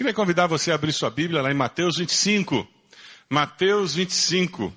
Queria 0.00 0.14
convidar 0.14 0.46
você 0.46 0.72
a 0.72 0.76
abrir 0.76 0.94
sua 0.94 1.10
Bíblia 1.10 1.42
lá 1.42 1.50
em 1.50 1.54
Mateus 1.54 1.98
25. 1.98 2.66
Mateus 3.28 3.94
25. 3.94 4.74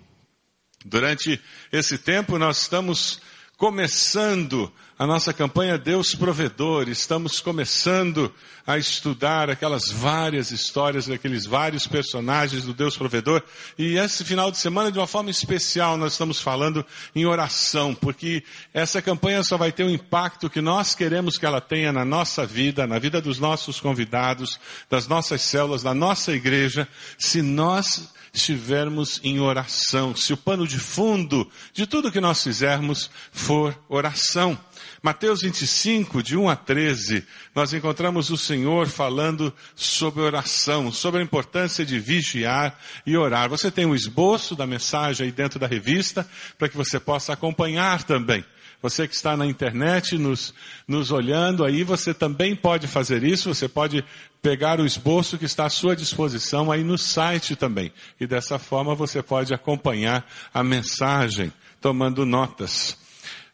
Durante 0.83 1.41
esse 1.71 1.97
tempo 1.97 2.37
nós 2.37 2.63
estamos 2.63 3.21
começando 3.57 4.71
a 4.97 5.05
nossa 5.05 5.33
campanha 5.33 5.77
Deus 5.77 6.15
Provedor, 6.15 6.87
estamos 6.87 7.39
começando 7.39 8.33
a 8.65 8.77
estudar 8.77 9.49
aquelas 9.49 9.91
várias 9.91 10.51
histórias 10.51 11.07
daqueles 11.07 11.45
vários 11.45 11.85
personagens 11.85 12.63
do 12.63 12.73
Deus 12.73 12.95
Provedor. 12.97 13.43
E 13.77 13.97
esse 13.97 14.23
final 14.23 14.49
de 14.49 14.57
semana, 14.57 14.91
de 14.91 14.97
uma 14.97 15.07
forma 15.07 15.29
especial, 15.29 15.97
nós 15.97 16.13
estamos 16.13 16.39
falando 16.39 16.85
em 17.15 17.25
oração, 17.25 17.93
porque 17.93 18.43
essa 18.73 19.01
campanha 19.01 19.43
só 19.43 19.57
vai 19.57 19.71
ter 19.71 19.83
o 19.83 19.89
impacto 19.89 20.49
que 20.49 20.61
nós 20.61 20.95
queremos 20.95 21.37
que 21.37 21.45
ela 21.45 21.61
tenha 21.61 21.91
na 21.91 22.05
nossa 22.05 22.45
vida, 22.45 22.87
na 22.87 22.99
vida 22.99 23.21
dos 23.21 23.39
nossos 23.39 23.79
convidados, 23.79 24.59
das 24.89 25.07
nossas 25.07 25.41
células, 25.41 25.83
da 25.83 25.93
nossa 25.93 26.31
igreja, 26.31 26.87
se 27.17 27.41
nós 27.41 28.09
estivermos 28.33 29.21
em 29.23 29.39
oração, 29.39 30.15
se 30.15 30.33
o 30.33 30.37
pano 30.37 30.67
de 30.67 30.79
fundo 30.79 31.47
de 31.71 31.85
tudo 31.85 32.11
que 32.11 32.19
nós 32.19 32.41
fizermos 32.43 33.09
for 33.31 33.77
oração. 33.87 34.59
Mateus 35.03 35.41
25, 35.41 36.23
de 36.23 36.35
1 36.35 36.49
a 36.49 36.55
13, 36.55 37.23
nós 37.53 37.73
encontramos 37.73 38.31
o 38.31 38.37
Senhor 38.37 38.87
falando 38.87 39.53
sobre 39.75 40.21
oração, 40.21 40.91
sobre 40.91 41.19
a 41.19 41.23
importância 41.23 41.85
de 41.85 41.99
vigiar 41.99 42.79
e 43.05 43.15
orar. 43.15 43.49
Você 43.49 43.69
tem 43.69 43.85
um 43.85 43.93
esboço 43.93 44.55
da 44.55 44.65
mensagem 44.65 45.25
aí 45.27 45.31
dentro 45.31 45.59
da 45.59 45.67
revista, 45.67 46.27
para 46.57 46.67
que 46.69 46.77
você 46.77 46.99
possa 46.99 47.33
acompanhar 47.33 48.01
também. 48.03 48.43
Você 48.81 49.07
que 49.07 49.15
está 49.15 49.37
na 49.37 49.45
internet 49.45 50.17
nos, 50.17 50.53
nos 50.85 51.09
olhando 51.09 51.63
aí, 51.63 51.83
você 51.83 52.13
também 52.13 52.53
pode 52.53 52.85
fazer 52.85 53.23
isso, 53.23 53.53
você 53.53 53.67
pode 53.69 54.03
pegar 54.43 54.81
o 54.81 54.85
esboço 54.85 55.37
que 55.37 55.45
está 55.45 55.65
à 55.65 55.69
sua 55.69 55.95
disposição 55.95 56.69
aí 56.69 56.83
no 56.83 56.97
site 56.97 57.55
também. 57.55 57.93
E 58.19 58.27
dessa 58.27 58.59
forma 58.59 58.93
você 58.93 59.23
pode 59.23 59.53
acompanhar 59.53 60.29
a 60.53 60.61
mensagem, 60.61 61.51
tomando 61.79 62.25
notas. 62.25 62.97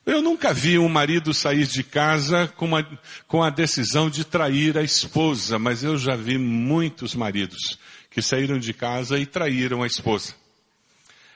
Eu 0.04 0.20
nunca 0.20 0.52
vi 0.52 0.80
um 0.80 0.90
marido 0.90 1.32
sair 1.32 1.67
de 1.67 1.84
casa 1.84 2.48
com, 2.48 2.76
a 2.76 2.84
com 3.28 3.44
a 3.44 3.52
decisão 3.52 4.10
de 4.10 4.26
trair 4.26 4.80
a 4.80 4.82
esposa, 4.82 5.60
mas 5.60 5.84
eu 5.84 5.95
já 5.95 6.16
vi 6.16 6.40
muitos 6.40 7.14
maridos 7.14 7.78
que 8.10 8.20
saíram 8.20 8.58
de 8.58 8.73
casa 8.73 9.20
e 9.20 9.28
traíram 9.28 9.84
a 9.84 9.88
esposa. 9.88 10.34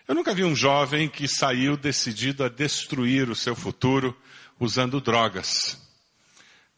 Eu 0.08 0.16
nunca 0.16 0.34
vi 0.34 0.44
um 0.44 0.56
jovem 0.56 1.08
que 1.08 1.28
saiu 1.28 1.78
decidido 1.78 2.44
a 2.44 2.50
destruir 2.50 3.30
o 3.30 3.36
seu 3.36 3.56
futuro 3.56 4.18
usando 4.60 5.00
drogas. 5.00 5.80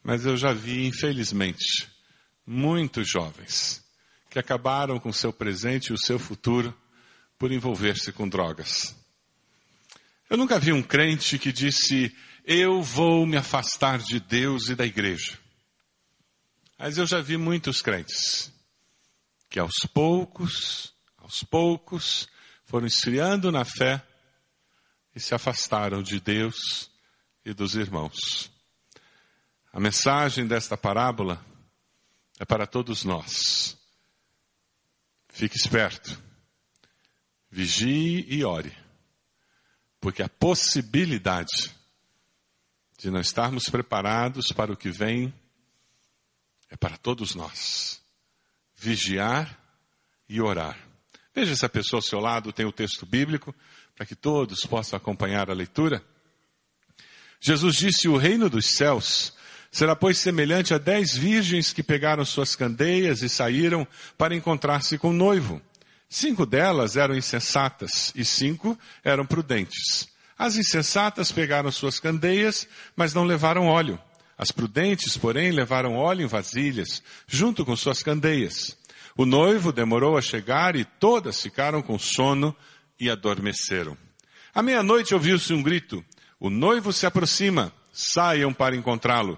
Mas 0.03 0.25
eu 0.25 0.35
já 0.35 0.51
vi, 0.51 0.85
infelizmente, 0.85 1.94
muitos 2.45 3.09
jovens 3.09 3.83
que 4.29 4.39
acabaram 4.39 4.99
com 4.99 5.09
o 5.09 5.13
seu 5.13 5.31
presente 5.31 5.87
e 5.87 5.93
o 5.93 5.97
seu 5.97 6.19
futuro 6.19 6.75
por 7.39 7.51
envolver-se 7.51 8.11
com 8.11 8.27
drogas. 8.27 8.95
Eu 10.29 10.37
nunca 10.37 10.59
vi 10.59 10.73
um 10.73 10.83
crente 10.83 11.39
que 11.39 11.51
disse, 11.51 12.15
eu 12.43 12.81
vou 12.81 13.25
me 13.25 13.37
afastar 13.37 13.99
de 13.99 14.19
Deus 14.19 14.69
e 14.69 14.75
da 14.75 14.85
igreja. 14.85 15.39
Mas 16.77 16.97
eu 16.97 17.05
já 17.05 17.21
vi 17.21 17.37
muitos 17.37 17.81
crentes 17.81 18.51
que 19.49 19.59
aos 19.59 19.85
poucos, 19.93 20.93
aos 21.17 21.43
poucos, 21.43 22.27
foram 22.65 22.87
esfriando 22.87 23.51
na 23.51 23.63
fé 23.63 24.05
e 25.15 25.19
se 25.19 25.33
afastaram 25.33 26.03
de 26.03 26.19
Deus 26.19 26.91
e 27.45 27.53
dos 27.53 27.75
irmãos. 27.75 28.51
A 29.71 29.79
mensagem 29.79 30.45
desta 30.45 30.75
parábola 30.75 31.43
é 32.39 32.45
para 32.45 32.67
todos 32.67 33.03
nós. 33.03 33.77
Fique 35.29 35.57
esperto, 35.57 36.21
vigie 37.49 38.25
e 38.29 38.43
ore, 38.43 38.75
porque 39.99 40.23
a 40.23 40.29
possibilidade 40.29 41.75
de 42.97 43.11
não 43.11 43.19
estarmos 43.19 43.65
preparados 43.69 44.47
para 44.55 44.71
o 44.71 44.77
que 44.77 44.89
vem 44.89 45.33
é 46.69 46.77
para 46.77 46.97
todos 46.97 47.35
nós. 47.35 48.01
Vigiar 48.75 49.59
e 50.27 50.41
orar. 50.41 50.77
Veja 51.33 51.55
se 51.55 51.65
a 51.65 51.69
pessoa 51.69 51.97
ao 51.97 52.01
seu 52.01 52.19
lado 52.19 52.53
tem 52.53 52.65
o 52.65 52.71
texto 52.71 53.05
bíblico, 53.05 53.53
para 53.93 54.05
que 54.05 54.15
todos 54.15 54.65
possam 54.65 54.95
acompanhar 54.97 55.49
a 55.49 55.53
leitura. 55.53 56.03
Jesus 57.41 57.75
disse: 57.75 58.07
O 58.07 58.17
reino 58.17 58.49
dos 58.49 58.65
céus 58.65 59.34
será, 59.75 59.93
pois, 59.93 60.17
semelhante 60.17 60.73
a 60.73 60.77
dez 60.77 61.17
virgens 61.17 61.73
que 61.73 61.83
pegaram 61.83 62.23
suas 62.23 62.55
candeias 62.55 63.21
e 63.21 63.27
saíram 63.27 63.85
para 64.17 64.33
encontrar-se 64.33 64.97
com 64.97 65.09
o 65.09 65.13
noivo. 65.13 65.61
Cinco 66.07 66.45
delas 66.45 66.95
eram 66.95 67.13
insensatas 67.13 68.13
e 68.15 68.23
cinco 68.23 68.79
eram 69.03 69.25
prudentes. 69.25 70.07
As 70.39 70.55
insensatas 70.55 71.29
pegaram 71.29 71.69
suas 71.73 71.99
candeias, 71.99 72.65
mas 72.95 73.13
não 73.13 73.25
levaram 73.25 73.67
óleo. 73.67 73.99
As 74.37 74.49
prudentes, 74.49 75.17
porém, 75.17 75.51
levaram 75.51 75.97
óleo 75.97 76.23
em 76.23 76.27
vasilhas, 76.27 77.03
junto 77.27 77.65
com 77.65 77.75
suas 77.75 78.01
candeias. 78.01 78.77
O 79.17 79.25
noivo 79.25 79.73
demorou 79.73 80.17
a 80.17 80.21
chegar 80.21 80.77
e 80.77 80.85
todas 80.85 81.41
ficaram 81.41 81.81
com 81.81 81.99
sono 81.99 82.55
e 82.97 83.09
adormeceram. 83.09 83.97
À 84.53 84.61
meia-noite 84.61 85.13
ouviu-se 85.13 85.51
um 85.51 85.61
grito: 85.61 86.01
O 86.39 86.49
noivo 86.49 86.93
se 86.93 87.05
aproxima, 87.05 87.73
saiam 87.91 88.53
para 88.53 88.73
encontrá-lo. 88.73 89.37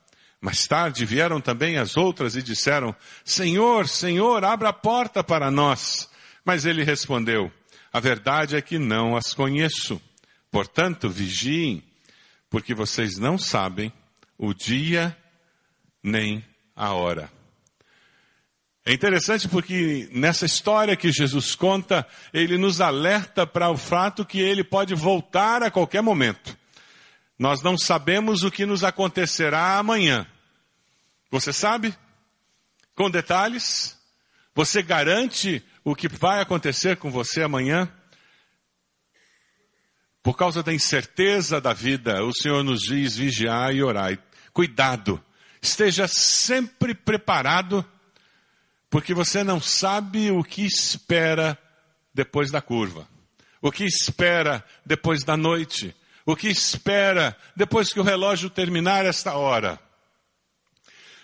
Mais 0.41 0.65
tarde 0.65 1.05
vieram 1.05 1.39
também 1.39 1.77
as 1.77 1.95
outras 1.95 2.35
e 2.35 2.41
disseram, 2.41 2.95
Senhor, 3.23 3.87
Senhor, 3.87 4.43
abra 4.43 4.69
a 4.69 4.73
porta 4.73 5.23
para 5.23 5.51
nós. 5.51 6.09
Mas 6.43 6.65
ele 6.65 6.83
respondeu, 6.83 7.51
a 7.93 7.99
verdade 7.99 8.55
é 8.55 8.61
que 8.61 8.79
não 8.79 9.15
as 9.15 9.35
conheço. 9.35 10.01
Portanto, 10.49 11.07
vigiem, 11.07 11.83
porque 12.49 12.73
vocês 12.73 13.17
não 13.19 13.37
sabem 13.37 13.93
o 14.35 14.51
dia 14.51 15.15
nem 16.03 16.43
a 16.75 16.91
hora. 16.93 17.31
É 18.83 18.91
interessante 18.91 19.47
porque 19.47 20.09
nessa 20.11 20.47
história 20.47 20.95
que 20.95 21.11
Jesus 21.11 21.53
conta, 21.53 22.05
ele 22.33 22.57
nos 22.57 22.81
alerta 22.81 23.45
para 23.45 23.69
o 23.69 23.77
fato 23.77 24.25
que 24.25 24.39
ele 24.39 24.63
pode 24.63 24.95
voltar 24.95 25.61
a 25.61 25.69
qualquer 25.69 26.01
momento. 26.01 26.57
Nós 27.37 27.61
não 27.61 27.77
sabemos 27.77 28.43
o 28.43 28.49
que 28.49 28.65
nos 28.65 28.83
acontecerá 28.83 29.77
amanhã. 29.77 30.25
Você 31.31 31.53
sabe? 31.53 31.97
Com 32.93 33.09
detalhes? 33.09 33.97
Você 34.53 34.83
garante 34.83 35.65
o 35.83 35.95
que 35.95 36.09
vai 36.09 36.41
acontecer 36.41 36.97
com 36.97 37.09
você 37.09 37.41
amanhã? 37.41 37.89
Por 40.21 40.37
causa 40.37 40.61
da 40.61 40.73
incerteza 40.73 41.59
da 41.59 41.73
vida, 41.73 42.23
o 42.23 42.33
Senhor 42.33 42.63
nos 42.63 42.81
diz 42.81 43.15
vigiar 43.15 43.73
e 43.73 43.81
orar. 43.81 44.19
Cuidado. 44.53 45.23
Esteja 45.61 46.07
sempre 46.07 46.93
preparado 46.93 47.85
porque 48.89 49.13
você 49.13 49.41
não 49.43 49.61
sabe 49.61 50.31
o 50.31 50.43
que 50.43 50.65
espera 50.65 51.57
depois 52.13 52.51
da 52.51 52.61
curva, 52.61 53.07
o 53.61 53.71
que 53.71 53.85
espera 53.85 54.63
depois 54.85 55.23
da 55.23 55.37
noite, 55.37 55.95
o 56.25 56.35
que 56.35 56.49
espera 56.49 57.35
depois 57.55 57.93
que 57.93 58.01
o 58.01 58.03
relógio 58.03 58.49
terminar 58.49 59.05
esta 59.05 59.35
hora. 59.35 59.79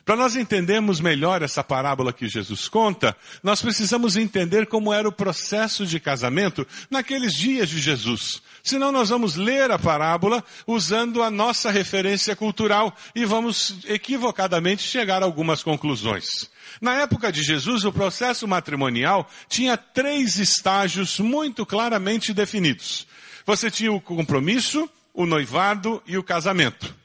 Para 0.08 0.16
nós 0.16 0.38
entendermos 0.38 1.02
melhor 1.02 1.42
essa 1.42 1.62
parábola 1.62 2.14
que 2.14 2.30
Jesus 2.30 2.70
conta, 2.70 3.14
nós 3.44 3.62
precisamos 3.62 4.16
entender 4.16 4.66
como 4.66 4.94
era 4.94 5.06
o 5.06 5.12
processo 5.12 5.86
de 5.86 6.00
casamento 6.00 6.66
naqueles 6.90 7.34
dias 7.34 7.68
de 7.68 7.82
Jesus. 7.82 8.42
Senão 8.64 8.90
nós 8.90 9.10
vamos 9.10 9.36
ler 9.36 9.70
a 9.70 9.78
parábola 9.78 10.42
usando 10.66 11.22
a 11.22 11.30
nossa 11.30 11.70
referência 11.70 12.38
cultural 12.38 12.96
e 13.14 13.26
vamos 13.26 13.80
equivocadamente 13.84 14.82
chegar 14.82 15.22
a 15.22 15.26
algumas 15.26 15.62
conclusões. 15.62 16.50
Na 16.80 16.94
época 17.02 17.30
de 17.30 17.44
Jesus, 17.44 17.84
o 17.84 17.92
processo 17.92 18.48
matrimonial 18.48 19.30
tinha 19.50 19.76
três 19.76 20.38
estágios 20.38 21.20
muito 21.20 21.66
claramente 21.66 22.34
definidos. 22.34 23.06
Você 23.46 23.70
tinha 23.70 23.92
o 23.92 24.00
compromisso, 24.00 24.90
o 25.14 25.26
noivado 25.26 26.02
e 26.08 26.18
o 26.18 26.24
casamento. 26.24 26.96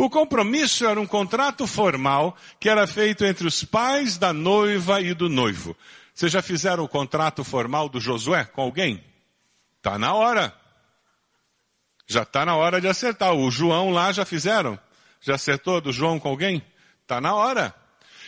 O 0.00 0.08
compromisso 0.08 0.86
era 0.86 0.98
um 0.98 1.06
contrato 1.06 1.66
formal 1.66 2.34
que 2.58 2.70
era 2.70 2.86
feito 2.86 3.22
entre 3.22 3.46
os 3.46 3.62
pais 3.62 4.16
da 4.16 4.32
noiva 4.32 4.98
e 4.98 5.12
do 5.12 5.28
noivo. 5.28 5.76
Vocês 6.14 6.32
já 6.32 6.40
fizeram 6.40 6.84
o 6.84 6.88
contrato 6.88 7.44
formal 7.44 7.86
do 7.86 8.00
Josué 8.00 8.46
com 8.46 8.62
alguém? 8.62 9.04
Tá 9.82 9.98
na 9.98 10.14
hora. 10.14 10.56
Já 12.06 12.22
está 12.22 12.46
na 12.46 12.56
hora 12.56 12.80
de 12.80 12.88
acertar. 12.88 13.34
O 13.34 13.50
João 13.50 13.90
lá 13.90 14.10
já 14.10 14.24
fizeram? 14.24 14.78
Já 15.20 15.34
acertou 15.34 15.82
do 15.82 15.92
João 15.92 16.18
com 16.18 16.30
alguém? 16.30 16.64
Está 17.02 17.20
na 17.20 17.34
hora. 17.34 17.74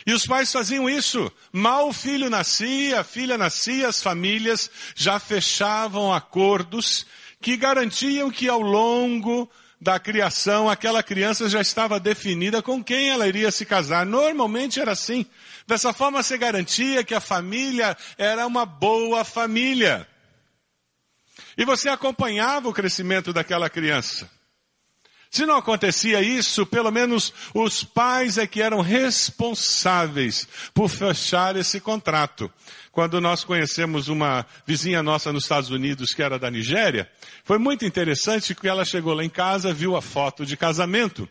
E 0.05 0.13
os 0.13 0.27
pais 0.27 0.51
faziam 0.51 0.87
isso. 0.87 1.31
Mal 1.51 1.89
o 1.89 1.93
filho 1.93 2.29
nascia, 2.29 2.99
a 2.99 3.03
filha 3.03 3.35
nascia, 3.35 3.87
as 3.87 3.99
famílias 3.99 4.69
já 4.93 5.17
fechavam 5.17 6.13
acordos 6.13 7.07
que 7.41 7.57
garantiam 7.57 8.29
que 8.29 8.47
ao 8.47 8.61
longo 8.61 9.49
da 9.83 9.99
criação 9.99 10.69
aquela 10.69 11.03
criança 11.03 11.49
já 11.49 11.59
estava 11.59 11.99
definida 11.99 12.61
com 12.61 12.81
quem 12.81 13.09
ela 13.09 13.27
iria 13.27 13.51
se 13.51 13.65
casar. 13.65 14.05
Normalmente 14.05 14.79
era 14.79 14.93
assim. 14.93 15.25
Dessa 15.67 15.91
forma 15.91 16.23
se 16.23 16.37
garantia 16.37 17.03
que 17.03 17.13
a 17.13 17.19
família 17.19 17.95
era 18.17 18.47
uma 18.47 18.65
boa 18.65 19.25
família. 19.25 20.07
E 21.57 21.65
você 21.65 21.89
acompanhava 21.89 22.69
o 22.69 22.73
crescimento 22.73 23.33
daquela 23.33 23.69
criança. 23.69 24.29
Se 25.33 25.47
não 25.47 25.57
acontecia 25.57 26.21
isso, 26.21 26.63
pelo 26.63 26.91
menos 26.91 27.33
os 27.55 27.83
pais 27.83 28.37
é 28.37 28.45
que 28.45 28.61
eram 28.61 28.81
responsáveis 28.81 30.47
por 30.75 30.87
fechar 30.87 31.55
esse 31.55 31.79
contrato. 31.79 32.53
Quando 32.91 33.19
nós 33.19 33.43
conhecemos 33.43 34.09
uma 34.09 34.45
vizinha 34.63 35.01
nossa 35.01 35.33
nos 35.33 35.45
Estados 35.45 35.71
Unidos 35.71 36.13
que 36.13 36.21
era 36.21 36.37
da 36.37 36.51
Nigéria, 36.51 37.09
foi 37.43 37.57
muito 37.57 37.83
interessante 37.83 38.53
que 38.53 38.67
ela 38.67 38.85
chegou 38.85 39.15
lá 39.15 39.23
em 39.23 39.29
casa, 39.29 39.73
viu 39.73 39.95
a 39.95 40.03
foto 40.03 40.45
de 40.45 40.55
casamento. 40.55 41.27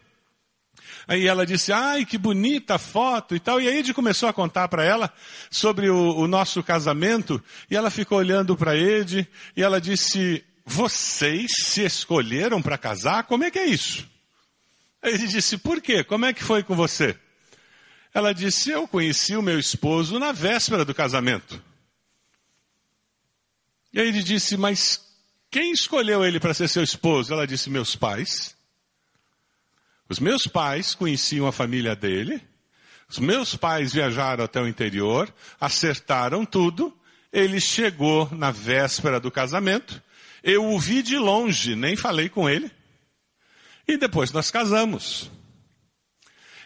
Aí 1.07 1.29
ela 1.29 1.47
disse, 1.47 1.73
ai, 1.73 2.05
que 2.05 2.19
bonita 2.19 2.79
foto 2.79 3.37
e 3.37 3.41
tal. 3.41 3.61
E 3.61 3.69
aí 3.69 3.77
gente 3.77 3.95
começou 3.95 4.29
a 4.29 4.33
contar 4.33 4.67
para 4.67 4.85
ela 4.85 5.13
sobre 5.49 5.89
o, 5.89 6.17
o, 6.17 6.27
nosso 6.27 6.61
casamento. 6.61 7.41
E 7.71 7.77
ela 7.77 7.89
ficou 7.89 8.19
olhando 8.19 8.57
para 8.57 8.75
ele 8.75 9.29
e 9.57 9.63
ela 9.63 9.81
disse, 9.81 10.45
vocês 10.65 11.51
se 11.65 11.85
escolheram 11.85 12.63
para 12.63 12.79
casar? 12.79 13.25
Como 13.25 13.45
é 13.45 13.51
que 13.51 13.59
é 13.59 13.67
isso? 13.67 14.09
Ele 15.03 15.27
disse, 15.27 15.59
por 15.59 15.81
quê? 15.81 16.05
Como 16.05 16.25
é 16.25 16.33
que 16.33 16.45
foi 16.45 16.63
com 16.63 16.77
você? 16.77 17.19
Ela 18.15 18.33
disse, 18.33 18.71
eu 18.71 18.87
conheci 18.87 19.35
o 19.35 19.43
meu 19.43 19.59
esposo 19.59 20.19
na 20.19 20.33
véspera 20.33 20.85
do 20.85 20.95
casamento. 20.95 21.61
E 23.93 24.01
aí 24.01 24.09
ele 24.09 24.23
disse, 24.23 24.57
mas 24.57 25.01
quem 25.51 25.73
escolheu 25.73 26.25
ele 26.25 26.39
para 26.39 26.55
ser 26.55 26.69
seu 26.69 26.83
esposo? 26.83 27.33
Ela 27.33 27.47
disse, 27.47 27.69
meus 27.69 27.97
pais. 27.97 28.57
Os 30.09 30.19
meus 30.19 30.47
pais 30.47 30.95
conheciam 30.95 31.47
a 31.47 31.53
família 31.53 31.97
dele, 31.97 32.43
os 33.09 33.19
meus 33.19 33.57
pais 33.57 33.93
viajaram 33.93 34.45
até 34.45 34.61
o 34.61 34.69
interior, 34.69 35.33
acertaram 35.61 36.45
tudo, 36.45 36.95
ele 37.33 37.61
chegou 37.61 38.29
na 38.31 38.51
véspera 38.51 39.19
do 39.19 39.31
casamento, 39.31 40.03
eu 40.43 40.65
o 40.65 40.79
vi 40.79 41.03
de 41.03 41.17
longe, 41.17 41.77
nem 41.77 41.97
falei 41.97 42.29
com 42.29 42.49
ele, 42.49 42.71
e 43.87 43.97
depois 43.97 44.33
nós 44.33 44.51
casamos. 44.51 45.31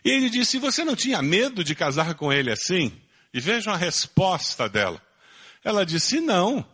E 0.04 0.10
ele 0.10 0.30
disse, 0.30 0.58
você 0.58 0.84
não 0.84 0.94
tinha 0.94 1.20
medo 1.20 1.64
de 1.64 1.74
casar 1.74 2.14
com 2.14 2.32
ele 2.32 2.50
assim? 2.50 2.92
E 3.34 3.40
vejam 3.40 3.72
a 3.72 3.76
resposta 3.76 4.68
dela. 4.68 5.02
Ela 5.64 5.84
disse, 5.84 6.20
não. 6.20 6.64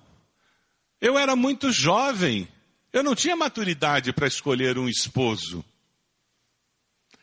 Eu 1.01 1.19
era 1.19 1.35
muito 1.35 1.73
jovem. 1.73 2.47
Eu 2.93 3.03
não 3.03 3.15
tinha 3.15 3.35
maturidade 3.35 4.13
para 4.13 4.27
escolher 4.27 4.77
um 4.77 4.87
esposo. 4.87 5.65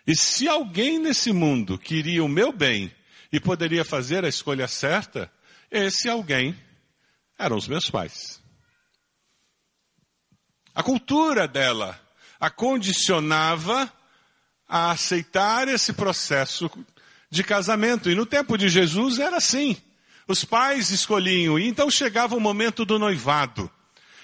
E 0.07 0.15
se 0.15 0.47
alguém 0.47 0.97
nesse 0.97 1.31
mundo 1.31 1.77
queria 1.77 2.23
o 2.23 2.27
meu 2.27 2.51
bem 2.51 2.91
e 3.31 3.39
poderia 3.39 3.85
fazer 3.85 4.25
a 4.25 4.29
escolha 4.29 4.67
certa, 4.67 5.31
esse 5.69 6.09
alguém 6.09 6.57
eram 7.37 7.55
os 7.55 7.67
meus 7.67 7.87
pais. 7.87 8.38
A 10.73 10.83
cultura 10.83 11.47
dela 11.47 11.99
a 12.39 12.49
condicionava 12.49 13.91
a 14.67 14.91
aceitar 14.91 15.67
esse 15.67 15.93
processo 15.93 16.69
de 17.29 17.43
casamento. 17.43 18.09
E 18.09 18.15
no 18.15 18.25
tempo 18.25 18.57
de 18.57 18.69
Jesus 18.69 19.19
era 19.19 19.37
assim. 19.37 19.75
Os 20.27 20.45
pais 20.45 20.91
escolhiam, 20.91 21.57
e 21.57 21.67
então 21.67 21.89
chegava 21.89 22.35
o 22.35 22.39
momento 22.39 22.85
do 22.85 22.99
noivado. 22.99 23.69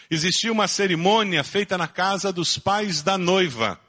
Existia 0.10 0.52
uma 0.52 0.68
cerimônia 0.68 1.44
feita 1.44 1.78
na 1.78 1.88
casa 1.88 2.32
dos 2.32 2.58
pais 2.58 3.02
da 3.02 3.18
noiva 3.18 3.80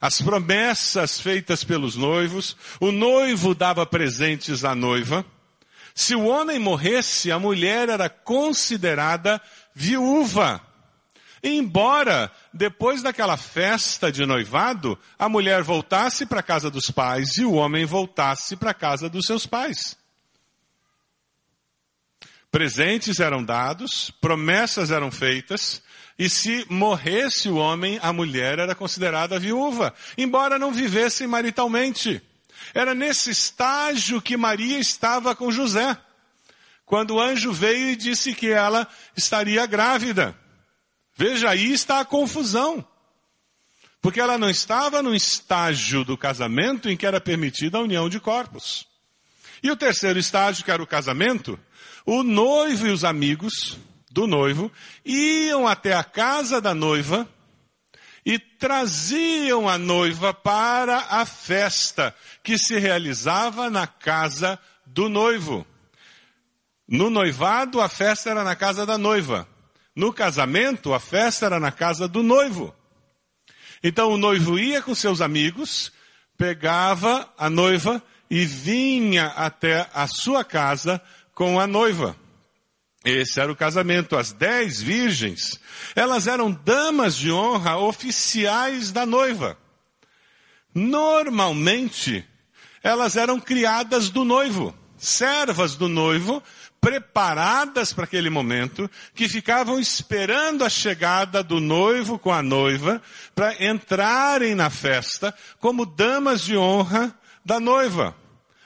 as 0.00 0.22
promessas 0.22 1.20
feitas 1.20 1.64
pelos 1.64 1.96
noivos, 1.96 2.56
o 2.80 2.92
noivo 2.92 3.54
dava 3.54 3.84
presentes 3.84 4.64
à 4.64 4.74
noiva. 4.74 5.24
Se 5.94 6.14
o 6.14 6.26
homem 6.26 6.58
morresse, 6.58 7.32
a 7.32 7.38
mulher 7.38 7.88
era 7.88 8.08
considerada 8.08 9.40
viúva. 9.74 10.62
Embora, 11.42 12.30
depois 12.52 13.02
daquela 13.02 13.36
festa 13.36 14.10
de 14.10 14.26
noivado, 14.26 14.98
a 15.18 15.28
mulher 15.28 15.62
voltasse 15.62 16.26
para 16.26 16.40
a 16.40 16.42
casa 16.42 16.70
dos 16.70 16.90
pais 16.90 17.36
e 17.36 17.44
o 17.44 17.52
homem 17.52 17.84
voltasse 17.84 18.56
para 18.56 18.72
a 18.72 18.74
casa 18.74 19.08
dos 19.08 19.26
seus 19.26 19.46
pais. 19.46 19.96
Presentes 22.50 23.20
eram 23.20 23.44
dados, 23.44 24.10
promessas 24.20 24.90
eram 24.90 25.10
feitas, 25.10 25.82
e 26.18 26.28
se 26.28 26.66
morresse 26.68 27.48
o 27.48 27.56
homem, 27.56 28.00
a 28.02 28.12
mulher 28.12 28.58
era 28.58 28.74
considerada 28.74 29.38
viúva, 29.38 29.94
embora 30.16 30.58
não 30.58 30.72
vivesse 30.72 31.26
maritalmente. 31.26 32.20
Era 32.74 32.94
nesse 32.94 33.30
estágio 33.30 34.20
que 34.20 34.36
Maria 34.36 34.78
estava 34.78 35.36
com 35.36 35.52
José, 35.52 35.96
quando 36.84 37.14
o 37.14 37.20
anjo 37.20 37.52
veio 37.52 37.90
e 37.90 37.96
disse 37.96 38.34
que 38.34 38.50
ela 38.50 38.88
estaria 39.16 39.64
grávida. 39.66 40.34
Veja, 41.18 41.50
aí 41.50 41.72
está 41.72 41.98
a 41.98 42.04
confusão. 42.04 42.86
Porque 44.00 44.20
ela 44.20 44.38
não 44.38 44.48
estava 44.48 45.02
no 45.02 45.12
estágio 45.12 46.04
do 46.04 46.16
casamento 46.16 46.88
em 46.88 46.96
que 46.96 47.04
era 47.04 47.20
permitida 47.20 47.76
a 47.76 47.80
união 47.80 48.08
de 48.08 48.20
corpos. 48.20 48.86
E 49.60 49.68
o 49.68 49.76
terceiro 49.76 50.20
estágio, 50.20 50.64
que 50.64 50.70
era 50.70 50.80
o 50.80 50.86
casamento, 50.86 51.58
o 52.06 52.22
noivo 52.22 52.86
e 52.86 52.90
os 52.90 53.02
amigos 53.02 53.76
do 54.08 54.28
noivo 54.28 54.70
iam 55.04 55.66
até 55.66 55.92
a 55.92 56.04
casa 56.04 56.60
da 56.60 56.72
noiva 56.72 57.28
e 58.24 58.38
traziam 58.38 59.68
a 59.68 59.76
noiva 59.76 60.32
para 60.32 60.98
a 61.10 61.26
festa 61.26 62.14
que 62.44 62.56
se 62.56 62.78
realizava 62.78 63.68
na 63.68 63.88
casa 63.88 64.56
do 64.86 65.08
noivo. 65.08 65.66
No 66.86 67.10
noivado, 67.10 67.80
a 67.80 67.88
festa 67.88 68.30
era 68.30 68.44
na 68.44 68.54
casa 68.54 68.86
da 68.86 68.96
noiva. 68.96 69.48
No 69.98 70.12
casamento, 70.12 70.94
a 70.94 71.00
festa 71.00 71.46
era 71.46 71.58
na 71.58 71.72
casa 71.72 72.06
do 72.06 72.22
noivo. 72.22 72.72
Então 73.82 74.12
o 74.12 74.16
noivo 74.16 74.56
ia 74.56 74.80
com 74.80 74.94
seus 74.94 75.20
amigos, 75.20 75.90
pegava 76.36 77.28
a 77.36 77.50
noiva 77.50 78.00
e 78.30 78.44
vinha 78.44 79.26
até 79.34 79.90
a 79.92 80.06
sua 80.06 80.44
casa 80.44 81.02
com 81.34 81.58
a 81.58 81.66
noiva. 81.66 82.14
Esse 83.04 83.40
era 83.40 83.50
o 83.50 83.56
casamento. 83.56 84.16
As 84.16 84.30
dez 84.30 84.80
virgens, 84.80 85.58
elas 85.96 86.28
eram 86.28 86.52
damas 86.52 87.16
de 87.16 87.32
honra 87.32 87.76
oficiais 87.76 88.92
da 88.92 89.04
noiva. 89.04 89.58
Normalmente, 90.72 92.24
elas 92.84 93.16
eram 93.16 93.40
criadas 93.40 94.10
do 94.10 94.24
noivo, 94.24 94.72
servas 94.96 95.74
do 95.74 95.88
noivo, 95.88 96.40
preparadas 96.88 97.92
para 97.92 98.04
aquele 98.04 98.30
momento, 98.30 98.90
que 99.14 99.28
ficavam 99.28 99.78
esperando 99.78 100.64
a 100.64 100.70
chegada 100.70 101.42
do 101.42 101.60
noivo 101.60 102.18
com 102.18 102.32
a 102.32 102.42
noiva 102.42 103.02
para 103.34 103.62
entrarem 103.62 104.54
na 104.54 104.70
festa 104.70 105.34
como 105.60 105.84
damas 105.84 106.40
de 106.40 106.56
honra 106.56 107.14
da 107.44 107.60
noiva. 107.60 108.16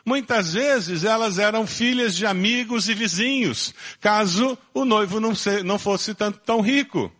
Muitas 0.06 0.52
vezes 0.52 1.02
elas 1.02 1.36
eram 1.36 1.66
filhas 1.66 2.14
de 2.14 2.24
amigos 2.24 2.88
e 2.88 2.94
vizinhos, 2.94 3.74
caso 4.00 4.56
o 4.72 4.84
noivo 4.84 5.18
não, 5.18 5.34
se, 5.34 5.64
não 5.64 5.76
fosse 5.76 6.14
tão 6.46 6.60
rico. 6.60 7.12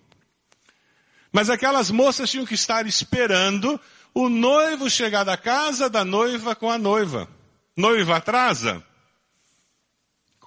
Mas 1.33 1.51
aquelas 1.51 1.91
moças 1.91 2.31
tinham 2.31 2.47
que 2.47 2.55
estar 2.55 2.87
esperando 2.87 3.81
o 4.15 4.29
noivo 4.29 4.89
chegar 4.89 5.25
da 5.25 5.37
casa 5.37 5.91
da 5.91 6.05
noiva 6.05 6.55
com 6.55 6.71
a 6.71 6.79
noiva. 6.79 7.29
Noiva 7.77 8.19
atrasa? 8.19 8.85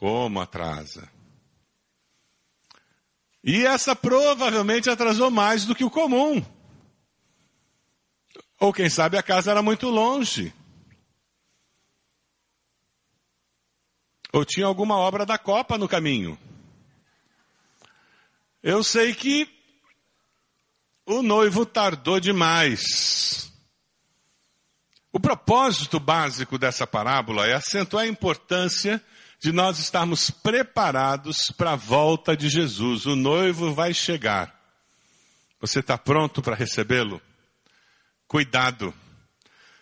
Como 0.06 0.40
atrasa? 0.40 1.10
E 3.44 3.66
essa 3.66 3.96
provavelmente 3.96 4.88
atrasou 4.88 5.32
mais 5.32 5.66
do 5.66 5.74
que 5.74 5.84
o 5.84 5.90
comum. 5.90 6.46
Ou 8.60 8.72
quem 8.72 8.88
sabe 8.88 9.18
a 9.18 9.24
casa 9.24 9.50
era 9.50 9.64
muito 9.64 9.90
longe. 9.90 10.54
Ou 14.32 14.46
tinha 14.46 14.68
alguma 14.68 14.96
obra 14.96 15.26
da 15.26 15.40
Copa 15.40 15.76
no 15.76 15.90
caminho? 15.90 16.38
Eu 18.62 18.84
sei 18.84 19.12
que 19.12 19.50
o 21.04 21.24
noivo 21.24 21.66
tardou 21.66 22.20
demais. 22.20 23.52
O 25.12 25.20
propósito 25.20 26.00
básico 26.00 26.60
dessa 26.60 26.86
parábola 26.86 27.48
é 27.48 27.54
acentuar 27.54 28.04
a 28.04 28.08
importância 28.08 29.04
de 29.40 29.52
nós 29.52 29.80
estarmos 29.80 30.30
preparados 30.30 31.52
para 31.58 31.74
a 31.74 31.76
volta 31.76 32.36
de 32.36 32.50
Jesus. 32.50 33.06
O 33.06 33.16
noivo 33.16 33.74
vai 33.74 33.94
chegar. 33.94 34.54
Você 35.60 35.80
está 35.80 35.98
pronto 35.98 36.42
para 36.42 36.56
recebê-lo? 36.56 37.22
Cuidado, 38.28 38.94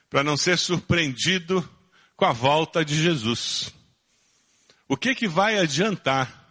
para 0.10 0.24
não 0.24 0.38
ser 0.38 0.58
surpreendido 0.58 1.68
com 2.16 2.26
a 2.26 2.32
volta 2.32 2.84
de 2.84 3.02
Jesus. 3.02 3.74
O 4.88 4.98
que 4.98 5.16
que 5.16 5.28
vai 5.28 5.58
adiantar 5.58 6.42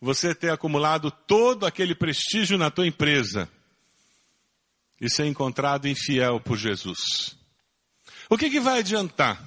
você 0.00 0.34
ter 0.34 0.50
acumulado 0.50 1.10
todo 1.10 1.66
aquele 1.66 1.94
prestígio 1.94 2.56
na 2.56 2.70
tua 2.70 2.86
empresa 2.86 3.48
e 5.00 5.10
ser 5.10 5.26
encontrado 5.26 5.88
infiel 5.88 6.40
por 6.40 6.56
Jesus? 6.56 7.36
O 8.30 8.36
que, 8.36 8.50
que 8.50 8.60
vai 8.60 8.80
adiantar? 8.80 9.42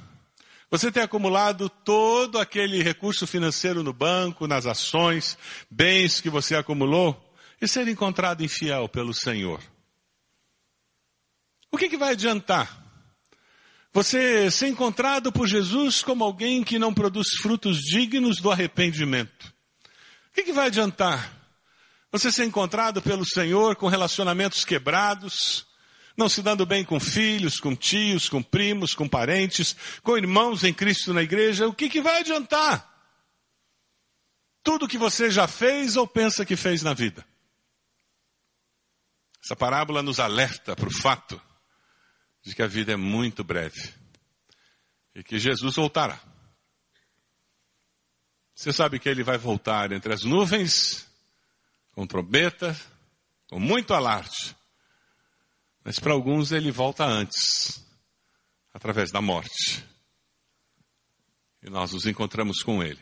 Você 0.72 0.90
ter 0.90 1.01
acumulado 1.01 1.70
todo 1.70 2.40
aquele 2.40 2.82
recurso 2.82 3.28
financeiro 3.28 3.84
no 3.84 3.92
banco, 3.92 4.48
nas 4.48 4.66
ações, 4.66 5.38
bens 5.70 6.22
que 6.22 6.30
você 6.30 6.56
acumulou 6.56 7.36
e 7.62 7.68
ser 7.68 7.90
encontrado 7.90 8.42
infiel 8.42 8.88
pelo 8.88 9.13
Senhor. 9.13 9.62
O 11.70 11.78
que, 11.78 11.90
que 11.90 11.98
vai 11.98 12.13
adiantar? 12.13 12.82
Você 13.92 14.50
ser 14.50 14.68
encontrado 14.68 15.30
por 15.30 15.46
Jesus 15.46 16.01
como 16.01 16.24
alguém 16.24 16.63
que 16.63 16.80
não 16.80 16.94
produz 16.94 17.28
frutos 17.42 17.80
dignos 17.82 18.38
do 18.38 18.50
arrependimento. 18.50 19.54
O 20.30 20.34
que, 20.34 20.44
que 20.44 20.54
vai 20.54 20.68
adiantar? 20.68 21.34
Você 22.13 22.32
ser 22.32 22.46
encontrado 22.46 23.01
pelo 23.01 23.25
Senhor 23.25 23.75
com 23.75 23.88
relacionamentos 23.88 24.63
quebrados, 24.63 25.66
não 26.18 26.30
se 26.30 26.41
dando 26.41 26.65
bem 26.65 26.84
com 26.84 27.00
filhos, 27.00 27.60
com 27.60 27.75
tios, 27.75 28.30
com 28.30 28.41
primos, 28.41 28.94
com 28.94 29.08
parentes, 29.08 29.75
com 30.03 30.18
irmãos 30.18 30.63
em 30.63 30.74
Cristo 30.74 31.13
na 31.13 31.24
igreja, 31.24 31.68
o 31.68 31.74
que, 31.74 31.89
que 31.89 32.01
vai 32.01 32.20
adiantar? 32.20 32.89
Tudo 34.63 34.88
que 34.88 34.98
você 34.98 35.32
já 35.32 35.48
fez 35.48 35.96
ou 35.96 36.08
pensa 36.08 36.46
que 36.46 36.56
fez 36.56 36.84
na 36.84 36.94
vida. 36.94 37.25
Essa 39.44 39.56
parábola 39.56 40.03
nos 40.03 40.20
alerta 40.20 40.75
para 40.75 40.88
o 40.88 40.94
fato 40.94 41.41
de 42.44 42.53
que 42.53 42.62
a 42.62 42.68
vida 42.68 42.91
é 42.91 42.96
muito 42.96 43.44
breve 43.44 43.94
e 45.15 45.24
que 45.24 45.39
Jesus 45.39 45.75
voltará. 45.75 46.20
Você 48.53 48.72
sabe 48.72 49.00
que 49.00 49.10
ele 49.10 49.24
vai 49.24 49.38
voltar 49.38 49.91
entre 49.91 50.13
as 50.13 50.24
nuvens, 50.24 51.08
com 51.94 52.06
trombeta, 52.06 52.80
com 53.50 53.60
muito 53.60 53.94
alarde. 53.94 54.56
Mas 55.84 56.00
para 56.00 56.14
alguns 56.14 56.52
ele 56.52 56.72
volta 56.72 57.04
antes, 57.04 57.84
através 58.74 59.12
da 59.12 59.22
morte. 59.22 59.84
E 61.64 61.70
nós 61.70 61.92
nos 61.92 62.06
encontramos 62.06 62.62
com 62.62 62.84
ele. 62.84 63.02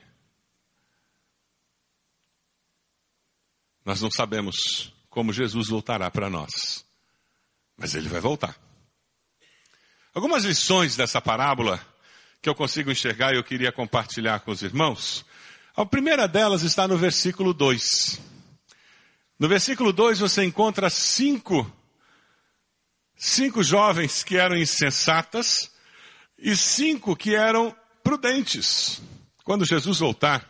Nós 3.85 4.01
não 4.01 4.11
sabemos 4.11 4.93
como 5.09 5.33
Jesus 5.33 5.69
voltará 5.69 6.11
para 6.11 6.29
nós, 6.29 6.85
mas 7.75 7.95
ele 7.95 8.07
vai 8.07 8.19
voltar. 8.19 8.55
Algumas 10.13 10.43
lições 10.43 10.95
dessa 10.95 11.21
parábola 11.21 11.79
que 12.41 12.49
eu 12.49 12.55
consigo 12.55 12.91
enxergar 12.91 13.33
e 13.33 13.37
eu 13.37 13.43
queria 13.43 13.71
compartilhar 13.71 14.39
com 14.41 14.51
os 14.51 14.61
irmãos. 14.61 15.25
A 15.75 15.85
primeira 15.85 16.27
delas 16.27 16.61
está 16.61 16.87
no 16.87 16.97
versículo 16.97 17.53
2. 17.53 18.19
No 19.37 19.47
versículo 19.47 19.93
2 19.93 20.19
você 20.19 20.43
encontra 20.43 20.89
cinco 20.89 21.71
cinco 23.19 23.61
jovens 23.61 24.23
que 24.23 24.37
eram 24.37 24.55
insensatas 24.55 25.69
e 26.37 26.55
cinco 26.55 27.17
que 27.17 27.35
eram 27.35 27.75
prudentes. 28.01 29.01
Quando 29.43 29.65
Jesus 29.65 29.99
voltar, 29.99 30.47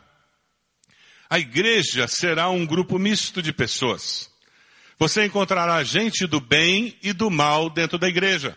a 1.27 1.39
igreja 1.39 2.07
será 2.07 2.47
um 2.49 2.65
grupo 2.65 2.99
misto 2.99 3.41
de 3.41 3.51
pessoas. 3.51 4.29
Você 4.99 5.25
encontrará 5.25 5.83
gente 5.83 6.27
do 6.27 6.39
bem 6.39 6.95
e 7.01 7.11
do 7.11 7.31
mal 7.31 7.69
dentro 7.69 7.97
da 7.97 8.07
igreja. 8.07 8.55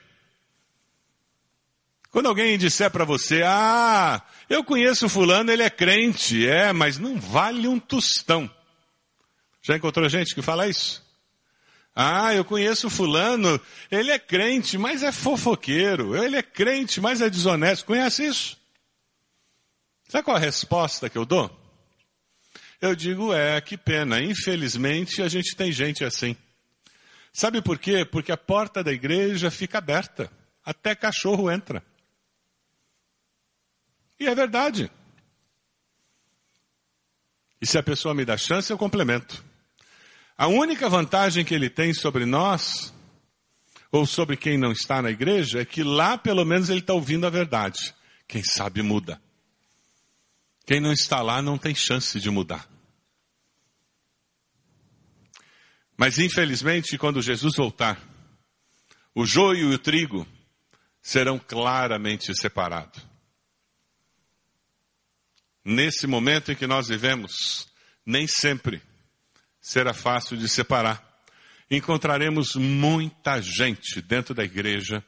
Quando 2.11 2.29
alguém 2.29 2.59
disser 2.59 2.91
para 2.91 3.07
você, 3.07 3.43
ah, 3.43 4.21
eu 4.51 4.63
conheço 4.63 5.09
fulano, 5.09 5.51
ele 5.51 5.63
é 5.63 5.71
crente, 5.71 6.47
é, 6.47 6.71
mas 6.71 6.99
não 6.99 7.19
vale 7.19 7.67
um 7.67 7.81
tostão. 7.81 8.51
Já 9.63 9.77
encontrou 9.77 10.07
gente 10.11 10.35
que 10.35 10.43
fala 10.43 10.69
isso? 10.69 11.02
Ah, 11.95 12.35
eu 12.35 12.45
conheço 12.45 12.89
fulano, 12.89 13.61
ele 13.91 14.11
é 14.11 14.19
crente, 14.19 14.79
mas 14.79 15.03
é 15.03 15.13
fofoqueiro. 15.13 16.17
Ele 16.17 16.37
é 16.37 16.43
crente, 16.43 17.01
mas 17.01 17.21
é 17.21 17.29
desonesto. 17.29 17.85
Conhece 17.85 18.27
isso? 18.27 18.57
Sabe 20.09 20.25
qual 20.25 20.37
a 20.37 20.41
resposta 20.41 21.11
que 21.11 21.19
eu 21.19 21.27
dou? 21.27 21.51
Eu 22.81 22.97
digo, 22.97 23.33
é, 23.33 23.61
que 23.61 23.77
pena. 23.77 24.21
Infelizmente, 24.21 25.23
a 25.23 25.29
gente 25.29 25.55
tem 25.55 25.71
gente 25.71 26.05
assim. 26.05 26.37
Sabe 27.33 27.63
por 27.63 27.79
quê? 27.79 28.05
Porque 28.05 28.33
a 28.33 28.37
porta 28.37 28.83
da 28.83 28.93
igreja 28.93 29.51
fica 29.51 29.79
aberta. 29.79 30.31
Até 30.65 30.95
cachorro 30.95 31.51
entra. 31.51 31.85
E 34.19 34.27
é 34.27 34.35
verdade. 34.35 34.91
E 37.61 37.67
se 37.67 37.79
a 37.79 37.83
pessoa 37.83 38.15
me 38.15 38.25
dá 38.25 38.37
chance, 38.37 38.71
eu 38.71 38.79
complemento. 38.79 39.52
A 40.43 40.49
única 40.49 40.89
vantagem 40.89 41.45
que 41.45 41.55
ele 41.55 41.71
tem 41.71 41.95
sobre 41.95 42.27
nós, 42.27 42.93
ou 43.93 44.05
sobre 44.05 44.37
quem 44.37 44.59
não 44.59 44.73
está 44.73 45.01
na 45.01 45.09
igreja, 45.09 45.61
é 45.61 45.65
que 45.65 45.85
lá 45.85 46.19
pelo 46.19 46.45
menos 46.45 46.69
ele 46.69 46.81
está 46.81 46.93
ouvindo 46.93 47.25
a 47.25 47.31
verdade. 47.31 47.95
Quem 48.27 48.43
sabe 48.43 48.83
muda. 48.83 49.23
Quem 50.67 50.81
não 50.81 50.93
está 50.93 51.23
lá 51.23 51.41
não 51.41 51.57
tem 51.57 51.77
chance 51.77 52.19
de 52.19 52.29
mudar. 52.29 52.69
Mas 55.97 56.19
infelizmente, 56.19 56.99
quando 56.99 57.23
Jesus 57.23 57.55
voltar, 57.57 58.05
o 59.15 59.25
joio 59.25 59.71
e 59.71 59.75
o 59.77 59.79
trigo 59.79 60.27
serão 61.01 61.39
claramente 61.39 62.37
separados. 62.37 63.01
Nesse 65.65 66.09
momento 66.09 66.51
em 66.51 66.57
que 66.57 66.67
nós 66.67 66.89
vivemos, 66.89 67.69
nem 68.05 68.27
sempre 68.27 68.83
será 69.63 69.95
fácil 69.95 70.37
de 70.37 70.49
separar. 70.49 71.01
Encontraremos 71.71 72.57
muita 72.57 73.41
gente 73.41 74.03
dentro 74.03 74.35
da 74.35 74.45
igreja, 74.45 75.03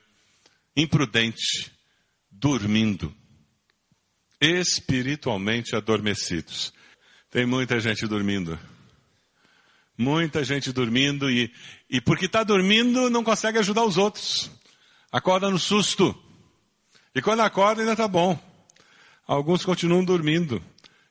imprudente, 0.74 1.72
dormindo, 2.30 3.14
espiritualmente 4.40 5.74
adormecidos. 5.74 6.72
Tem 7.30 7.44
muita 7.44 7.80
gente 7.80 8.06
dormindo. 8.06 8.58
Muita 9.96 10.42
gente 10.42 10.72
dormindo 10.72 11.30
e, 11.30 11.52
e 11.90 12.00
porque 12.00 12.26
está 12.26 12.42
dormindo 12.42 13.10
não 13.10 13.22
consegue 13.22 13.58
ajudar 13.58 13.84
os 13.84 13.96
outros. 13.96 14.50
Acorda 15.12 15.50
no 15.50 15.58
susto. 15.58 16.16
E 17.14 17.20
quando 17.20 17.40
acorda 17.40 17.82
ainda 17.82 17.92
está 17.92 18.08
bom. 18.08 18.38
Alguns 19.26 19.64
continuam 19.64 20.04
dormindo. 20.04 20.62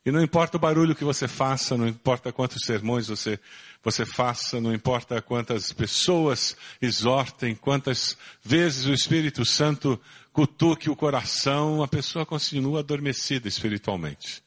E 0.06 0.12
não 0.12 0.22
importa 0.22 0.58
o 0.58 0.60
barulho 0.60 0.96
que 0.96 1.04
você 1.04 1.30
faça, 1.30 1.78
não 1.78 1.88
importa 1.88 2.34
quantos 2.34 2.66
sermões 2.66 3.08
você, 3.08 3.40
você 3.82 4.06
faça, 4.06 4.60
não 4.60 4.74
importa 4.74 5.22
quantas 5.22 5.72
pessoas 5.72 6.58
exortem, 6.82 7.56
quantas 7.56 8.18
vezes 8.44 8.86
o 8.86 8.94
Espírito 8.94 9.46
Santo 9.46 10.00
cutuque 10.34 10.90
o 10.90 10.96
coração, 10.96 11.82
a 11.82 11.88
pessoa 11.88 12.26
continua 12.26 12.80
adormecida 12.80 13.48
espiritualmente. 13.48 14.44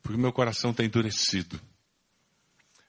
Porque 0.00 0.16
o 0.16 0.20
meu 0.20 0.32
coração 0.32 0.70
está 0.70 0.84
endurecido. 0.84 1.60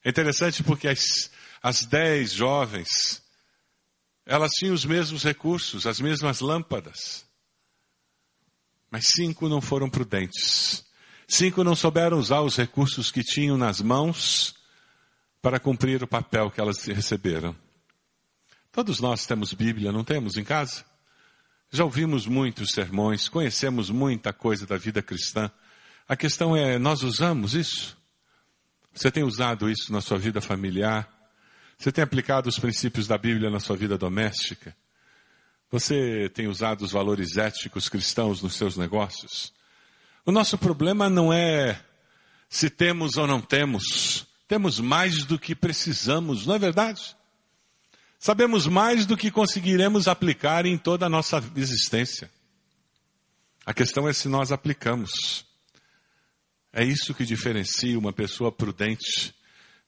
É 0.04 0.10
interessante 0.10 0.62
porque 0.62 0.88
as, 0.88 1.32
as 1.62 1.86
dez 1.86 2.34
jovens, 2.34 3.24
elas 4.28 4.52
tinham 4.52 4.76
os 4.76 4.86
mesmos 4.86 5.24
recursos, 5.24 5.88
as 5.88 6.00
mesmas 6.00 6.40
lâmpadas. 6.40 7.26
Mas 8.92 9.08
cinco 9.08 9.50
não 9.50 9.60
foram 9.60 9.90
prudentes. 9.90 10.86
Cinco 11.34 11.64
não 11.64 11.78
souberam 11.78 12.20
usar 12.20 12.42
os 12.42 12.58
recursos 12.58 13.10
que 13.10 13.24
tinham 13.24 13.58
nas 13.58 13.80
mãos 13.80 14.54
para 15.42 15.62
cumprir 15.62 16.04
o 16.04 16.08
papel 16.08 16.52
que 16.52 16.60
elas 16.60 16.84
receberam. 16.84 17.56
Todos 18.70 19.00
nós 19.00 19.26
temos 19.26 19.54
Bíblia, 19.54 19.94
não 19.94 20.04
temos 20.04 20.36
em 20.36 20.44
casa? 20.44 20.84
Já 21.72 21.86
ouvimos 21.86 22.28
muitos 22.28 22.72
sermões, 22.72 23.30
conhecemos 23.30 23.90
muita 23.90 24.34
coisa 24.34 24.68
da 24.68 24.76
vida 24.76 25.02
cristã. 25.02 25.50
A 26.06 26.18
questão 26.18 26.54
é, 26.54 26.78
nós 26.78 27.02
usamos 27.02 27.56
isso? 27.56 27.98
Você 28.94 29.10
tem 29.10 29.24
usado 29.24 29.70
isso 29.70 29.90
na 29.94 30.02
sua 30.02 30.18
vida 30.18 30.42
familiar? 30.42 31.10
Você 31.78 31.94
tem 31.94 32.04
aplicado 32.04 32.50
os 32.50 32.60
princípios 32.60 33.08
da 33.08 33.18
Bíblia 33.18 33.50
na 33.50 33.62
sua 33.62 33.78
vida 33.78 33.98
doméstica? 33.98 34.76
Você 35.72 36.30
tem 36.34 36.50
usado 36.50 36.82
os 36.82 36.92
valores 36.92 37.38
éticos 37.38 37.88
cristãos 37.88 38.42
nos 38.42 38.56
seus 38.56 38.76
negócios? 38.76 39.54
O 40.26 40.32
nosso 40.32 40.58
problema 40.58 41.10
não 41.10 41.34
é 41.34 41.80
se 42.50 42.70
temos 42.70 43.18
ou 43.18 43.26
não 43.26 43.42
temos. 43.42 44.28
Temos 44.48 44.80
mais 44.80 45.26
do 45.26 45.40
que 45.40 45.56
precisamos, 45.56 46.46
não 46.46 46.56
é 46.56 46.60
verdade? 46.60 47.16
Sabemos 48.20 48.68
mais 48.68 49.06
do 49.06 49.18
que 49.18 49.32
conseguiremos 49.32 50.08
aplicar 50.08 50.66
em 50.66 50.78
toda 50.78 51.06
a 51.06 51.10
nossa 51.10 51.44
existência. 51.56 52.30
A 53.66 53.74
questão 53.74 54.08
é 54.08 54.14
se 54.14 54.28
nós 54.28 54.52
aplicamos. 54.52 55.46
É 56.74 56.84
isso 56.84 57.14
que 57.14 57.26
diferencia 57.26 57.98
uma 57.98 58.14
pessoa 58.14 58.52
prudente 58.52 59.34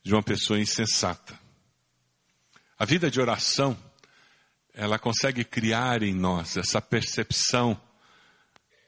de 0.02 0.13
uma 0.13 0.24
pessoa 0.24 0.60
insensata. 0.60 1.38
A 2.78 2.86
vida 2.86 3.12
de 3.12 3.22
oração, 3.22 3.78
ela 4.74 4.98
consegue 4.98 5.44
criar 5.44 6.02
em 6.02 6.13
nós 6.13 6.58
essa 6.58 6.82
percepção 6.82 7.80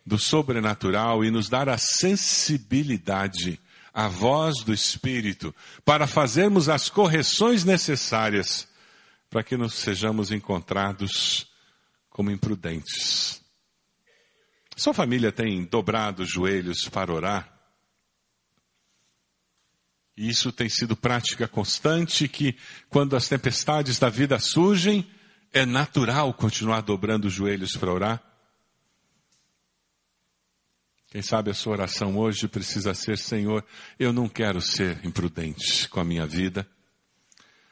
do 0.05 0.19
sobrenatural 0.19 1.25
e 1.25 1.31
nos 1.31 1.49
dar 1.49 1.67
a 1.67 1.77
sensibilidade, 1.77 3.59
a 3.93 4.07
voz 4.07 4.63
do 4.63 4.73
Espírito, 4.73 5.53
para 5.83 6.05
fazermos 6.05 6.69
as 6.69 6.89
correções 6.89 7.63
necessárias 7.63 8.67
para 9.29 9.43
que 9.43 9.57
não 9.57 9.67
sejamos 9.67 10.31
encontrados 10.31 11.47
como 12.09 12.31
imprudentes. 12.31 13.41
Sua 14.77 14.93
família 14.93 15.31
tem 15.31 15.65
dobrado 15.65 16.23
os 16.23 16.29
joelhos 16.29 16.87
para 16.89 17.11
orar? 17.11 17.51
E 20.17 20.29
isso 20.29 20.51
tem 20.51 20.69
sido 20.69 20.95
prática 20.95 21.47
constante 21.47 22.27
que 22.27 22.57
quando 22.89 23.15
as 23.15 23.27
tempestades 23.27 23.99
da 23.99 24.09
vida 24.09 24.39
surgem, 24.39 25.09
é 25.51 25.65
natural 25.65 26.33
continuar 26.33 26.81
dobrando 26.81 27.27
os 27.27 27.33
joelhos 27.33 27.75
para 27.75 27.91
orar? 27.91 28.34
Quem 31.15 31.21
sabe 31.21 31.49
a 31.49 31.53
sua 31.53 31.71
oração 31.71 32.17
hoje 32.17 32.45
precisa 32.45 32.93
ser, 32.93 33.17
Senhor, 33.17 33.63
eu 33.97 34.11
não 34.11 34.27
quero 34.27 34.59
ser 34.59 34.99
imprudente 35.05 35.87
com 35.87 36.01
a 36.01 36.03
minha 36.03 36.27
vida. 36.27 36.67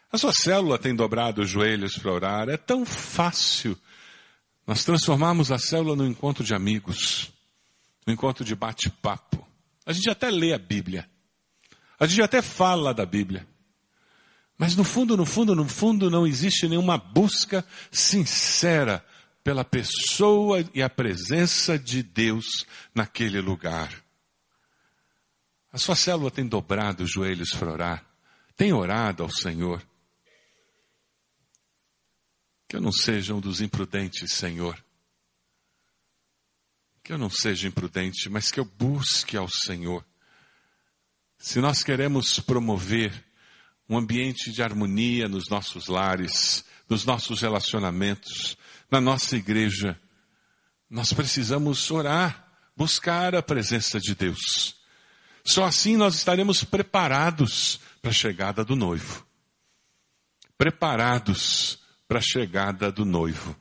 A 0.10 0.18
sua 0.18 0.32
célula 0.32 0.80
tem 0.80 0.96
dobrado 0.96 1.42
os 1.42 1.50
joelhos 1.50 1.98
para 1.98 2.14
orar. 2.14 2.48
É 2.48 2.56
tão 2.56 2.86
fácil 2.86 3.78
nós 4.66 4.86
transformarmos 4.86 5.52
a 5.52 5.58
célula 5.58 5.94
num 5.94 6.08
encontro 6.08 6.42
de 6.42 6.56
amigos, 6.56 7.34
num 8.08 8.14
encontro 8.14 8.46
de 8.46 8.56
bate-papo. 8.56 9.46
A 9.86 9.92
gente 9.92 10.10
até 10.10 10.32
lê 10.32 10.54
a 10.54 10.58
Bíblia. 10.58 11.06
A 12.00 12.08
gente 12.08 12.22
até 12.22 12.42
fala 12.42 12.94
da 12.94 13.06
Bíblia. 13.06 13.46
Mas 14.58 14.74
no 14.74 14.86
fundo, 14.86 15.18
no 15.18 15.26
fundo, 15.26 15.54
no 15.54 15.68
fundo, 15.68 16.10
não 16.10 16.26
existe 16.26 16.66
nenhuma 16.66 16.98
busca 16.98 17.66
sincera 17.92 19.04
pela 19.44 19.66
pessoa 19.66 20.64
e 20.74 20.82
a 20.82 20.90
presença 20.90 21.78
de 21.78 22.02
Deus 22.02 22.66
naquele 22.96 23.42
lugar. 23.42 24.04
A 25.72 25.78
sua 25.78 25.96
célula 25.96 26.32
tem 26.32 26.48
dobrado 26.48 27.04
os 27.04 27.12
joelhos 27.12 27.50
para 27.52 27.72
orar, 27.72 28.06
tem 28.56 28.72
orado 28.72 29.24
ao 29.24 29.30
Senhor. 29.30 29.86
Que 32.68 32.78
eu 32.78 32.82
não 32.82 32.92
seja 32.92 33.34
um 33.34 33.42
dos 33.42 33.60
imprudentes, 33.60 34.34
Senhor. 34.34 34.84
Que 37.04 37.12
eu 37.12 37.18
não 37.18 37.30
seja 37.30 37.68
imprudente, 37.68 38.30
mas 38.30 38.50
que 38.50 38.60
eu 38.60 38.66
busque 38.66 39.36
ao 39.36 39.50
Senhor. 39.50 40.06
Se 41.38 41.60
nós 41.60 41.84
queremos 41.84 42.40
promover 42.40 43.12
um 43.90 43.98
ambiente 43.98 44.52
de 44.52 44.62
harmonia 44.64 45.28
nos 45.28 45.50
nossos 45.50 45.88
lares, 45.88 46.64
nos 46.90 47.06
nossos 47.06 47.42
relacionamentos, 47.42 48.58
na 48.90 49.02
nossa 49.02 49.36
igreja, 49.36 50.00
nós 50.90 51.12
precisamos 51.12 51.90
orar, 51.90 52.48
buscar 52.76 53.36
a 53.36 53.42
presença 53.42 54.00
de 54.00 54.14
Deus. 54.14 54.76
Só 55.46 55.66
assim 55.66 55.98
nós 55.98 56.16
estaremos 56.16 56.64
preparados 56.64 57.80
para 58.02 58.12
a 58.12 58.14
chegada 58.14 58.64
do 58.64 58.76
noivo. 58.76 59.26
Preparados 60.58 61.80
para 62.08 62.20
a 62.20 62.22
chegada 62.22 62.92
do 62.92 63.04
noivo. 63.04 63.56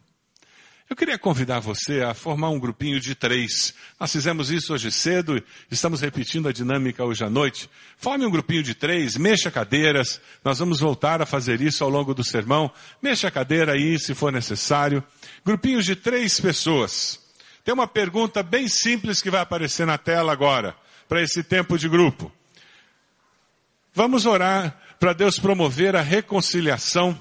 Eu 0.93 0.97
queria 0.97 1.19
convidar 1.19 1.59
você 1.59 2.03
a 2.03 2.13
formar 2.13 2.51
um 2.51 2.61
grupinho 2.61 3.01
de 3.01 3.15
três. 3.15 3.73
Nós 3.99 4.13
fizemos 4.13 4.51
isso 4.51 4.75
hoje 4.75 4.93
cedo, 4.93 5.43
estamos 5.71 6.03
repetindo 6.03 6.51
a 6.51 6.53
dinâmica 6.53 7.03
hoje 7.03 7.25
à 7.25 7.31
noite. 7.31 7.71
Forme 7.97 8.27
um 8.27 8.31
grupinho 8.31 8.63
de 8.63 8.75
três, 8.75 9.17
mexa 9.17 9.51
cadeiras. 9.51 10.21
Nós 10.45 10.59
vamos 10.59 10.81
voltar 10.81 11.23
a 11.23 11.25
fazer 11.25 11.63
isso 11.63 11.83
ao 11.83 11.89
longo 11.89 12.13
do 12.13 12.23
sermão. 12.23 12.71
Mexa 13.01 13.29
a 13.29 13.31
cadeira 13.31 13.73
aí, 13.73 13.99
se 13.99 14.15
for 14.15 14.31
necessário. 14.31 15.03
Grupinhos 15.43 15.87
de 15.87 15.97
três 15.97 16.39
pessoas. 16.39 17.19
Tem 17.65 17.73
uma 17.73 17.87
pergunta 17.87 18.43
bem 18.43 18.69
simples 18.69 19.23
que 19.23 19.31
vai 19.31 19.41
aparecer 19.41 19.87
na 19.87 19.97
tela 19.97 20.31
agora, 20.31 20.77
para 21.09 21.23
esse 21.23 21.43
tempo 21.43 21.79
de 21.79 21.89
grupo. 21.89 22.31
Vamos 23.95 24.27
orar 24.27 24.79
para 25.01 25.15
Deus 25.15 25.39
promover 25.39 25.97
a 25.97 26.03
reconciliação 26.03 27.19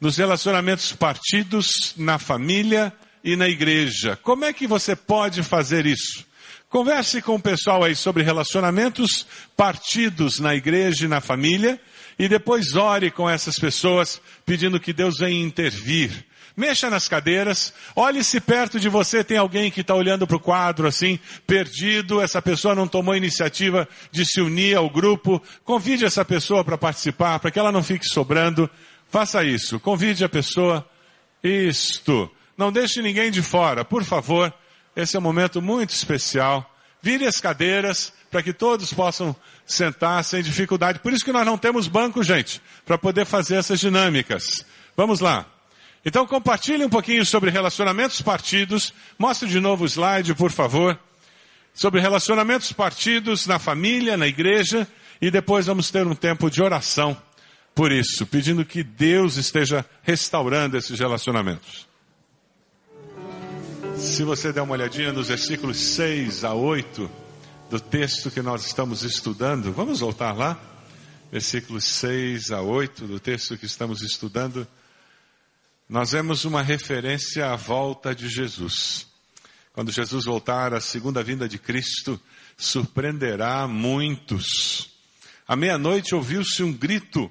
nos 0.00 0.16
relacionamentos 0.16 0.92
partidos, 0.92 1.94
na 1.96 2.18
família 2.18 2.92
e 3.22 3.36
na 3.36 3.48
igreja. 3.48 4.18
Como 4.22 4.44
é 4.44 4.52
que 4.52 4.66
você 4.66 4.96
pode 4.96 5.42
fazer 5.42 5.84
isso? 5.86 6.24
Converse 6.68 7.20
com 7.20 7.34
o 7.34 7.40
pessoal 7.40 7.82
aí 7.82 7.96
sobre 7.96 8.22
relacionamentos 8.22 9.26
partidos 9.56 10.38
na 10.38 10.54
igreja 10.54 11.04
e 11.04 11.08
na 11.08 11.20
família 11.20 11.80
e 12.18 12.28
depois 12.28 12.76
ore 12.76 13.10
com 13.10 13.28
essas 13.28 13.58
pessoas 13.58 14.20
pedindo 14.46 14.78
que 14.78 14.92
Deus 14.92 15.18
venha 15.18 15.44
intervir. 15.44 16.24
Mexa 16.56 16.90
nas 16.90 17.08
cadeiras, 17.08 17.72
olhe 17.96 18.22
se 18.22 18.40
perto 18.40 18.78
de 18.78 18.88
você 18.88 19.24
tem 19.24 19.38
alguém 19.38 19.70
que 19.70 19.80
está 19.80 19.94
olhando 19.94 20.26
para 20.26 20.36
o 20.36 20.40
quadro 20.40 20.86
assim, 20.86 21.18
perdido, 21.46 22.20
essa 22.20 22.42
pessoa 22.42 22.74
não 22.74 22.86
tomou 22.86 23.16
iniciativa 23.16 23.88
de 24.12 24.26
se 24.26 24.40
unir 24.40 24.76
ao 24.76 24.90
grupo. 24.90 25.42
Convide 25.64 26.04
essa 26.04 26.24
pessoa 26.24 26.62
para 26.62 26.76
participar, 26.76 27.38
para 27.38 27.50
que 27.50 27.58
ela 27.58 27.72
não 27.72 27.82
fique 27.82 28.04
sobrando. 28.04 28.68
Faça 29.10 29.42
isso. 29.44 29.80
Convide 29.80 30.24
a 30.24 30.28
pessoa. 30.28 30.88
Isto. 31.42 32.30
Não 32.56 32.70
deixe 32.70 33.02
ninguém 33.02 33.30
de 33.30 33.42
fora, 33.42 33.84
por 33.84 34.04
favor. 34.04 34.52
Esse 34.94 35.16
é 35.16 35.18
um 35.18 35.22
momento 35.22 35.60
muito 35.60 35.90
especial. 35.90 36.70
Vire 37.02 37.26
as 37.26 37.40
cadeiras 37.40 38.12
para 38.30 38.42
que 38.42 38.52
todos 38.52 38.92
possam 38.92 39.34
sentar 39.66 40.22
sem 40.22 40.42
dificuldade. 40.42 41.00
Por 41.00 41.12
isso 41.12 41.24
que 41.24 41.32
nós 41.32 41.44
não 41.44 41.58
temos 41.58 41.88
banco, 41.88 42.22
gente, 42.22 42.62
para 42.84 42.98
poder 42.98 43.24
fazer 43.24 43.56
essas 43.56 43.80
dinâmicas. 43.80 44.64
Vamos 44.96 45.20
lá. 45.20 45.46
Então 46.04 46.26
compartilhe 46.26 46.84
um 46.84 46.88
pouquinho 46.88 47.24
sobre 47.26 47.50
relacionamentos 47.50 48.20
partidos. 48.22 48.92
Mostre 49.18 49.48
de 49.48 49.58
novo 49.58 49.84
o 49.84 49.86
slide, 49.86 50.34
por 50.34 50.52
favor. 50.52 50.98
Sobre 51.74 52.00
relacionamentos 52.00 52.72
partidos 52.72 53.46
na 53.46 53.58
família, 53.58 54.16
na 54.16 54.28
igreja. 54.28 54.86
E 55.20 55.30
depois 55.30 55.66
vamos 55.66 55.90
ter 55.90 56.06
um 56.06 56.14
tempo 56.14 56.50
de 56.50 56.62
oração 56.62 57.16
por 57.74 57.92
isso, 57.92 58.26
pedindo 58.26 58.64
que 58.64 58.82
Deus 58.82 59.36
esteja 59.36 59.84
restaurando 60.02 60.76
esses 60.76 60.98
relacionamentos. 60.98 61.88
Se 63.96 64.24
você 64.24 64.52
der 64.52 64.62
uma 64.62 64.72
olhadinha 64.72 65.12
nos 65.12 65.28
versículos 65.28 65.76
6 65.76 66.44
a 66.44 66.54
8 66.54 67.10
do 67.68 67.78
texto 67.78 68.30
que 68.30 68.42
nós 68.42 68.66
estamos 68.66 69.02
estudando, 69.02 69.72
vamos 69.72 70.00
voltar 70.00 70.32
lá? 70.32 70.58
Versículos 71.30 71.84
6 71.84 72.50
a 72.50 72.62
8 72.62 73.06
do 73.06 73.20
texto 73.20 73.56
que 73.56 73.66
estamos 73.66 74.02
estudando. 74.02 74.66
Nós 75.88 76.12
vemos 76.12 76.44
uma 76.44 76.62
referência 76.62 77.50
à 77.52 77.56
volta 77.56 78.14
de 78.14 78.28
Jesus. 78.28 79.06
Quando 79.72 79.92
Jesus 79.92 80.24
voltar, 80.24 80.74
a 80.74 80.80
segunda 80.80 81.22
vinda 81.22 81.48
de 81.48 81.58
Cristo 81.58 82.20
surpreenderá 82.56 83.68
muitos. 83.68 84.90
À 85.46 85.54
meia-noite 85.54 86.14
ouviu-se 86.14 86.62
um 86.62 86.72
grito 86.72 87.30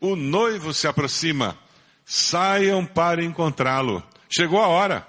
o 0.00 0.16
noivo 0.16 0.72
se 0.72 0.86
aproxima. 0.86 1.58
Saiam 2.04 2.84
para 2.84 3.22
encontrá-lo. 3.22 4.02
Chegou 4.28 4.60
a 4.60 4.68
hora. 4.68 5.06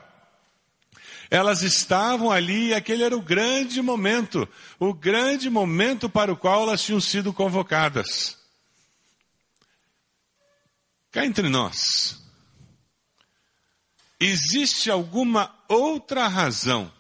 Elas 1.30 1.62
estavam 1.62 2.32
ali 2.32 2.70
e 2.70 2.74
aquele 2.74 3.04
era 3.04 3.16
o 3.16 3.22
grande 3.22 3.82
momento, 3.82 4.50
o 4.80 4.94
grande 4.94 5.50
momento 5.50 6.10
para 6.10 6.34
o 6.34 6.38
qual 6.38 6.64
elas 6.64 6.82
tinham 6.82 7.00
sido 7.00 7.32
convocadas. 7.32 8.38
Cá 11.12 11.26
entre 11.26 11.48
nós, 11.48 12.20
existe 14.20 14.90
alguma 14.90 15.56
outra 15.68 16.28
razão 16.28 16.92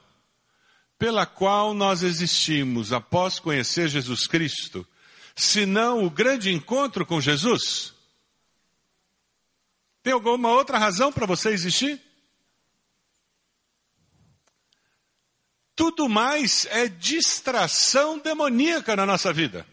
pela 0.98 1.26
qual 1.26 1.74
nós 1.74 2.04
existimos 2.04 2.94
após 2.94 3.40
conhecer 3.40 3.88
Jesus 3.88 4.28
Cristo 4.28 4.86
senão 5.40 6.04
o 6.04 6.10
grande 6.10 6.52
encontro 6.52 7.06
com 7.06 7.22
Jesus? 7.22 7.94
Tem 10.04 10.12
alguma 10.12 10.50
outra 10.50 10.78
razão 10.78 11.14
para 11.14 11.26
você 11.26 11.50
existir? 11.50 12.02
Tudo 15.76 16.10
mais 16.10 16.66
é 16.66 16.90
distração 16.90 18.20
demoníaca 18.20 18.98
na 18.98 19.06
nossa 19.06 19.32
vida. 19.32 19.66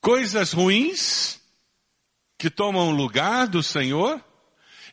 Coisas 0.00 0.52
ruins 0.52 1.40
que 2.38 2.48
tomam 2.48 2.92
lugar 2.92 3.48
do 3.48 3.60
Senhor 3.60 4.24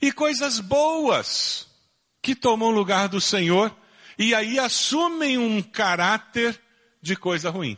e 0.02 0.12
coisas 0.12 0.60
boas 0.60 1.68
que 2.20 2.36
tomam 2.36 2.72
lugar 2.72 3.08
do 3.08 3.22
Senhor 3.22 3.72
e 4.18 4.34
aí 4.34 4.60
assumem 4.60 5.38
um 5.38 5.62
caráter 5.62 6.60
de 7.02 7.16
coisa 7.16 7.50
ruim. 7.50 7.78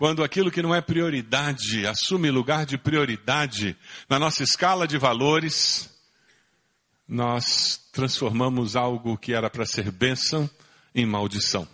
quando 0.00 0.24
aquilo 0.24 0.50
que 0.50 0.62
não 0.62 0.74
é 0.74 0.80
prioridade 0.80 1.86
assume 1.86 2.30
lugar 2.30 2.64
de 2.64 2.78
prioridade 2.78 3.76
na 4.08 4.18
nossa 4.18 4.42
escala 4.42 4.88
de 4.88 4.96
valores, 4.96 5.94
nós 7.06 7.76
transformamos 7.92 8.76
algo 8.76 9.18
que 9.18 9.34
era 9.34 9.50
para 9.50 9.66
ser 9.66 9.90
bênção 9.90 10.48
em 10.94 11.04
maldição. 11.04 11.68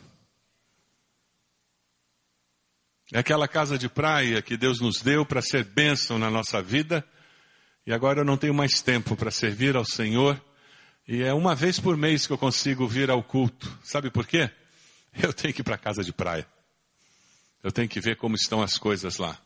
É 3.12 3.20
aquela 3.20 3.46
casa 3.46 3.78
de 3.78 3.88
praia 3.88 4.42
que 4.42 4.56
Deus 4.56 4.80
nos 4.80 5.00
deu 5.00 5.24
para 5.24 5.40
ser 5.40 5.62
bênção 5.62 6.18
na 6.18 6.28
nossa 6.28 6.60
vida, 6.60 7.06
e 7.86 7.92
agora 7.92 8.20
eu 8.20 8.24
não 8.24 8.36
tenho 8.36 8.52
mais 8.52 8.82
tempo 8.82 9.14
para 9.14 9.30
servir 9.30 9.76
ao 9.76 9.84
Senhor, 9.84 10.40
e 11.06 11.22
é 11.22 11.32
uma 11.32 11.54
vez 11.54 11.78
por 11.78 11.96
mês 11.96 12.26
que 12.26 12.32
eu 12.32 12.38
consigo 12.38 12.88
vir 12.88 13.10
ao 13.10 13.22
culto. 13.22 13.72
Sabe 13.84 14.10
por 14.10 14.26
quê? 14.26 14.50
Eu 15.22 15.32
tenho 15.32 15.54
que 15.54 15.60
ir 15.60 15.64
para 15.64 15.78
casa 15.78 16.02
de 16.02 16.12
praia. 16.12 16.46
Eu 17.62 17.70
tenho 17.70 17.88
que 17.88 18.00
ver 18.00 18.16
como 18.16 18.34
estão 18.34 18.60
as 18.60 18.76
coisas 18.76 19.16
lá. 19.18 19.38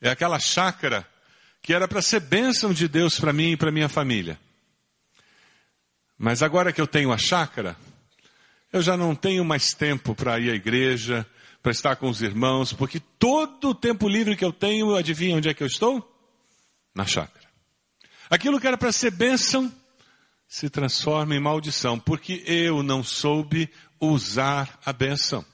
É 0.00 0.10
aquela 0.10 0.38
chácara 0.38 1.08
que 1.62 1.74
era 1.74 1.88
para 1.88 2.00
ser 2.00 2.20
bênção 2.20 2.72
de 2.72 2.86
Deus 2.86 3.18
para 3.18 3.32
mim 3.32 3.52
e 3.52 3.56
para 3.56 3.72
minha 3.72 3.88
família. 3.88 4.38
Mas 6.16 6.42
agora 6.42 6.72
que 6.72 6.80
eu 6.80 6.86
tenho 6.86 7.12
a 7.12 7.18
chácara, 7.18 7.76
eu 8.72 8.82
já 8.82 8.96
não 8.96 9.14
tenho 9.14 9.44
mais 9.44 9.72
tempo 9.72 10.14
para 10.14 10.38
ir 10.38 10.50
à 10.50 10.54
igreja, 10.54 11.26
para 11.62 11.72
estar 11.72 11.96
com 11.96 12.08
os 12.08 12.22
irmãos, 12.22 12.72
porque 12.72 13.00
todo 13.18 13.70
o 13.70 13.74
tempo 13.74 14.08
livre 14.08 14.36
que 14.36 14.44
eu 14.44 14.52
tenho, 14.52 14.94
adivinha 14.94 15.36
onde 15.36 15.48
é 15.48 15.54
que 15.54 15.62
eu 15.62 15.66
estou? 15.66 16.06
Na 16.94 17.06
chácara. 17.06 17.39
Aquilo 18.30 18.60
que 18.60 18.66
era 18.68 18.78
para 18.78 18.92
ser 18.92 19.10
bênção 19.10 19.74
se 20.46 20.70
transforma 20.70 21.34
em 21.34 21.40
maldição, 21.40 21.98
porque 21.98 22.44
eu 22.46 22.80
não 22.80 23.02
soube 23.02 23.68
usar 24.00 24.78
a 24.86 24.92
bênção. 24.92 25.44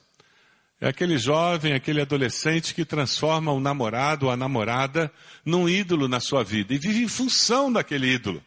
É 0.78 0.88
aquele 0.88 1.16
jovem, 1.16 1.72
aquele 1.72 2.02
adolescente 2.02 2.74
que 2.74 2.84
transforma 2.84 3.50
o 3.50 3.58
namorado 3.58 4.26
ou 4.26 4.32
a 4.32 4.36
namorada 4.36 5.10
num 5.42 5.66
ídolo 5.66 6.06
na 6.06 6.20
sua 6.20 6.44
vida 6.44 6.74
e 6.74 6.78
vive 6.78 7.02
em 7.02 7.08
função 7.08 7.72
daquele 7.72 8.12
ídolo. 8.12 8.44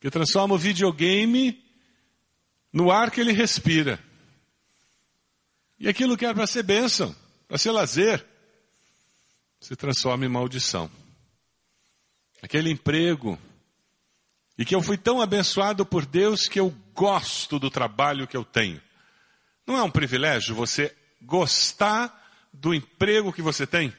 Que 0.00 0.08
transforma 0.08 0.54
o 0.54 0.58
videogame 0.58 1.60
no 2.72 2.92
ar 2.92 3.10
que 3.10 3.20
ele 3.20 3.32
respira. 3.32 3.98
E 5.78 5.88
aquilo 5.88 6.16
que 6.16 6.24
era 6.24 6.34
para 6.34 6.46
ser 6.46 6.62
bênção, 6.62 7.14
para 7.48 7.58
ser 7.58 7.72
lazer, 7.72 8.24
se 9.60 9.74
transforma 9.74 10.24
em 10.24 10.28
maldição. 10.28 10.88
Aquele 12.42 12.70
emprego, 12.70 13.38
e 14.58 14.64
que 14.64 14.74
eu 14.74 14.82
fui 14.82 14.96
tão 14.96 15.20
abençoado 15.20 15.86
por 15.86 16.04
Deus 16.04 16.46
que 16.46 16.60
eu 16.60 16.74
gosto 16.94 17.58
do 17.58 17.70
trabalho 17.70 18.26
que 18.26 18.36
eu 18.36 18.44
tenho. 18.44 18.80
Não 19.66 19.76
é 19.76 19.82
um 19.82 19.90
privilégio 19.90 20.54
você 20.54 20.94
gostar 21.20 22.20
do 22.52 22.74
emprego 22.74 23.32
que 23.32 23.40
você 23.40 23.66
tem? 23.66 23.92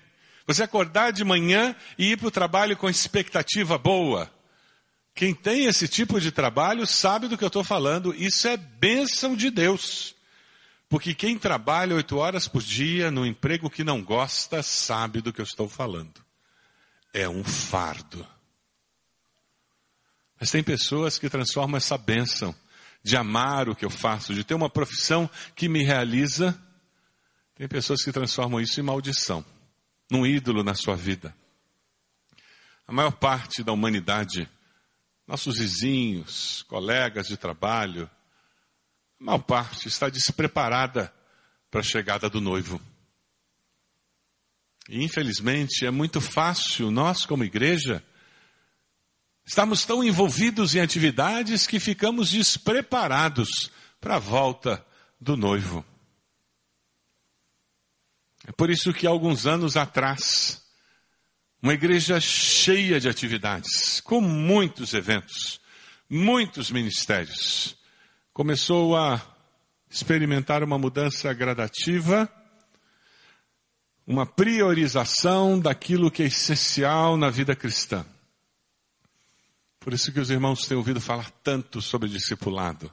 Você 0.45 0.63
acordar 0.63 1.12
de 1.12 1.23
manhã 1.23 1.75
e 1.97 2.12
ir 2.12 2.17
para 2.17 2.27
o 2.27 2.32
trabalho 2.32 2.77
com 2.77 2.89
expectativa 2.89 3.77
boa. 3.77 4.32
Quem 5.15 5.34
tem 5.34 5.65
esse 5.65 5.88
tipo 5.88 6.19
de 6.19 6.32
trabalho 6.32 6.86
sabe 6.86 7.27
do 7.27 7.38
que 7.38 7.43
eu 7.43 7.47
estou 7.47 7.63
falando. 7.63 8.13
Isso 8.13 8.47
é 8.47 8.58
bênção 8.58 9.36
de 9.36 9.49
Deus. 9.49 10.15
Porque 10.89 11.15
quem 11.15 11.39
trabalha 11.39 11.95
oito 11.95 12.17
horas 12.17 12.47
por 12.47 12.62
dia 12.62 13.10
no 13.10 13.25
emprego 13.25 13.69
que 13.69 13.84
não 13.84 14.03
gosta 14.03 14.62
sabe 14.62 15.21
do 15.21 15.32
que 15.32 15.41
eu 15.41 15.45
estou 15.45 15.69
falando. 15.69 16.23
É 17.13 17.27
um 17.27 17.43
fardo. 17.43 18.27
Mas 20.43 20.51
tem 20.51 20.62
pessoas 20.62 21.17
que 21.17 21.29
transformam 21.29 21.77
essa 21.77 21.97
bênção 21.97 22.53
de 23.01 23.15
amar 23.15 23.69
o 23.69 23.75
que 23.77 23.86
eu 23.86 23.89
faço, 23.89 24.34
de 24.34 24.43
ter 24.43 24.53
uma 24.53 24.69
profissão 24.69 25.29
que 25.56 25.69
me 25.69 25.86
realiza. 25.86 26.53
Tem 27.56 27.65
pessoas 27.65 28.03
que 28.03 28.12
transformam 28.12 28.60
isso 28.60 28.77
em 28.77 28.84
maldição, 28.84 29.45
num 30.12 30.25
ídolo 30.25 30.62
na 30.62 30.75
sua 30.75 30.97
vida. 30.97 31.34
A 32.86 32.91
maior 32.91 33.13
parte 33.13 33.63
da 33.63 33.71
humanidade, 33.71 34.49
nossos 35.25 35.60
vizinhos, 35.60 36.62
colegas 36.63 37.27
de 37.27 37.38
trabalho, 37.38 38.12
a 39.21 39.23
maior 39.23 39.39
parte 39.39 39.88
está 39.88 40.10
despreparada 40.10 41.10
para 41.71 41.79
a 41.79 41.84
chegada 41.84 42.29
do 42.29 42.41
noivo. 42.41 42.82
E 44.89 45.01
infelizmente 45.06 45.86
é 45.86 45.89
muito 45.89 46.19
fácil 46.19 46.91
nós, 46.91 47.25
como 47.25 47.45
igreja, 47.45 48.03
Estamos 49.45 49.86
tão 49.86 50.03
envolvidos 50.03 50.73
em 50.73 50.79
atividades 50.79 51.67
que 51.67 51.79
ficamos 51.79 52.32
despreparados 52.32 53.69
para 53.99 54.15
a 54.15 54.19
volta 54.19 54.86
do 55.19 55.36
noivo. 55.36 55.86
É 58.47 58.51
por 58.51 58.69
isso 58.69 58.93
que 58.93 59.08
alguns 59.08 59.45
anos 59.45 59.77
atrás, 59.77 60.62
uma 61.62 61.73
igreja 61.73 62.19
cheia 62.19 62.99
de 62.99 63.08
atividades, 63.08 64.01
com 64.01 64.19
muitos 64.19 64.93
eventos, 64.93 65.62
muitos 66.10 66.69
ministérios, 66.69 67.77
começou 68.34 68.97
a 68.97 69.21
experimentar 69.89 70.63
uma 70.63 70.77
mudança 70.77 71.32
gradativa, 71.34 72.29
uma 74.06 74.25
priorização 74.25 75.60
daquilo 75.60 76.12
que 76.12 76.23
é 76.23 76.25
essencial 76.25 77.15
na 77.15 77.29
vida 77.29 77.56
cristã. 77.56 78.06
Por 79.84 79.93
isso 79.93 80.13
que 80.13 80.19
os 80.19 80.30
irmãos 80.30 80.65
têm 80.65 80.78
ouvido 80.78 81.02
falar 81.02 81.30
tanto 81.43 81.82
sobre 81.82 82.08
discipulado. 82.08 82.89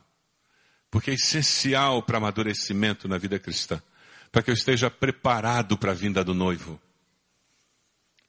Porque 0.91 1.13
é 1.13 1.15
essencial 1.15 2.03
para 2.03 2.19
amadurecimento 2.19 3.07
na 3.07 3.17
vida 3.17 3.39
cristã. 3.39 3.81
Para 4.33 4.43
que 4.43 4.51
eu 4.51 4.55
esteja 4.55 4.91
preparado 4.91 5.79
para 5.79 5.93
a 5.93 5.95
vinda 5.95 6.25
do 6.25 6.35
noivo. 6.35 6.81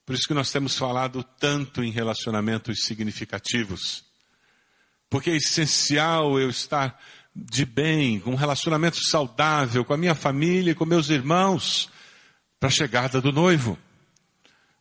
Por 0.05 0.13
isso 0.13 0.27
que 0.27 0.33
nós 0.35 0.51
temos 0.51 0.77
falado 0.77 1.23
tanto 1.23 1.83
em 1.83 1.89
relacionamentos 1.89 2.83
significativos. 2.83 4.05
Porque 5.09 5.31
é 5.31 5.37
essencial 5.37 6.39
eu 6.39 6.51
estar 6.51 7.01
de 7.35 7.65
bem, 7.65 8.19
com 8.19 8.31
um 8.33 8.35
relacionamento 8.35 8.97
saudável 9.09 9.83
com 9.83 9.93
a 9.93 9.97
minha 9.97 10.13
família 10.13 10.71
e 10.71 10.75
com 10.75 10.85
meus 10.85 11.09
irmãos 11.09 11.89
para 12.59 12.67
a 12.67 12.71
chegada 12.71 13.19
do 13.19 13.31
noivo. 13.31 13.75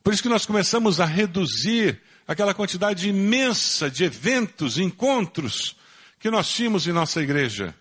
Por 0.03 0.13
isso 0.13 0.23
que 0.23 0.29
nós 0.29 0.47
começamos 0.47 1.01
a 1.01 1.05
reduzir 1.05 2.01
aquela 2.27 2.55
quantidade 2.55 3.09
imensa 3.09 3.91
de 3.91 4.05
eventos, 4.05 4.79
encontros 4.79 5.77
que 6.19 6.31
nós 6.31 6.49
tínhamos 6.49 6.87
em 6.87 6.93
nossa 6.93 7.21
igreja. 7.21 7.75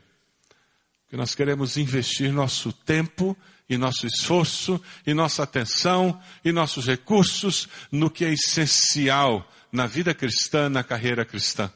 Que 1.07 1.15
nós 1.15 1.33
queremos 1.33 1.77
investir 1.77 2.31
nosso 2.31 2.71
tempo 2.71 3.37
e 3.67 3.77
nosso 3.77 4.05
esforço 4.07 4.81
e 5.05 5.13
nossa 5.13 5.43
atenção 5.43 6.21
e 6.43 6.51
nossos 6.51 6.87
recursos 6.87 7.67
no 7.91 8.09
que 8.09 8.25
é 8.25 8.33
essencial 8.33 9.49
na 9.71 9.85
vida 9.85 10.13
cristã, 10.13 10.67
na 10.69 10.83
carreira 10.83 11.23
cristã. 11.23 11.71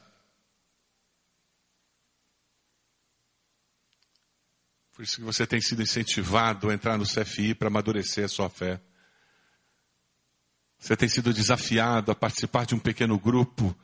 Por 4.94 5.02
isso 5.02 5.16
que 5.16 5.22
você 5.22 5.46
tem 5.46 5.60
sido 5.60 5.82
incentivado 5.82 6.70
a 6.70 6.74
entrar 6.74 6.96
no 6.96 7.04
CFI 7.04 7.54
para 7.54 7.68
amadurecer 7.68 8.24
a 8.24 8.28
sua 8.28 8.48
fé. 8.48 8.80
Você 10.84 10.94
tem 10.98 11.08
sido 11.08 11.32
desafiado 11.32 12.12
a 12.12 12.14
participar 12.14 12.66
de 12.66 12.74
um 12.74 12.78
pequeno 12.78 13.18
grupo 13.18 13.74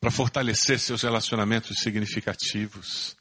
para 0.00 0.10
fortalecer 0.10 0.80
seus 0.80 1.02
relacionamentos 1.02 1.80
significativos. 1.80 3.14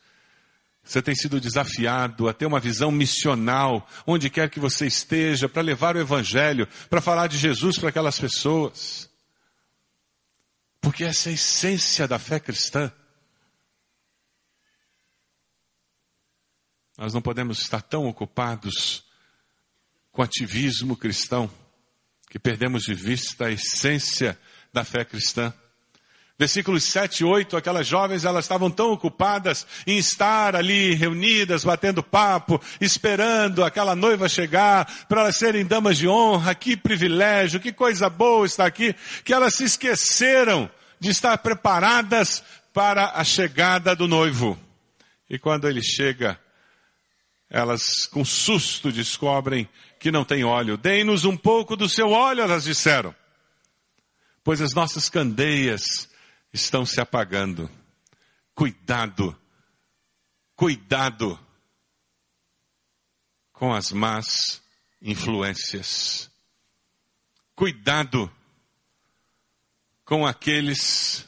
Você 0.81 1.01
tem 1.01 1.13
sido 1.13 1.37
desafiado 1.41 2.29
a 2.29 2.33
ter 2.33 2.45
uma 2.45 2.61
visão 2.61 2.89
missional, 2.89 3.85
onde 4.05 4.29
quer 4.29 4.49
que 4.49 4.61
você 4.61 4.87
esteja, 4.87 5.49
para 5.49 5.61
levar 5.61 5.97
o 5.97 5.99
Evangelho, 5.99 6.69
para 6.89 7.01
falar 7.01 7.27
de 7.27 7.37
Jesus 7.37 7.77
para 7.77 7.89
aquelas 7.89 8.17
pessoas. 8.17 9.09
Porque 10.79 11.03
essa 11.03 11.27
é 11.27 11.31
a 11.31 11.35
essência 11.35 12.07
da 12.07 12.17
fé 12.17 12.39
cristã. 12.39 12.89
Nós 16.97 17.13
não 17.13 17.21
podemos 17.21 17.59
estar 17.59 17.81
tão 17.81 18.07
ocupados 18.07 19.03
com 20.13 20.21
ativismo 20.21 20.95
cristão 20.95 21.51
que 22.29 22.39
perdemos 22.39 22.83
de 22.83 22.93
vista 22.93 23.45
a 23.45 23.51
essência 23.51 24.37
da 24.73 24.83
fé 24.83 25.05
cristã. 25.05 25.53
Versículos 26.39 26.83
7 26.83 27.21
e 27.21 27.25
8, 27.25 27.57
aquelas 27.57 27.87
jovens, 27.87 28.23
elas 28.23 28.45
estavam 28.45 28.69
tão 28.69 28.91
ocupadas 28.91 29.65
em 29.87 29.97
estar 29.97 30.55
ali 30.55 30.93
reunidas, 30.93 31.63
batendo 31.63 32.03
papo, 32.03 32.61
esperando 32.79 33.63
aquela 33.63 33.95
noiva 33.95 34.29
chegar, 34.29 34.85
para 35.07 35.21
elas 35.21 35.37
serem 35.37 35.65
damas 35.65 35.97
de 35.97 36.07
honra, 36.07 36.53
que 36.53 36.77
privilégio, 36.77 37.59
que 37.59 37.71
coisa 37.71 38.07
boa 38.07 38.45
estar 38.45 38.67
aqui, 38.67 38.95
que 39.23 39.33
elas 39.33 39.55
se 39.55 39.63
esqueceram 39.63 40.69
de 40.99 41.09
estar 41.09 41.35
preparadas 41.39 42.43
para 42.71 43.13
a 43.15 43.23
chegada 43.23 43.95
do 43.95 44.07
noivo. 44.07 44.59
E 45.27 45.39
quando 45.39 45.67
ele 45.67 45.81
chega, 45.81 46.39
elas 47.49 48.05
com 48.05 48.23
susto 48.23 48.91
descobrem 48.91 49.67
que 49.99 50.11
não 50.11 50.23
tem 50.23 50.43
óleo. 50.43 50.77
Dei-nos 50.77 51.25
um 51.25 51.35
pouco 51.35 51.75
do 51.75 51.89
seu 51.89 52.09
óleo, 52.09 52.41
elas 52.41 52.63
disseram. 52.63 53.15
Pois 54.43 54.61
as 54.61 54.73
nossas 54.73 55.09
candeias 55.09 56.09
estão 56.53 56.85
se 56.85 57.01
apagando. 57.01 57.69
Cuidado, 58.55 59.37
cuidado 60.55 61.39
com 63.51 63.73
as 63.73 63.91
más 63.91 64.61
influências. 65.01 66.31
Cuidado 67.55 68.31
com 70.05 70.25
aqueles 70.25 71.27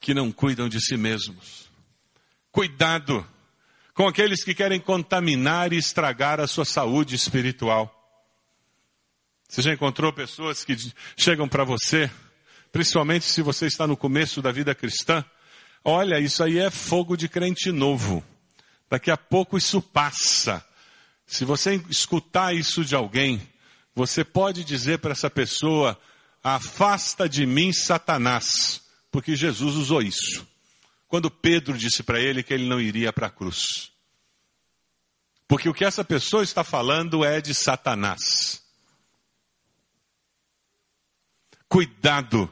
que 0.00 0.14
não 0.14 0.32
cuidam 0.32 0.68
de 0.68 0.80
si 0.80 0.96
mesmos. 0.96 1.70
Cuidado 2.50 3.26
com 3.94 4.06
aqueles 4.06 4.42
que 4.44 4.54
querem 4.54 4.80
contaminar 4.80 5.72
e 5.72 5.76
estragar 5.76 6.40
a 6.40 6.46
sua 6.46 6.64
saúde 6.64 7.14
espiritual. 7.14 7.96
Você 9.48 9.62
já 9.62 9.72
encontrou 9.72 10.12
pessoas 10.12 10.64
que 10.64 10.76
chegam 11.16 11.48
para 11.48 11.64
você, 11.64 12.10
principalmente 12.70 13.24
se 13.24 13.42
você 13.42 13.66
está 13.66 13.86
no 13.86 13.96
começo 13.96 14.40
da 14.40 14.52
vida 14.52 14.74
cristã? 14.74 15.24
Olha, 15.84 16.20
isso 16.20 16.42
aí 16.44 16.58
é 16.58 16.70
fogo 16.70 17.16
de 17.16 17.28
crente 17.28 17.72
novo. 17.72 18.24
Daqui 18.88 19.10
a 19.10 19.16
pouco 19.16 19.56
isso 19.58 19.80
passa. 19.80 20.64
Se 21.26 21.44
você 21.44 21.76
escutar 21.88 22.54
isso 22.54 22.84
de 22.84 22.94
alguém, 22.94 23.40
você 23.94 24.24
pode 24.24 24.64
dizer 24.64 24.98
para 24.98 25.12
essa 25.12 25.30
pessoa: 25.30 25.98
afasta 26.42 27.28
de 27.28 27.46
mim, 27.46 27.72
Satanás, 27.72 28.82
porque 29.10 29.34
Jesus 29.36 29.76
usou 29.76 30.02
isso. 30.02 30.46
Quando 31.10 31.30
Pedro 31.30 31.76
disse 31.76 32.02
para 32.02 32.18
ele 32.18 32.42
que 32.42 32.54
ele 32.54 32.66
não 32.66 32.80
iria 32.80 33.12
para 33.12 33.26
a 33.26 33.30
cruz. 33.30 33.92
Porque 35.46 35.68
o 35.68 35.74
que 35.74 35.84
essa 35.84 36.02
pessoa 36.02 36.42
está 36.42 36.64
falando 36.64 37.22
é 37.22 37.42
de 37.42 37.52
Satanás. 37.52 38.62
Cuidado 41.68 42.50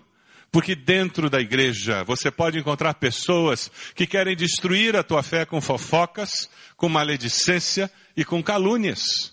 porque 0.50 0.74
dentro 0.74 1.28
da 1.28 1.40
igreja 1.40 2.02
você 2.04 2.30
pode 2.30 2.58
encontrar 2.58 2.94
pessoas 2.94 3.70
que 3.94 4.06
querem 4.06 4.34
destruir 4.34 4.96
a 4.96 5.02
tua 5.02 5.22
fé 5.22 5.44
com 5.44 5.60
fofocas, 5.60 6.50
com 6.76 6.88
maledicência 6.88 7.90
e 8.16 8.24
com 8.24 8.42
calúnias. 8.42 9.32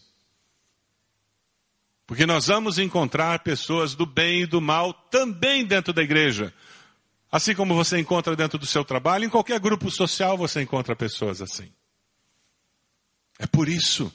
Porque 2.06 2.26
nós 2.26 2.48
vamos 2.48 2.78
encontrar 2.78 3.40
pessoas 3.40 3.96
do 3.96 4.06
bem 4.06 4.42
e 4.42 4.46
do 4.46 4.62
mal 4.62 4.94
também 4.94 5.66
dentro 5.66 5.92
da 5.92 6.04
igreja. 6.04 6.54
Assim 7.32 7.56
como 7.56 7.76
você 7.76 8.00
encontra 8.00 8.36
dentro 8.36 8.58
do 8.58 8.66
seu 8.66 8.86
trabalho, 8.86 9.26
em 9.26 9.30
qualquer 9.30 9.60
grupo 9.60 9.90
social 9.92 10.38
você 10.38 10.62
encontra 10.62 10.96
pessoas 10.96 11.42
assim. 11.42 11.72
É 13.40 13.46
por 13.46 13.68
isso 13.68 14.12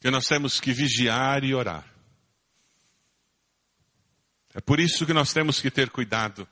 que 0.00 0.10
nós 0.10 0.26
temos 0.26 0.58
que 0.58 0.72
vigiar 0.72 1.44
e 1.44 1.54
orar. 1.54 1.84
É 4.54 4.60
por 4.60 4.80
isso 4.80 5.06
que 5.06 5.12
nós 5.12 5.32
temos 5.32 5.60
que 5.60 5.70
ter 5.70 5.90
cuidado. 5.90 6.48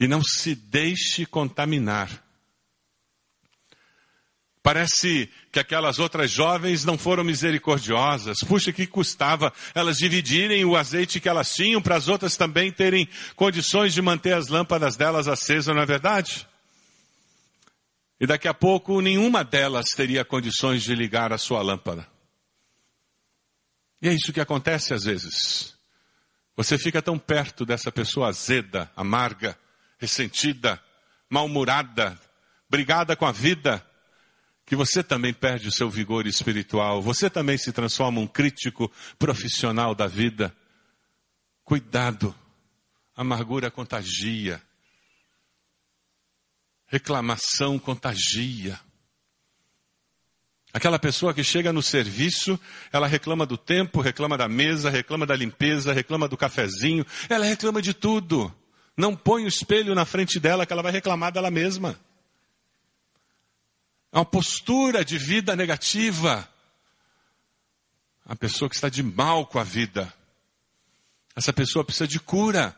E 0.00 0.06
não 0.06 0.22
se 0.22 0.54
deixe 0.54 1.26
contaminar. 1.26 2.24
Parece 4.68 5.30
que 5.50 5.58
aquelas 5.58 5.98
outras 5.98 6.30
jovens 6.30 6.84
não 6.84 6.98
foram 6.98 7.24
misericordiosas. 7.24 8.36
Puxa, 8.46 8.70
que 8.70 8.86
custava 8.86 9.50
elas 9.74 9.96
dividirem 9.96 10.62
o 10.62 10.76
azeite 10.76 11.20
que 11.20 11.28
elas 11.30 11.54
tinham 11.54 11.80
para 11.80 11.96
as 11.96 12.06
outras 12.06 12.36
também 12.36 12.70
terem 12.70 13.08
condições 13.34 13.94
de 13.94 14.02
manter 14.02 14.34
as 14.34 14.48
lâmpadas 14.48 14.94
delas 14.94 15.26
acesas, 15.26 15.74
não 15.74 15.80
é 15.80 15.86
verdade? 15.86 16.46
E 18.20 18.26
daqui 18.26 18.46
a 18.46 18.52
pouco 18.52 19.00
nenhuma 19.00 19.42
delas 19.42 19.86
teria 19.96 20.22
condições 20.22 20.82
de 20.82 20.94
ligar 20.94 21.32
a 21.32 21.38
sua 21.38 21.62
lâmpada. 21.62 22.06
E 24.02 24.08
é 24.10 24.12
isso 24.12 24.34
que 24.34 24.40
acontece 24.40 24.92
às 24.92 25.04
vezes. 25.04 25.78
Você 26.54 26.76
fica 26.76 27.00
tão 27.00 27.18
perto 27.18 27.64
dessa 27.64 27.90
pessoa 27.90 28.28
azeda, 28.28 28.92
amarga, 28.94 29.58
ressentida, 29.98 30.78
mal-humorada, 31.30 32.20
brigada 32.68 33.16
com 33.16 33.24
a 33.24 33.32
vida, 33.32 33.82
que 34.68 34.76
você 34.76 35.02
também 35.02 35.32
perde 35.32 35.66
o 35.66 35.72
seu 35.72 35.88
vigor 35.88 36.26
espiritual, 36.26 37.00
você 37.00 37.30
também 37.30 37.56
se 37.56 37.72
transforma 37.72 38.20
um 38.20 38.26
crítico 38.26 38.92
profissional 39.18 39.94
da 39.94 40.06
vida. 40.06 40.54
Cuidado, 41.64 42.34
amargura 43.16 43.70
contagia, 43.70 44.62
reclamação 46.86 47.78
contagia. 47.78 48.78
Aquela 50.70 50.98
pessoa 50.98 51.32
que 51.32 51.42
chega 51.42 51.72
no 51.72 51.82
serviço, 51.82 52.60
ela 52.92 53.06
reclama 53.06 53.46
do 53.46 53.56
tempo, 53.56 54.02
reclama 54.02 54.36
da 54.36 54.48
mesa, 54.48 54.90
reclama 54.90 55.24
da 55.24 55.34
limpeza, 55.34 55.94
reclama 55.94 56.28
do 56.28 56.36
cafezinho, 56.36 57.06
ela 57.30 57.46
reclama 57.46 57.80
de 57.80 57.94
tudo. 57.94 58.54
Não 58.94 59.16
põe 59.16 59.44
o 59.44 59.48
espelho 59.48 59.94
na 59.94 60.04
frente 60.04 60.38
dela 60.38 60.66
que 60.66 60.72
ela 60.74 60.82
vai 60.82 60.92
reclamar 60.92 61.32
dela 61.32 61.50
mesma. 61.50 61.98
É 64.12 64.18
uma 64.18 64.24
postura 64.24 65.04
de 65.04 65.18
vida 65.18 65.54
negativa. 65.54 66.48
A 68.24 68.34
pessoa 68.34 68.68
que 68.68 68.74
está 68.74 68.88
de 68.88 69.02
mal 69.02 69.46
com 69.46 69.58
a 69.58 69.64
vida. 69.64 70.12
Essa 71.34 71.52
pessoa 71.52 71.84
precisa 71.84 72.08
de 72.08 72.18
cura. 72.18 72.76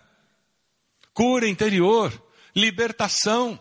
Cura 1.14 1.48
interior, 1.48 2.12
libertação. 2.54 3.60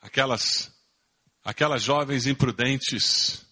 Aquelas, 0.00 0.72
aquelas 1.44 1.82
jovens 1.82 2.26
imprudentes 2.26 3.46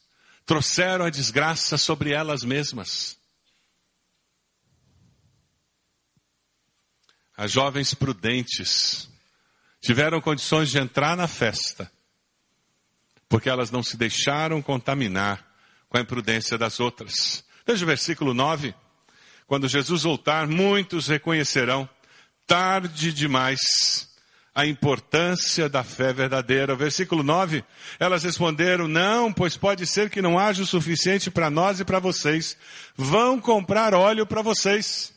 trouxeram 0.46 1.04
a 1.04 1.11
desgraça 1.11 1.76
sobre 1.76 2.12
elas 2.12 2.42
mesmas. 2.42 3.17
As 7.38 7.53
jovens 7.53 7.94
prudentes 7.94 9.09
tiveram 9.81 10.20
condições 10.20 10.70
de 10.70 10.79
entrar 10.79 11.16
na 11.16 11.29
festa, 11.29 11.88
porque 13.29 13.48
elas 13.48 13.70
não 13.70 13.81
se 13.81 13.96
deixaram 13.96 14.61
contaminar 14.61 15.46
com 15.88 15.96
a 15.96 16.01
imprudência 16.01 16.59
das 16.59 16.81
outras. 16.81 17.44
Veja 17.64 17.85
o 17.85 17.87
versículo 17.87 18.35
9. 18.35 18.74
Quando 19.46 19.68
Jesus 19.68 20.03
voltar, 20.03 20.48
muitos 20.48 21.07
reconhecerão, 21.07 21.88
tarde 22.44 23.12
demais, 23.12 23.61
a 24.53 24.66
importância 24.66 25.68
da 25.68 25.85
fé 25.85 26.12
verdadeira. 26.12 26.74
Versículo 26.74 27.22
9, 27.22 27.64
elas 28.01 28.24
responderam: 28.24 28.88
Não, 28.88 29.33
pois 29.33 29.57
pode 29.57 29.87
ser 29.87 30.11
que 30.11 30.20
não 30.20 30.40
haja 30.40 30.64
o 30.64 30.66
suficiente 30.66 31.31
para 31.31 31.48
nós 31.48 31.79
e 31.79 31.85
para 31.85 32.01
vocês. 32.01 32.57
Vão 32.96 33.40
comprar 33.40 33.94
óleo 33.94 34.27
para 34.27 34.42
vocês. 34.42 35.16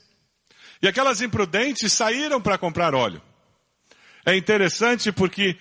E 0.82 0.88
aquelas 0.88 1.22
imprudentes 1.22 1.94
saíram 1.94 2.42
para 2.42 2.58
comprar 2.58 2.96
óleo. 2.96 3.22
É 4.26 4.36
interessante 4.36 5.12
porque 5.12 5.58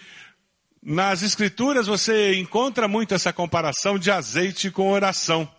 nas 0.83 1.23
escrituras 1.23 1.87
você 1.87 2.35
encontra 2.37 2.89
muito 2.89 3.15
essa 3.15 3.33
comparação 3.33 3.99
de 3.99 4.11
azeite 4.11 4.71
com 4.71 4.91
oração. 4.91 5.51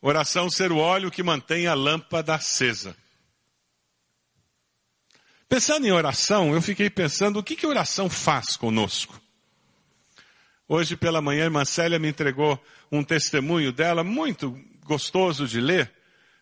Oração 0.00 0.48
ser 0.48 0.70
o 0.70 0.78
óleo 0.78 1.10
que 1.10 1.22
mantém 1.22 1.66
a 1.66 1.74
lâmpada 1.74 2.34
acesa. 2.34 2.96
Pensando 5.48 5.86
em 5.86 5.92
oração, 5.92 6.54
eu 6.54 6.62
fiquei 6.62 6.88
pensando 6.88 7.38
o 7.38 7.42
que, 7.42 7.54
que 7.54 7.66
oração 7.66 8.08
faz 8.08 8.56
conosco. 8.56 9.20
Hoje 10.66 10.96
pela 10.96 11.20
manhã, 11.20 11.42
a 11.42 11.44
irmã 11.44 11.64
Célia 11.64 11.98
me 11.98 12.08
entregou 12.08 12.58
um 12.90 13.04
testemunho 13.04 13.72
dela, 13.72 14.02
muito 14.02 14.58
gostoso 14.84 15.46
de 15.46 15.60
ler, 15.60 15.92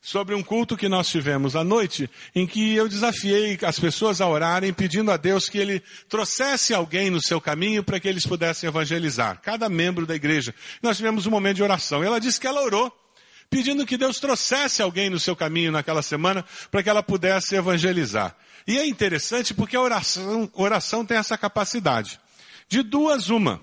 sobre 0.00 0.34
um 0.34 0.42
culto 0.42 0.76
que 0.76 0.88
nós 0.88 1.08
tivemos 1.08 1.54
à 1.54 1.62
noite, 1.62 2.08
em 2.34 2.46
que 2.46 2.74
eu 2.74 2.88
desafiei 2.88 3.58
as 3.62 3.78
pessoas 3.78 4.20
a 4.20 4.26
orarem, 4.26 4.72
pedindo 4.72 5.10
a 5.10 5.16
Deus 5.16 5.48
que 5.48 5.58
Ele 5.58 5.82
trouxesse 6.08 6.72
alguém 6.72 7.10
no 7.10 7.20
seu 7.22 7.40
caminho 7.40 7.84
para 7.84 8.00
que 8.00 8.08
eles 8.08 8.26
pudessem 8.26 8.68
evangelizar, 8.68 9.40
cada 9.42 9.68
membro 9.68 10.06
da 10.06 10.14
igreja. 10.14 10.54
Nós 10.82 10.96
tivemos 10.96 11.26
um 11.26 11.30
momento 11.30 11.56
de 11.56 11.62
oração. 11.62 12.02
Ela 12.02 12.18
disse 12.18 12.40
que 12.40 12.46
ela 12.46 12.62
orou, 12.62 12.90
pedindo 13.50 13.84
que 13.84 13.98
Deus 13.98 14.18
trouxesse 14.18 14.80
alguém 14.80 15.10
no 15.10 15.20
seu 15.20 15.36
caminho 15.36 15.72
naquela 15.72 16.02
semana 16.02 16.44
para 16.70 16.82
que 16.82 16.88
ela 16.88 17.02
pudesse 17.02 17.54
evangelizar. 17.54 18.34
E 18.66 18.78
é 18.78 18.86
interessante 18.86 19.52
porque 19.52 19.76
a 19.76 19.80
oração, 19.80 20.48
oração 20.54 21.04
tem 21.04 21.18
essa 21.18 21.36
capacidade. 21.36 22.18
De 22.68 22.82
duas, 22.82 23.28
uma. 23.28 23.60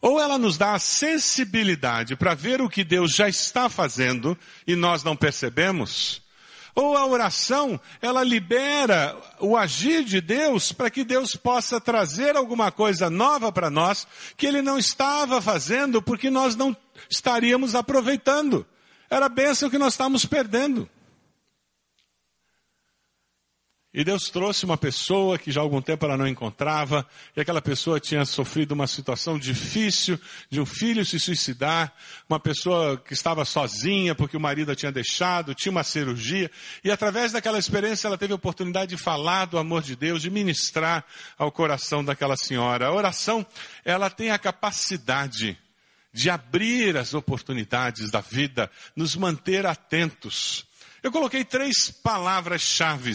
Ou 0.00 0.20
ela 0.20 0.38
nos 0.38 0.56
dá 0.56 0.74
a 0.74 0.78
sensibilidade 0.78 2.16
para 2.16 2.34
ver 2.34 2.62
o 2.62 2.68
que 2.68 2.82
Deus 2.82 3.12
já 3.14 3.28
está 3.28 3.68
fazendo 3.68 4.36
e 4.66 4.74
nós 4.74 5.04
não 5.04 5.14
percebemos, 5.14 6.22
ou 6.74 6.96
a 6.96 7.04
oração, 7.06 7.80
ela 8.00 8.22
libera 8.22 9.16
o 9.40 9.56
agir 9.56 10.04
de 10.04 10.20
Deus 10.20 10.72
para 10.72 10.90
que 10.90 11.04
Deus 11.04 11.34
possa 11.34 11.80
trazer 11.80 12.36
alguma 12.36 12.70
coisa 12.70 13.10
nova 13.10 13.50
para 13.50 13.70
nós 13.70 14.06
que 14.36 14.46
Ele 14.46 14.62
não 14.62 14.78
estava 14.78 15.42
fazendo 15.42 16.00
porque 16.00 16.30
nós 16.30 16.54
não 16.54 16.76
estaríamos 17.10 17.74
aproveitando. 17.74 18.64
Era 19.08 19.26
a 19.26 19.30
bênção 19.30 19.68
que 19.68 19.78
nós 19.78 19.94
estávamos 19.94 20.24
perdendo. 20.24 20.88
E 23.92 24.04
Deus 24.04 24.30
trouxe 24.30 24.64
uma 24.64 24.76
pessoa 24.76 25.36
que 25.36 25.50
já 25.50 25.60
há 25.60 25.64
algum 25.64 25.82
tempo 25.82 26.04
ela 26.04 26.16
não 26.16 26.28
encontrava, 26.28 27.04
e 27.36 27.40
aquela 27.40 27.60
pessoa 27.60 27.98
tinha 27.98 28.24
sofrido 28.24 28.70
uma 28.70 28.86
situação 28.86 29.36
difícil 29.36 30.16
de 30.48 30.60
um 30.60 30.66
filho 30.66 31.04
se 31.04 31.18
suicidar, 31.18 31.92
uma 32.28 32.38
pessoa 32.38 32.96
que 32.96 33.12
estava 33.12 33.44
sozinha 33.44 34.14
porque 34.14 34.36
o 34.36 34.40
marido 34.40 34.70
a 34.70 34.76
tinha 34.76 34.92
deixado, 34.92 35.56
tinha 35.56 35.72
uma 35.72 35.82
cirurgia, 35.82 36.48
e 36.84 36.90
através 36.90 37.32
daquela 37.32 37.58
experiência 37.58 38.06
ela 38.06 38.16
teve 38.16 38.32
a 38.32 38.36
oportunidade 38.36 38.94
de 38.94 39.02
falar 39.02 39.46
do 39.46 39.58
amor 39.58 39.82
de 39.82 39.96
Deus, 39.96 40.22
de 40.22 40.30
ministrar 40.30 41.04
ao 41.36 41.50
coração 41.50 42.04
daquela 42.04 42.36
senhora. 42.36 42.86
A 42.86 42.94
oração, 42.94 43.44
ela 43.84 44.08
tem 44.08 44.30
a 44.30 44.38
capacidade 44.38 45.58
de 46.12 46.30
abrir 46.30 46.96
as 46.96 47.12
oportunidades 47.12 48.08
da 48.08 48.20
vida, 48.20 48.70
nos 48.94 49.16
manter 49.16 49.66
atentos 49.66 50.69
eu 51.02 51.10
coloquei 51.10 51.44
três 51.44 51.90
palavras-chave 51.90 53.12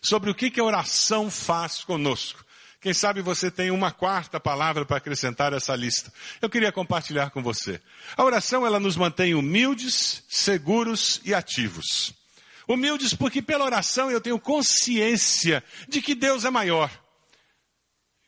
sobre 0.00 0.30
o 0.30 0.34
que, 0.34 0.50
que 0.50 0.60
a 0.60 0.64
oração 0.64 1.30
faz 1.30 1.84
conosco. 1.84 2.44
Quem 2.80 2.94
sabe 2.94 3.20
você 3.20 3.50
tem 3.50 3.70
uma 3.70 3.90
quarta 3.90 4.38
palavra 4.38 4.84
para 4.84 4.98
acrescentar 4.98 5.52
a 5.52 5.56
essa 5.56 5.74
lista. 5.74 6.12
Eu 6.40 6.48
queria 6.48 6.70
compartilhar 6.70 7.30
com 7.30 7.42
você. 7.42 7.80
A 8.16 8.24
oração, 8.24 8.64
ela 8.64 8.78
nos 8.78 8.96
mantém 8.96 9.34
humildes, 9.34 10.22
seguros 10.28 11.20
e 11.24 11.34
ativos. 11.34 12.14
Humildes 12.68 13.14
porque 13.14 13.42
pela 13.42 13.64
oração 13.64 14.10
eu 14.10 14.20
tenho 14.20 14.38
consciência 14.38 15.64
de 15.88 16.00
que 16.00 16.14
Deus 16.14 16.44
é 16.44 16.50
maior. 16.50 16.90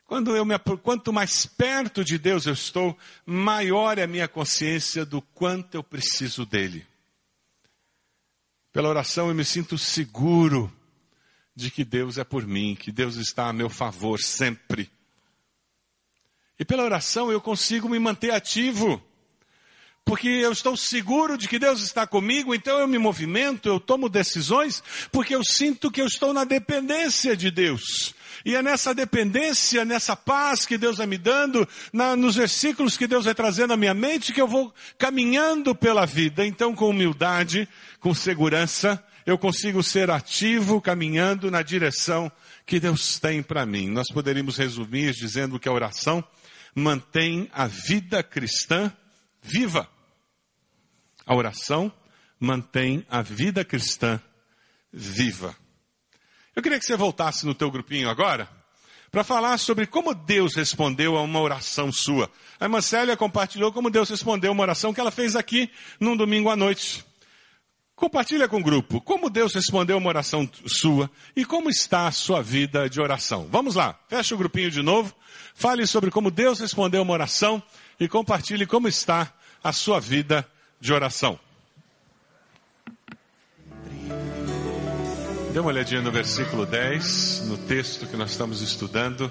Quando 0.04 0.34
eu 0.34 0.44
me, 0.44 0.58
quanto 0.82 1.12
mais 1.12 1.46
perto 1.46 2.04
de 2.04 2.18
Deus 2.18 2.44
eu 2.44 2.54
estou, 2.54 2.98
maior 3.24 3.96
é 3.98 4.02
a 4.02 4.08
minha 4.08 4.26
consciência 4.26 5.04
do 5.04 5.22
quanto 5.22 5.76
eu 5.76 5.84
preciso 5.84 6.44
dele. 6.44 6.84
Pela 8.72 8.88
oração 8.88 9.28
eu 9.28 9.34
me 9.34 9.44
sinto 9.44 9.76
seguro 9.76 10.72
de 11.54 11.70
que 11.70 11.84
Deus 11.84 12.18
é 12.18 12.24
por 12.24 12.46
mim, 12.46 12.76
que 12.78 12.92
Deus 12.92 13.16
está 13.16 13.48
a 13.48 13.52
meu 13.52 13.68
favor 13.68 14.20
sempre. 14.20 14.90
E 16.58 16.64
pela 16.64 16.84
oração 16.84 17.32
eu 17.32 17.40
consigo 17.40 17.88
me 17.88 17.98
manter 17.98 18.30
ativo, 18.32 19.02
porque 20.04 20.28
eu 20.28 20.52
estou 20.52 20.76
seguro 20.76 21.36
de 21.36 21.48
que 21.48 21.58
Deus 21.58 21.82
está 21.82 22.06
comigo, 22.06 22.54
então 22.54 22.78
eu 22.78 22.86
me 22.86 22.98
movimento, 22.98 23.68
eu 23.68 23.80
tomo 23.80 24.08
decisões, 24.08 24.82
porque 25.10 25.34
eu 25.34 25.42
sinto 25.42 25.90
que 25.90 26.00
eu 26.00 26.06
estou 26.06 26.32
na 26.32 26.44
dependência 26.44 27.36
de 27.36 27.50
Deus. 27.50 28.14
E 28.44 28.54
é 28.54 28.62
nessa 28.62 28.94
dependência, 28.94 29.84
nessa 29.84 30.16
paz 30.16 30.64
que 30.64 30.78
Deus 30.78 30.98
vai 30.98 31.06
me 31.06 31.18
dando, 31.18 31.68
na, 31.92 32.16
nos 32.16 32.36
versículos 32.36 32.96
que 32.96 33.06
Deus 33.06 33.24
vai 33.24 33.34
trazendo 33.34 33.72
à 33.72 33.76
minha 33.76 33.94
mente, 33.94 34.32
que 34.32 34.40
eu 34.40 34.48
vou 34.48 34.72
caminhando 34.98 35.74
pela 35.74 36.06
vida. 36.06 36.46
Então, 36.46 36.74
com 36.74 36.90
humildade, 36.90 37.68
com 37.98 38.14
segurança, 38.14 39.02
eu 39.26 39.36
consigo 39.36 39.82
ser 39.82 40.10
ativo, 40.10 40.80
caminhando 40.80 41.50
na 41.50 41.62
direção 41.62 42.30
que 42.64 42.80
Deus 42.80 43.18
tem 43.18 43.42
para 43.42 43.66
mim. 43.66 43.88
Nós 43.88 44.08
poderíamos 44.08 44.56
resumir 44.56 45.12
dizendo 45.12 45.58
que 45.58 45.68
a 45.68 45.72
oração 45.72 46.24
mantém 46.74 47.48
a 47.52 47.66
vida 47.66 48.22
cristã 48.22 48.92
viva. 49.42 49.88
A 51.26 51.34
oração 51.34 51.92
mantém 52.38 53.04
a 53.08 53.22
vida 53.22 53.64
cristã 53.64 54.20
viva. 54.92 55.54
Eu 56.60 56.62
queria 56.62 56.78
que 56.78 56.84
você 56.84 56.94
voltasse 56.94 57.46
no 57.46 57.54
teu 57.54 57.70
grupinho 57.70 58.10
agora 58.10 58.46
para 59.10 59.24
falar 59.24 59.56
sobre 59.56 59.86
como 59.86 60.14
Deus 60.14 60.54
respondeu 60.54 61.16
a 61.16 61.22
uma 61.22 61.40
oração 61.40 61.90
sua. 61.90 62.30
A 62.60 62.66
irmã 62.66 62.82
Célia 62.82 63.16
compartilhou 63.16 63.72
como 63.72 63.88
Deus 63.88 64.10
respondeu 64.10 64.52
uma 64.52 64.60
oração 64.60 64.92
que 64.92 65.00
ela 65.00 65.10
fez 65.10 65.34
aqui 65.34 65.70
num 65.98 66.14
domingo 66.14 66.50
à 66.50 66.56
noite. 66.56 67.02
Compartilha 67.96 68.46
com 68.46 68.58
o 68.58 68.62
grupo 68.62 69.00
como 69.00 69.30
Deus 69.30 69.54
respondeu 69.54 69.96
uma 69.96 70.10
oração 70.10 70.46
sua 70.66 71.10
e 71.34 71.46
como 71.46 71.70
está 71.70 72.06
a 72.06 72.12
sua 72.12 72.42
vida 72.42 72.90
de 72.90 73.00
oração. 73.00 73.48
Vamos 73.50 73.74
lá, 73.74 73.98
fecha 74.06 74.34
o 74.34 74.38
grupinho 74.38 74.70
de 74.70 74.82
novo, 74.82 75.16
fale 75.54 75.86
sobre 75.86 76.10
como 76.10 76.30
Deus 76.30 76.60
respondeu 76.60 77.00
uma 77.00 77.14
oração 77.14 77.62
e 77.98 78.06
compartilhe 78.06 78.66
como 78.66 78.86
está 78.86 79.32
a 79.64 79.72
sua 79.72 79.98
vida 79.98 80.46
de 80.78 80.92
oração. 80.92 81.40
Dê 85.52 85.58
uma 85.58 85.70
olhadinha 85.70 86.00
no 86.00 86.12
versículo 86.12 86.64
10, 86.64 87.40
no 87.48 87.58
texto 87.66 88.06
que 88.06 88.16
nós 88.16 88.30
estamos 88.30 88.60
estudando. 88.60 89.28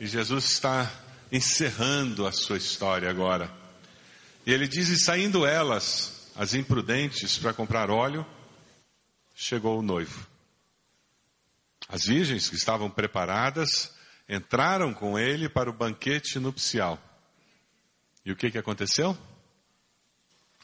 E 0.00 0.08
Jesus 0.08 0.44
está 0.46 0.90
encerrando 1.30 2.26
a 2.26 2.32
sua 2.32 2.56
história 2.56 3.08
agora. 3.08 3.48
E 4.44 4.52
ele 4.52 4.66
diz: 4.66 4.88
E 4.88 4.98
saindo 4.98 5.46
elas, 5.46 6.32
as 6.34 6.52
imprudentes, 6.52 7.38
para 7.38 7.52
comprar 7.52 7.90
óleo, 7.90 8.26
chegou 9.36 9.78
o 9.78 9.82
noivo. 9.82 10.26
As 11.88 12.04
virgens 12.04 12.48
que 12.48 12.56
estavam 12.56 12.90
preparadas 12.90 13.94
entraram 14.28 14.92
com 14.92 15.16
ele 15.16 15.48
para 15.48 15.70
o 15.70 15.72
banquete 15.72 16.40
nupcial. 16.40 16.98
E 18.24 18.32
o 18.32 18.36
que, 18.36 18.50
que 18.50 18.58
aconteceu? 18.58 19.16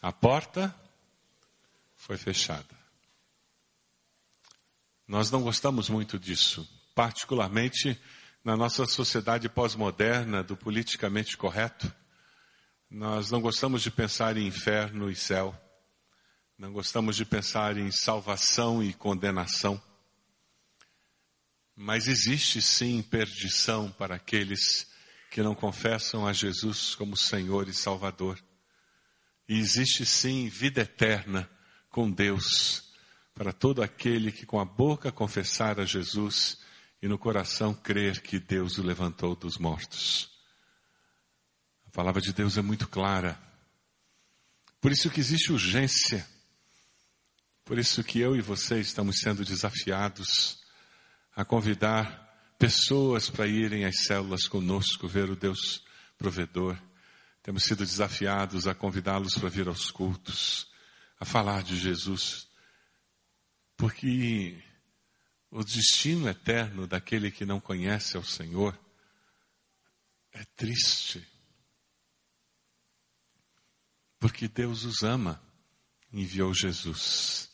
A 0.02 0.10
porta 0.10 0.74
foi 1.96 2.16
fechada. 2.16 2.77
Nós 5.08 5.30
não 5.30 5.40
gostamos 5.40 5.88
muito 5.88 6.18
disso, 6.18 6.68
particularmente 6.94 7.98
na 8.44 8.54
nossa 8.54 8.84
sociedade 8.84 9.48
pós-moderna 9.48 10.42
do 10.42 10.54
politicamente 10.54 11.34
correto. 11.34 11.90
Nós 12.90 13.30
não 13.30 13.40
gostamos 13.40 13.82
de 13.82 13.90
pensar 13.90 14.36
em 14.36 14.46
inferno 14.46 15.10
e 15.10 15.16
céu. 15.16 15.58
Não 16.58 16.74
gostamos 16.74 17.16
de 17.16 17.24
pensar 17.24 17.78
em 17.78 17.90
salvação 17.90 18.82
e 18.82 18.92
condenação. 18.92 19.82
Mas 21.74 22.06
existe 22.06 22.60
sim 22.60 23.00
perdição 23.00 23.90
para 23.90 24.16
aqueles 24.16 24.86
que 25.30 25.42
não 25.42 25.54
confessam 25.54 26.26
a 26.26 26.34
Jesus 26.34 26.94
como 26.94 27.16
Senhor 27.16 27.66
e 27.66 27.72
Salvador. 27.72 28.38
E 29.48 29.58
existe 29.58 30.04
sim 30.04 30.50
vida 30.50 30.82
eterna 30.82 31.48
com 31.88 32.10
Deus 32.10 32.87
para 33.38 33.52
todo 33.52 33.84
aquele 33.84 34.32
que 34.32 34.44
com 34.44 34.58
a 34.58 34.64
boca 34.64 35.12
confessar 35.12 35.78
a 35.78 35.84
Jesus 35.84 36.58
e 37.00 37.06
no 37.06 37.16
coração 37.16 37.72
crer 37.72 38.20
que 38.20 38.40
Deus 38.40 38.78
o 38.78 38.82
levantou 38.82 39.36
dos 39.36 39.58
mortos. 39.58 40.28
A 41.86 41.90
palavra 41.92 42.20
de 42.20 42.32
Deus 42.32 42.58
é 42.58 42.62
muito 42.62 42.88
clara. 42.88 43.40
Por 44.80 44.90
isso 44.90 45.08
que 45.08 45.20
existe 45.20 45.52
urgência. 45.52 46.28
Por 47.64 47.78
isso 47.78 48.02
que 48.02 48.18
eu 48.18 48.34
e 48.34 48.40
você 48.40 48.80
estamos 48.80 49.20
sendo 49.20 49.44
desafiados 49.44 50.58
a 51.36 51.44
convidar 51.44 52.56
pessoas 52.58 53.30
para 53.30 53.46
irem 53.46 53.84
às 53.84 54.02
células 54.02 54.48
conosco, 54.48 55.06
ver 55.06 55.30
o 55.30 55.36
Deus 55.36 55.84
provedor. 56.18 56.76
Temos 57.40 57.62
sido 57.62 57.86
desafiados 57.86 58.66
a 58.66 58.74
convidá-los 58.74 59.34
para 59.34 59.48
vir 59.48 59.68
aos 59.68 59.92
cultos, 59.92 60.66
a 61.20 61.24
falar 61.24 61.62
de 61.62 61.76
Jesus 61.76 62.47
porque 63.78 64.60
o 65.50 65.62
destino 65.62 66.28
eterno 66.28 66.84
daquele 66.84 67.30
que 67.30 67.46
não 67.46 67.60
conhece 67.60 68.16
ao 68.16 68.24
Senhor 68.24 68.78
é 70.32 70.44
triste. 70.56 71.26
Porque 74.18 74.48
Deus 74.48 74.82
os 74.82 75.04
ama, 75.04 75.40
enviou 76.12 76.52
Jesus. 76.52 77.48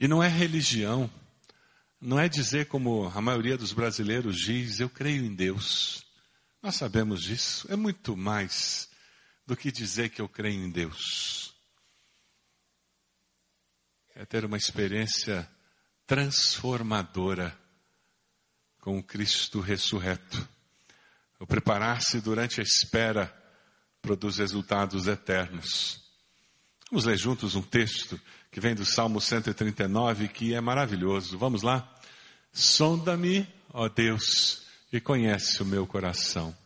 E 0.00 0.08
não 0.08 0.22
é 0.22 0.28
religião, 0.28 1.12
não 2.00 2.18
é 2.18 2.26
dizer 2.26 2.66
como 2.66 3.06
a 3.14 3.20
maioria 3.20 3.58
dos 3.58 3.74
brasileiros 3.74 4.38
diz, 4.38 4.80
eu 4.80 4.88
creio 4.88 5.26
em 5.26 5.34
Deus. 5.34 6.06
Nós 6.62 6.74
sabemos 6.76 7.22
disso, 7.22 7.70
é 7.70 7.76
muito 7.76 8.16
mais 8.16 8.88
do 9.46 9.54
que 9.54 9.70
dizer 9.70 10.08
que 10.08 10.22
eu 10.22 10.28
creio 10.28 10.64
em 10.64 10.70
Deus 10.70 11.53
é 14.14 14.24
ter 14.24 14.44
uma 14.44 14.56
experiência 14.56 15.48
transformadora 16.06 17.56
com 18.80 18.98
o 18.98 19.02
Cristo 19.02 19.60
ressurreto. 19.60 20.46
O 21.40 21.46
preparar-se 21.46 22.20
durante 22.20 22.60
a 22.60 22.62
espera 22.62 23.34
produz 24.00 24.38
resultados 24.38 25.08
eternos. 25.08 26.00
Vamos 26.90 27.06
ler 27.06 27.16
juntos 27.16 27.56
um 27.56 27.62
texto 27.62 28.20
que 28.52 28.60
vem 28.60 28.74
do 28.74 28.84
Salmo 28.84 29.20
139 29.20 30.28
que 30.28 30.54
é 30.54 30.60
maravilhoso. 30.60 31.36
Vamos 31.36 31.62
lá? 31.62 31.92
Sonda-me, 32.52 33.48
ó 33.72 33.88
Deus, 33.88 34.62
e 34.92 35.00
conhece 35.00 35.60
o 35.60 35.66
meu 35.66 35.88
coração. 35.88 36.56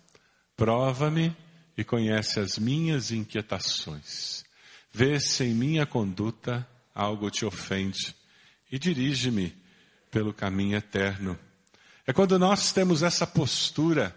Prova-me 0.54 1.34
e 1.78 1.82
conhece 1.82 2.40
as 2.40 2.58
minhas 2.58 3.10
inquietações. 3.10 4.44
Vê 4.92 5.18
se 5.18 5.44
em 5.44 5.54
minha 5.54 5.86
conduta 5.86 6.68
algo 6.98 7.30
te 7.30 7.46
ofende 7.46 8.12
e 8.70 8.76
dirige-me 8.76 9.56
pelo 10.10 10.34
caminho 10.34 10.76
eterno. 10.76 11.38
É 12.04 12.12
quando 12.12 12.36
nós 12.40 12.72
temos 12.72 13.04
essa 13.04 13.24
postura 13.24 14.12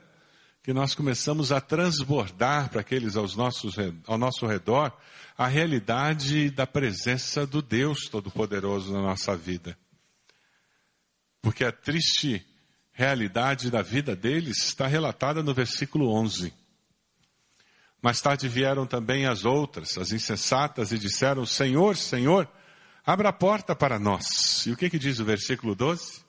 que 0.63 0.73
nós 0.73 0.95
começamos 0.95 1.51
a 1.51 1.61
transbordar 1.61 2.69
para 2.69 2.81
aqueles 2.81 3.15
aos 3.15 3.35
nossos, 3.35 3.75
ao 4.07 4.17
nosso 4.17 4.47
redor 4.47 4.91
a 5.37 5.45
realidade 5.47 6.49
da 6.49 6.65
presença 6.65 7.45
do 7.45 7.61
Deus 7.61 8.09
Todo-Poderoso 8.09 8.91
na 8.91 9.01
nossa 9.01 9.37
vida. 9.37 9.77
Porque 11.39 11.63
a 11.63 11.71
triste 11.71 12.43
realidade 12.91 13.69
da 13.69 13.83
vida 13.83 14.15
deles 14.15 14.57
está 14.63 14.87
relatada 14.87 15.43
no 15.43 15.53
versículo 15.53 16.11
11. 16.11 16.51
Mais 18.01 18.19
tarde 18.19 18.47
vieram 18.47 18.87
também 18.87 19.27
as 19.27 19.45
outras, 19.45 19.97
as 19.97 20.11
insensatas, 20.11 20.91
e 20.91 20.97
disseram: 20.97 21.45
Senhor, 21.45 21.95
Senhor, 21.95 22.49
abra 23.05 23.29
a 23.29 23.33
porta 23.33 23.75
para 23.75 23.99
nós. 23.99 24.65
E 24.65 24.71
o 24.71 24.77
que, 24.77 24.89
que 24.89 24.99
diz 24.99 25.19
o 25.19 25.25
versículo 25.25 25.75
12? 25.75 26.23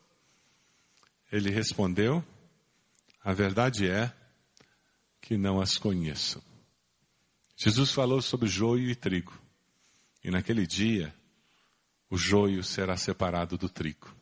Ele 1.30 1.50
respondeu: 1.50 2.24
A 3.22 3.32
verdade 3.32 3.88
é 3.88 4.12
que 5.20 5.36
não 5.36 5.60
as 5.60 5.78
conheço. 5.78 6.42
Jesus 7.56 7.92
falou 7.92 8.20
sobre 8.20 8.48
joio 8.48 8.90
e 8.90 8.94
trigo. 8.94 9.40
E 10.24 10.30
naquele 10.30 10.66
dia, 10.66 11.14
o 12.10 12.16
joio 12.16 12.62
será 12.62 12.96
separado 12.96 13.56
do 13.56 13.68
trigo. 13.68 14.14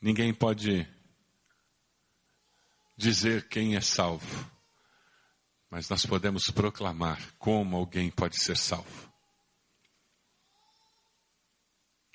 Ninguém 0.00 0.32
pode 0.32 0.86
dizer 2.96 3.48
quem 3.48 3.76
é 3.76 3.80
salvo, 3.80 4.50
mas 5.70 5.88
nós 5.88 6.06
podemos 6.06 6.44
proclamar 6.44 7.20
como 7.38 7.76
alguém 7.76 8.10
pode 8.10 8.42
ser 8.42 8.56
salvo. 8.56 9.12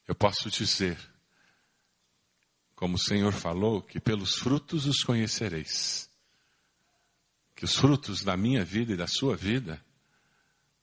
Eu 0.07 0.15
posso 0.15 0.49
dizer, 0.49 0.97
como 2.75 2.95
o 2.95 2.99
Senhor 2.99 3.31
falou, 3.31 3.81
que 3.81 3.99
pelos 3.99 4.35
frutos 4.35 4.85
os 4.85 5.03
conhecereis. 5.03 6.09
Que 7.55 7.63
os 7.63 7.75
frutos 7.75 8.23
da 8.23 8.35
minha 8.35 8.65
vida 8.65 8.93
e 8.93 8.97
da 8.97 9.07
sua 9.07 9.35
vida 9.35 9.83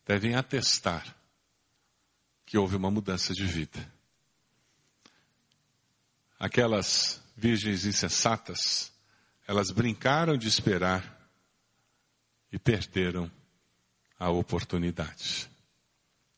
devem 0.07 0.35
atestar 0.35 1.17
que 2.47 2.57
houve 2.57 2.77
uma 2.77 2.91
mudança 2.91 3.35
de 3.35 3.45
vida. 3.45 3.93
Aquelas 6.39 7.21
virgens 7.37 7.85
insensatas, 7.85 8.91
elas 9.47 9.71
brincaram 9.71 10.37
de 10.39 10.49
esperar 10.49 11.18
e 12.53 12.59
perderam 12.59 13.31
a 14.19 14.31
oportunidade. 14.31 15.49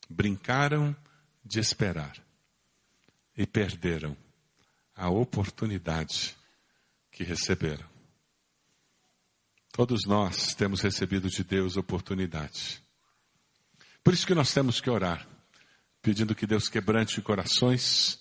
Brincaram 0.09 0.95
de 1.43 1.59
esperar 1.59 2.13
e 3.35 3.45
perderam 3.45 4.15
a 4.95 5.09
oportunidade 5.09 6.35
que 7.11 7.23
receberam. 7.23 7.89
Todos 9.71 10.01
nós 10.05 10.53
temos 10.53 10.81
recebido 10.81 11.29
de 11.29 11.43
Deus 11.43 11.77
oportunidade. 11.77 12.83
Por 14.03 14.13
isso 14.13 14.27
que 14.27 14.35
nós 14.35 14.53
temos 14.53 14.81
que 14.81 14.89
orar, 14.89 15.25
pedindo 16.01 16.35
que 16.35 16.45
Deus 16.45 16.67
quebrante 16.67 17.21
corações 17.21 18.19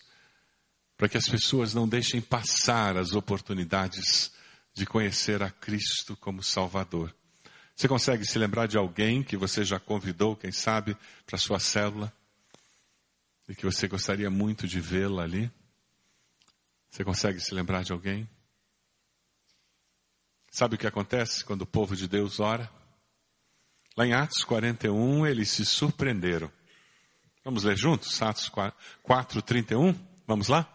para 0.96 1.08
que 1.08 1.16
as 1.16 1.26
pessoas 1.26 1.74
não 1.74 1.88
deixem 1.88 2.20
passar 2.20 2.96
as 2.96 3.14
oportunidades 3.14 4.30
de 4.74 4.84
conhecer 4.86 5.42
a 5.42 5.50
Cristo 5.50 6.16
como 6.16 6.42
Salvador. 6.42 7.14
Você 7.80 7.88
consegue 7.88 8.26
se 8.26 8.38
lembrar 8.38 8.66
de 8.66 8.76
alguém 8.76 9.22
que 9.22 9.38
você 9.38 9.64
já 9.64 9.80
convidou, 9.80 10.36
quem 10.36 10.52
sabe, 10.52 10.94
para 11.24 11.38
sua 11.38 11.58
célula? 11.58 12.12
E 13.48 13.54
que 13.54 13.64
você 13.64 13.88
gostaria 13.88 14.28
muito 14.28 14.68
de 14.68 14.78
vê-la 14.78 15.22
ali? 15.22 15.50
Você 16.90 17.02
consegue 17.02 17.40
se 17.40 17.54
lembrar 17.54 17.82
de 17.82 17.90
alguém? 17.90 18.28
Sabe 20.50 20.74
o 20.74 20.78
que 20.78 20.86
acontece 20.86 21.42
quando 21.42 21.62
o 21.62 21.66
povo 21.66 21.96
de 21.96 22.06
Deus 22.06 22.38
ora? 22.38 22.70
Lá 23.96 24.06
em 24.06 24.12
Atos 24.12 24.44
41, 24.44 25.26
eles 25.26 25.48
se 25.48 25.64
surpreenderam. 25.64 26.52
Vamos 27.42 27.64
ler 27.64 27.78
juntos? 27.78 28.20
Atos 28.20 28.50
4, 29.02 29.40
31? 29.40 29.94
Vamos 30.26 30.48
lá? 30.48 30.70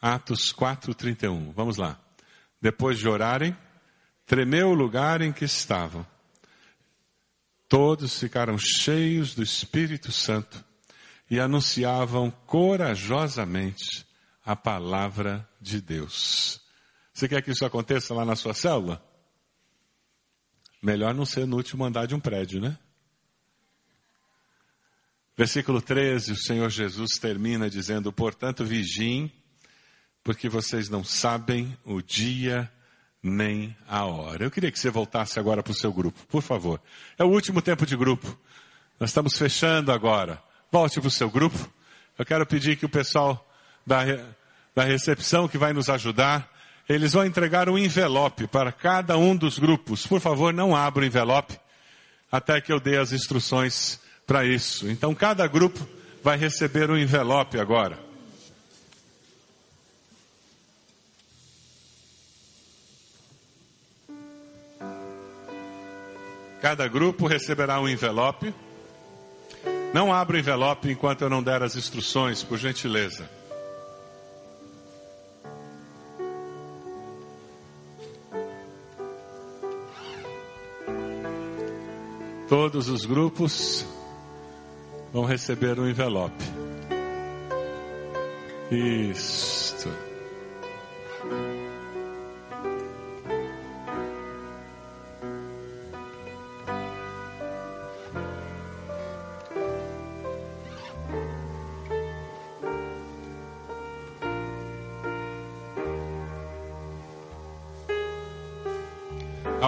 Atos 0.00 0.52
4:31. 0.52 1.52
Vamos 1.52 1.76
lá. 1.76 2.00
Depois 2.60 3.00
de 3.00 3.08
orarem, 3.08 3.56
tremeu 4.32 4.70
o 4.70 4.74
lugar 4.74 5.20
em 5.20 5.30
que 5.30 5.44
estavam. 5.44 6.06
Todos 7.68 8.18
ficaram 8.18 8.56
cheios 8.58 9.34
do 9.34 9.42
Espírito 9.42 10.10
Santo 10.10 10.64
e 11.30 11.38
anunciavam 11.38 12.30
corajosamente 12.46 14.06
a 14.42 14.56
palavra 14.56 15.46
de 15.60 15.82
Deus. 15.82 16.62
Você 17.12 17.28
quer 17.28 17.42
que 17.42 17.50
isso 17.50 17.66
aconteça 17.66 18.14
lá 18.14 18.24
na 18.24 18.34
sua 18.34 18.54
célula? 18.54 19.04
Melhor 20.80 21.12
não 21.12 21.26
ser 21.26 21.46
no 21.46 21.56
último 21.56 21.84
andar 21.84 22.06
de 22.06 22.14
um 22.14 22.20
prédio, 22.20 22.58
né? 22.58 22.78
Versículo 25.36 25.82
13, 25.82 26.32
o 26.32 26.36
Senhor 26.36 26.70
Jesus 26.70 27.18
termina 27.20 27.68
dizendo: 27.68 28.10
Portanto, 28.10 28.64
vigiem 28.64 29.30
porque 30.24 30.48
vocês 30.48 30.88
não 30.88 31.04
sabem 31.04 31.76
o 31.84 32.00
dia 32.00 32.72
nem 33.22 33.76
a 33.88 34.04
hora. 34.04 34.44
Eu 34.44 34.50
queria 34.50 34.72
que 34.72 34.78
você 34.78 34.90
voltasse 34.90 35.38
agora 35.38 35.62
para 35.62 35.70
o 35.70 35.74
seu 35.74 35.92
grupo, 35.92 36.18
por 36.26 36.42
favor. 36.42 36.80
É 37.18 37.24
o 37.24 37.28
último 37.28 37.62
tempo 37.62 37.86
de 37.86 37.96
grupo. 37.96 38.36
Nós 38.98 39.10
estamos 39.10 39.38
fechando 39.38 39.92
agora. 39.92 40.42
Volte 40.70 41.00
para 41.00 41.08
o 41.08 41.10
seu 41.10 41.30
grupo. 41.30 41.58
Eu 42.18 42.24
quero 42.24 42.44
pedir 42.46 42.76
que 42.76 42.86
o 42.86 42.88
pessoal 42.88 43.48
da, 43.86 44.00
da 44.74 44.84
recepção 44.84 45.46
que 45.46 45.56
vai 45.56 45.72
nos 45.72 45.88
ajudar, 45.88 46.50
eles 46.88 47.12
vão 47.12 47.24
entregar 47.24 47.68
um 47.68 47.78
envelope 47.78 48.46
para 48.46 48.72
cada 48.72 49.16
um 49.16 49.36
dos 49.36 49.58
grupos. 49.58 50.06
Por 50.06 50.20
favor, 50.20 50.52
não 50.52 50.74
abra 50.74 51.02
o 51.02 51.06
envelope 51.06 51.58
até 52.30 52.60
que 52.60 52.72
eu 52.72 52.80
dê 52.80 52.96
as 52.96 53.12
instruções 53.12 54.00
para 54.26 54.44
isso. 54.44 54.88
Então, 54.88 55.14
cada 55.14 55.46
grupo 55.46 55.86
vai 56.22 56.38
receber 56.38 56.90
um 56.90 56.96
envelope 56.96 57.58
agora. 57.60 58.11
Cada 66.62 66.86
grupo 66.86 67.26
receberá 67.26 67.80
um 67.80 67.88
envelope. 67.88 68.54
Não 69.92 70.14
abra 70.14 70.36
o 70.36 70.38
envelope 70.38 70.88
enquanto 70.92 71.22
eu 71.22 71.28
não 71.28 71.42
der 71.42 71.60
as 71.60 71.74
instruções, 71.74 72.44
por 72.44 72.56
gentileza. 72.56 73.28
Todos 82.48 82.88
os 82.88 83.04
grupos 83.04 83.84
vão 85.12 85.24
receber 85.24 85.80
um 85.80 85.88
envelope. 85.88 86.44
Isto. 88.70 90.11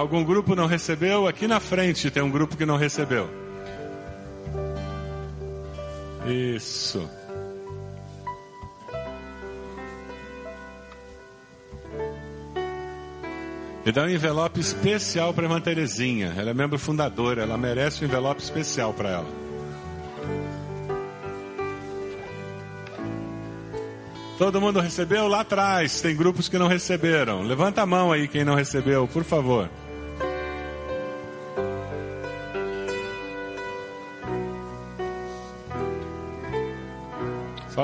Algum 0.05 0.23
grupo 0.23 0.55
não 0.55 0.67
recebeu? 0.67 1.27
Aqui 1.27 1.47
na 1.47 1.59
frente 1.59 2.11
tem 2.11 2.21
um 2.21 2.29
grupo 2.29 2.55
que 2.55 2.63
não 2.63 2.77
recebeu. 2.77 3.27
Isso. 6.27 7.09
E 13.83 13.91
dá 13.91 14.03
um 14.03 14.09
envelope 14.09 14.59
especial 14.59 15.33
para 15.33 15.45
a 15.45 15.47
irmã 15.47 15.59
Terezinha. 15.59 16.35
Ela 16.37 16.51
é 16.51 16.53
membro 16.53 16.77
fundadora, 16.77 17.41
ela 17.41 17.57
merece 17.57 18.03
um 18.03 18.07
envelope 18.07 18.43
especial 18.43 18.93
para 18.93 19.09
ela. 19.09 19.27
Todo 24.37 24.61
mundo 24.61 24.79
recebeu 24.79 25.27
lá 25.27 25.39
atrás, 25.39 25.99
tem 25.99 26.15
grupos 26.15 26.47
que 26.47 26.59
não 26.59 26.67
receberam. 26.67 27.41
Levanta 27.41 27.81
a 27.81 27.87
mão 27.87 28.11
aí 28.11 28.27
quem 28.27 28.45
não 28.45 28.53
recebeu, 28.53 29.07
por 29.07 29.23
favor. 29.23 29.67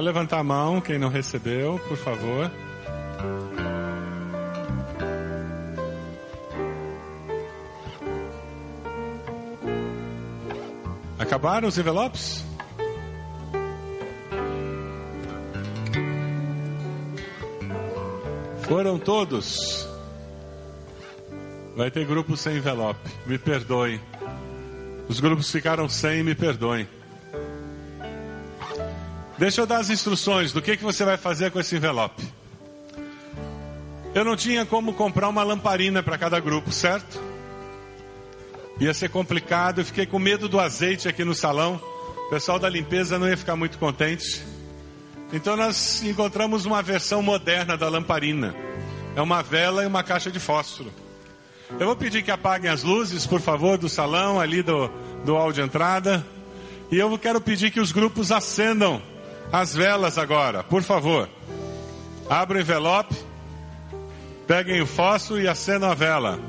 Só 0.01 0.05
levantar 0.05 0.39
a 0.39 0.43
mão 0.43 0.81
quem 0.81 0.97
não 0.97 1.09
recebeu, 1.09 1.79
por 1.87 1.95
favor. 1.95 2.49
Acabaram 11.19 11.67
os 11.67 11.77
envelopes? 11.77 12.43
Foram 18.63 18.97
todos. 18.97 19.87
Vai 21.75 21.91
ter 21.91 22.07
grupo 22.07 22.35
sem 22.35 22.57
envelope. 22.57 23.07
Me 23.27 23.37
perdoem. 23.37 24.01
Os 25.07 25.19
grupos 25.19 25.51
ficaram 25.51 25.87
sem, 25.87 26.23
me 26.23 26.33
perdoem. 26.33 26.87
Deixa 29.41 29.59
eu 29.59 29.65
dar 29.65 29.79
as 29.79 29.89
instruções 29.89 30.53
do 30.53 30.61
que, 30.61 30.77
que 30.77 30.83
você 30.83 31.03
vai 31.03 31.17
fazer 31.17 31.49
com 31.49 31.59
esse 31.59 31.75
envelope. 31.75 32.23
Eu 34.13 34.23
não 34.23 34.35
tinha 34.35 34.67
como 34.67 34.93
comprar 34.93 35.27
uma 35.27 35.41
lamparina 35.41 36.03
para 36.03 36.15
cada 36.15 36.39
grupo, 36.39 36.71
certo? 36.71 37.19
Ia 38.79 38.93
ser 38.93 39.09
complicado, 39.09 39.81
eu 39.81 39.85
fiquei 39.85 40.05
com 40.05 40.19
medo 40.19 40.47
do 40.47 40.59
azeite 40.59 41.07
aqui 41.07 41.23
no 41.23 41.33
salão. 41.33 41.81
O 42.27 42.29
pessoal 42.29 42.59
da 42.59 42.69
limpeza 42.69 43.17
não 43.17 43.27
ia 43.27 43.35
ficar 43.35 43.55
muito 43.55 43.79
contente. 43.79 44.43
Então 45.33 45.57
nós 45.57 46.03
encontramos 46.03 46.67
uma 46.67 46.83
versão 46.83 47.23
moderna 47.23 47.75
da 47.75 47.89
lamparina. 47.89 48.53
É 49.15 49.23
uma 49.23 49.41
vela 49.41 49.81
e 49.83 49.87
uma 49.87 50.03
caixa 50.03 50.29
de 50.29 50.39
fósforo. 50.39 50.93
Eu 51.79 51.87
vou 51.87 51.95
pedir 51.95 52.21
que 52.21 52.29
apaguem 52.29 52.69
as 52.69 52.83
luzes, 52.83 53.25
por 53.25 53.41
favor, 53.41 53.75
do 53.79 53.89
salão, 53.89 54.39
ali 54.39 54.61
do, 54.61 54.87
do 55.25 55.33
hall 55.33 55.51
de 55.51 55.61
entrada. 55.61 56.23
E 56.91 56.99
eu 56.99 57.17
quero 57.17 57.41
pedir 57.41 57.71
que 57.71 57.79
os 57.79 57.91
grupos 57.91 58.31
acendam 58.31 59.01
as 59.51 59.73
velas 59.73 60.17
agora, 60.17 60.63
por 60.63 60.83
favor. 60.83 61.29
Abra 62.29 62.57
o 62.57 62.61
envelope, 62.61 63.15
peguem 64.47 64.81
o 64.81 64.87
fósforo 64.87 65.39
e 65.39 65.47
acendam 65.47 65.89
a 65.89 65.93
vela. 65.93 66.39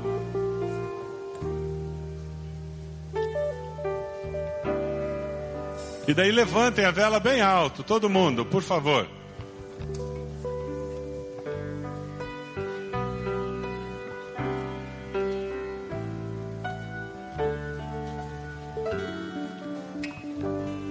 E 6.05 6.13
daí 6.13 6.31
levantem 6.31 6.83
a 6.83 6.91
vela 6.91 7.19
bem 7.19 7.41
alto, 7.41 7.81
todo 7.81 8.09
mundo, 8.09 8.45
por 8.45 8.61
favor. 8.61 9.07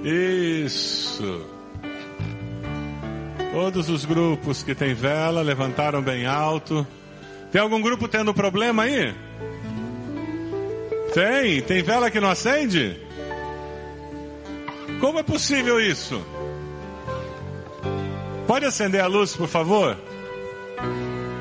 Isso. 0.03 1.52
Todos 3.53 3.91
os 3.91 4.07
grupos 4.07 4.63
que 4.63 4.75
têm 4.75 4.95
vela 4.95 5.43
levantaram 5.43 6.01
bem 6.01 6.25
alto. 6.25 6.87
Tem 7.53 7.61
algum 7.61 7.83
grupo 7.83 8.09
tendo 8.09 8.33
problema 8.33 8.85
aí? 8.85 9.15
Tem? 11.13 11.61
Tem 11.61 11.83
vela 11.83 12.11
que 12.11 12.19
não 12.19 12.31
acende? 12.31 12.99
Como 14.99 15.19
é 15.19 15.23
possível 15.23 15.79
isso? 15.79 16.25
Pode 18.47 18.65
acender 18.65 19.03
a 19.03 19.07
luz, 19.07 19.37
por 19.37 19.49
favor? 19.49 19.99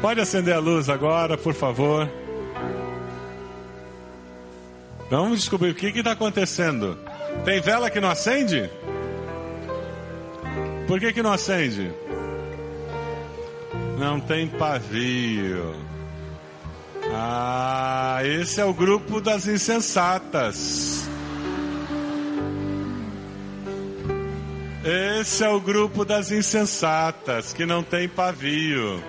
Pode 0.02 0.20
acender 0.20 0.54
a 0.54 0.60
luz 0.60 0.90
agora, 0.90 1.38
por 1.38 1.54
favor. 1.54 2.10
Vamos 5.10 5.40
descobrir 5.40 5.70
o 5.70 5.76
que 5.76 5.88
está 5.88 6.12
acontecendo. 6.12 6.98
Tem 7.46 7.62
vela 7.62 7.90
que 7.90 8.02
não 8.02 8.10
acende? 8.10 8.70
Por 10.92 11.00
que, 11.00 11.14
que 11.14 11.24
não 11.24 11.32
acende? 11.32 11.90
Não 13.98 14.20
tem 14.20 14.46
pavio. 14.46 15.74
Ah, 17.14 18.20
esse 18.26 18.60
é 18.60 18.66
o 18.66 18.74
grupo 18.74 19.22
das 19.22 19.48
insensatas. 19.48 21.08
Esse 24.84 25.46
é 25.46 25.48
o 25.48 25.62
grupo 25.62 26.04
das 26.04 26.30
insensatas 26.30 27.54
que 27.54 27.66
não 27.66 27.84
tem 27.84 28.10
pavio. 28.10 29.02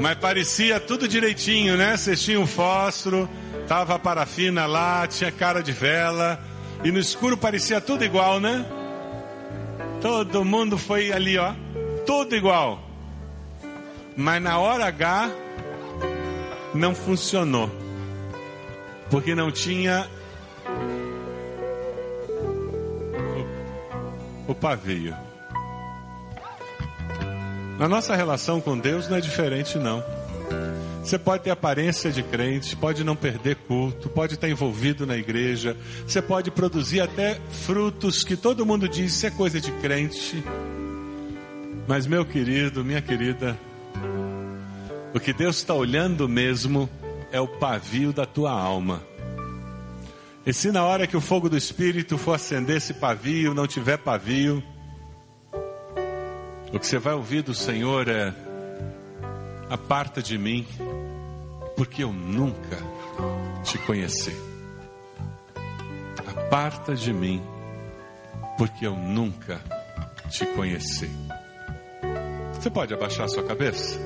Mas 0.00 0.16
parecia 0.16 0.80
tudo 0.80 1.06
direitinho, 1.06 1.76
né? 1.76 1.96
Vocês 1.98 2.22
tinham 2.22 2.46
fósforo, 2.46 3.28
tava 3.68 3.94
a 3.94 3.98
parafina 3.98 4.64
lá, 4.64 5.06
tinha 5.06 5.30
cara 5.30 5.62
de 5.62 5.72
vela, 5.72 6.40
e 6.82 6.90
no 6.90 6.98
escuro 6.98 7.36
parecia 7.36 7.80
tudo 7.80 8.02
igual, 8.02 8.40
né? 8.40 8.64
Todo 10.00 10.44
mundo 10.44 10.78
foi 10.78 11.12
ali, 11.12 11.36
ó, 11.36 11.52
tudo 12.06 12.34
igual. 12.34 12.80
Mas 14.16 14.42
na 14.42 14.58
hora 14.58 14.86
H 14.86 15.30
não 16.74 16.94
funcionou. 16.94 17.70
Porque 19.10 19.34
não 19.34 19.50
tinha 19.50 20.08
o, 24.46 24.54
pavio. 24.54 25.14
Na 27.78 27.88
nossa 27.88 28.14
relação 28.16 28.60
com 28.60 28.78
Deus 28.78 29.08
não 29.08 29.16
é 29.16 29.20
diferente, 29.20 29.78
não. 29.78 30.02
Você 31.02 31.18
pode 31.18 31.44
ter 31.44 31.50
aparência 31.50 32.10
de 32.12 32.22
crente, 32.22 32.76
pode 32.76 33.02
não 33.02 33.16
perder 33.16 33.56
culto, 33.56 34.10
pode 34.10 34.34
estar 34.34 34.48
envolvido 34.48 35.06
na 35.06 35.16
igreja, 35.16 35.74
você 36.06 36.20
pode 36.20 36.50
produzir 36.50 37.00
até 37.00 37.40
frutos 37.50 38.22
que 38.22 38.36
todo 38.36 38.66
mundo 38.66 38.86
diz 38.86 39.14
isso 39.14 39.26
é 39.26 39.30
coisa 39.30 39.58
de 39.58 39.72
crente. 39.72 40.44
Mas, 41.86 42.06
meu 42.06 42.26
querido, 42.26 42.84
minha 42.84 43.00
querida, 43.00 43.58
o 45.14 45.18
que 45.18 45.32
Deus 45.32 45.56
está 45.56 45.72
olhando 45.72 46.28
mesmo 46.28 46.90
é 47.32 47.40
o 47.40 47.48
pavio 47.48 48.12
da 48.12 48.26
tua 48.26 48.52
alma. 48.52 49.02
E 50.44 50.52
se 50.52 50.70
na 50.70 50.84
hora 50.84 51.06
que 51.06 51.16
o 51.16 51.20
fogo 51.20 51.48
do 51.48 51.56
Espírito 51.56 52.18
for 52.18 52.34
acender 52.34 52.76
esse 52.76 52.92
pavio, 52.92 53.54
não 53.54 53.66
tiver 53.66 53.96
pavio, 53.96 54.62
o 56.70 56.78
que 56.78 56.86
você 56.86 56.98
vai 56.98 57.14
ouvir 57.14 57.42
do 57.42 57.54
Senhor 57.54 58.08
é: 58.08 58.34
aparta 59.70 60.22
de 60.22 60.38
mim, 60.38 60.66
porque 61.76 62.02
eu 62.02 62.12
nunca 62.12 62.78
te 63.62 63.78
conheci. 63.78 64.34
Aparta 66.26 66.94
de 66.94 67.12
mim, 67.12 67.42
porque 68.56 68.86
eu 68.86 68.96
nunca 68.96 69.60
te 70.30 70.46
conheci. 70.46 71.10
Você 72.54 72.70
pode 72.70 72.92
abaixar 72.92 73.28
sua 73.28 73.44
cabeça? 73.44 73.98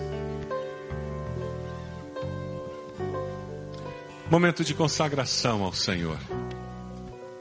Momento 4.30 4.64
de 4.64 4.74
consagração 4.74 5.62
ao 5.62 5.72
Senhor. 5.72 6.18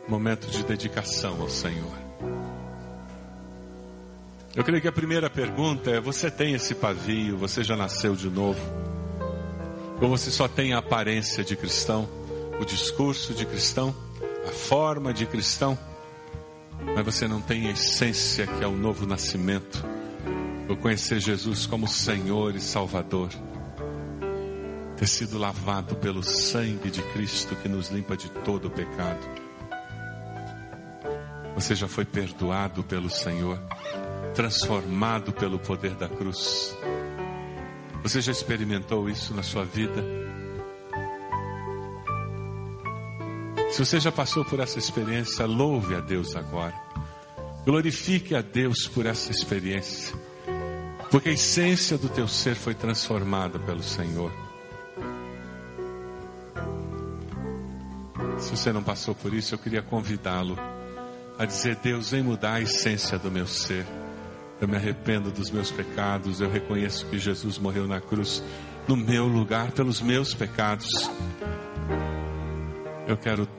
Momento 0.07 0.47
de 0.47 0.63
dedicação 0.63 1.41
ao 1.41 1.49
Senhor. 1.49 2.01
Eu 4.54 4.66
creio 4.66 4.82
que 4.82 4.88
a 4.88 4.91
primeira 4.91 5.30
pergunta 5.30 5.89
é: 5.91 5.99
você 5.99 6.30
tem 6.30 6.54
esse 6.54 6.76
pavio? 6.76 7.38
Você 7.38 7.64
já 7.64 7.78
nasceu 7.78 8.16
de 8.16 8.30
novo? 8.30 8.60
Ou 10.02 10.10
você 10.10 10.30
só 10.30 10.47
tem 10.47 10.74
a 10.74 10.80
aparência 10.80 11.43
de 11.43 11.56
cristão, 11.56 12.10
o 12.60 12.66
discurso 12.66 13.34
de 13.34 13.45
cristão, 13.45 13.95
a 14.45 14.52
forma 14.52 15.14
de 15.14 15.26
cristão, 15.26 15.78
mas 16.95 17.06
você 17.06 17.28
não 17.28 17.39
tem 17.39 17.68
a 17.68 17.72
essência 17.72 18.45
que 18.45 18.64
é 18.64 18.68
o 18.68 18.76
novo 18.76 19.06
nascimento, 19.06 19.86
o 20.68 20.76
conhecer 20.76 21.20
Jesus 21.20 21.66
como 21.66 21.88
Senhor 21.88 22.54
e 22.54 22.60
Salvador, 22.60 23.30
ter 24.97 25.08
sido 25.08 25.38
lavado 25.38 25.95
pelo 25.95 26.24
sangue 26.24 26.89
de 26.89 27.02
Cristo 27.14 27.56
que 27.56 27.70
nos 27.70 27.89
limpa 27.89 28.18
de 28.18 28.30
todo 28.30 28.68
o 28.68 28.72
pecado. 28.72 29.26
Você 31.56 31.74
já 31.76 31.88
foi 31.88 32.04
perdoado 32.04 32.84
pelo 32.84 33.10
Senhor 33.10 33.60
transformado 34.34 35.32
pelo 35.34 35.59
poder 35.59 35.95
da 35.95 36.07
cruz. 36.07 36.77
Você 38.03 38.21
já 38.21 38.32
experimentou 38.32 39.09
isso 39.09 39.34
na 39.34 39.43
sua 39.43 39.63
vida? 39.63 40.03
Se 43.71 43.79
você 43.79 43.99
já 43.99 44.11
passou 44.11 44.43
por 44.43 44.59
essa 44.59 44.79
experiência, 44.79 45.45
louve 45.45 45.95
a 45.95 45.99
Deus 45.99 46.36
agora. 46.36 46.73
Glorifique 47.63 48.36
a 48.36 48.41
Deus 48.41 48.88
por 48.88 49.05
essa 49.05 49.32
experiência. 49.32 50.15
Porque 51.09 51.29
a 51.29 51.34
essência 51.34 51.97
do 51.97 52.09
teu 52.09 52.27
ser 52.27 52.55
foi 52.55 52.73
transformada 52.73 53.59
pelo 53.59 53.84
Senhor. 53.84 54.32
Se 58.39 58.49
você 58.49 58.73
não 58.73 58.82
passou 58.82 59.13
por 59.13 59.34
isso, 59.34 59.53
eu 59.53 59.59
queria 59.59 59.82
convidá-lo 59.82 60.57
a 61.38 61.45
dizer: 61.45 61.75
Deus, 61.75 62.11
vem 62.11 62.23
mudar 62.23 62.53
a 62.53 62.61
essência 62.61 63.17
do 63.19 63.29
meu 63.29 63.45
ser. 63.45 63.86
Eu 64.62 64.68
me 64.68 64.76
arrependo 64.76 65.32
dos 65.32 65.49
meus 65.49 65.72
pecados, 65.72 66.39
eu 66.39 66.49
reconheço 66.49 67.07
que 67.07 67.18
Jesus 67.18 67.57
morreu 67.57 67.88
na 67.88 67.99
cruz 67.99 68.43
no 68.88 68.95
meu 68.95 69.26
lugar 69.26 69.72
pelos 69.72 69.99
meus 70.01 70.36
pecados. 70.36 71.09
Eu 73.07 73.18
quero 73.18 73.49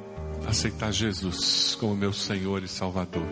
aceitar 0.46 0.92
Jesus 0.92 1.76
como 1.78 1.96
meu 1.96 2.12
Senhor 2.12 2.62
e 2.62 2.68
Salvador. 2.68 3.26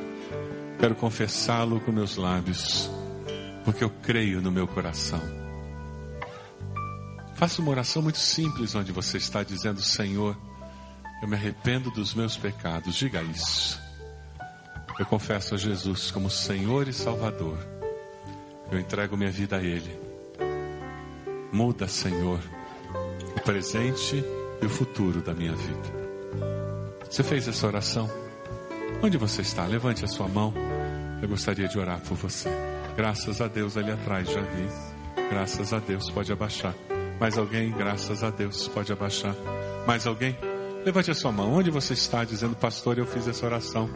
Quero 0.80 0.96
confessá-lo 0.96 1.80
com 1.80 1.92
meus 1.92 2.16
lábios, 2.16 2.90
porque 3.64 3.84
eu 3.84 3.90
creio 4.02 4.40
no 4.40 4.50
meu 4.50 4.66
coração. 4.66 5.20
Faça 7.36 7.62
uma 7.62 7.70
oração 7.70 8.02
muito 8.02 8.18
simples 8.18 8.74
onde 8.74 8.90
você 8.90 9.16
está 9.16 9.42
dizendo: 9.44 9.80
Senhor, 9.80 10.36
eu 11.22 11.28
me 11.28 11.36
arrependo 11.36 11.90
dos 11.90 12.14
meus 12.14 12.36
pecados. 12.36 12.96
Diga 12.96 13.22
isso. 13.22 13.78
Eu 15.00 15.06
confesso 15.06 15.54
a 15.54 15.56
Jesus 15.56 16.10
como 16.10 16.28
Senhor 16.28 16.86
e 16.86 16.92
Salvador. 16.92 17.56
Eu 18.70 18.78
entrego 18.78 19.16
minha 19.16 19.30
vida 19.30 19.56
a 19.56 19.62
Ele. 19.62 19.98
Muda, 21.50 21.88
Senhor, 21.88 22.38
o 23.34 23.40
presente 23.40 24.22
e 24.60 24.66
o 24.66 24.68
futuro 24.68 25.22
da 25.22 25.32
minha 25.32 25.54
vida. 25.54 25.88
Você 27.10 27.22
fez 27.22 27.48
essa 27.48 27.66
oração? 27.66 28.10
Onde 29.02 29.16
você 29.16 29.40
está? 29.40 29.64
Levante 29.64 30.04
a 30.04 30.06
sua 30.06 30.28
mão. 30.28 30.52
Eu 31.22 31.28
gostaria 31.30 31.66
de 31.66 31.78
orar 31.78 32.00
por 32.00 32.18
você. 32.18 32.50
Graças 32.94 33.40
a 33.40 33.48
Deus 33.48 33.78
ali 33.78 33.90
atrás, 33.90 34.30
já 34.30 34.42
vi. 34.42 34.68
Graças 35.30 35.72
a 35.72 35.78
Deus, 35.78 36.10
pode 36.10 36.30
abaixar. 36.30 36.74
Mais 37.18 37.38
alguém? 37.38 37.70
Graças 37.70 38.22
a 38.22 38.28
Deus, 38.28 38.68
pode 38.68 38.92
abaixar. 38.92 39.34
Mais 39.86 40.06
alguém? 40.06 40.36
Levante 40.84 41.10
a 41.10 41.14
sua 41.14 41.32
mão. 41.32 41.54
Onde 41.54 41.70
você 41.70 41.94
está 41.94 42.22
dizendo, 42.22 42.54
pastor, 42.54 42.98
eu 42.98 43.06
fiz 43.06 43.26
essa 43.26 43.46
oração. 43.46 43.88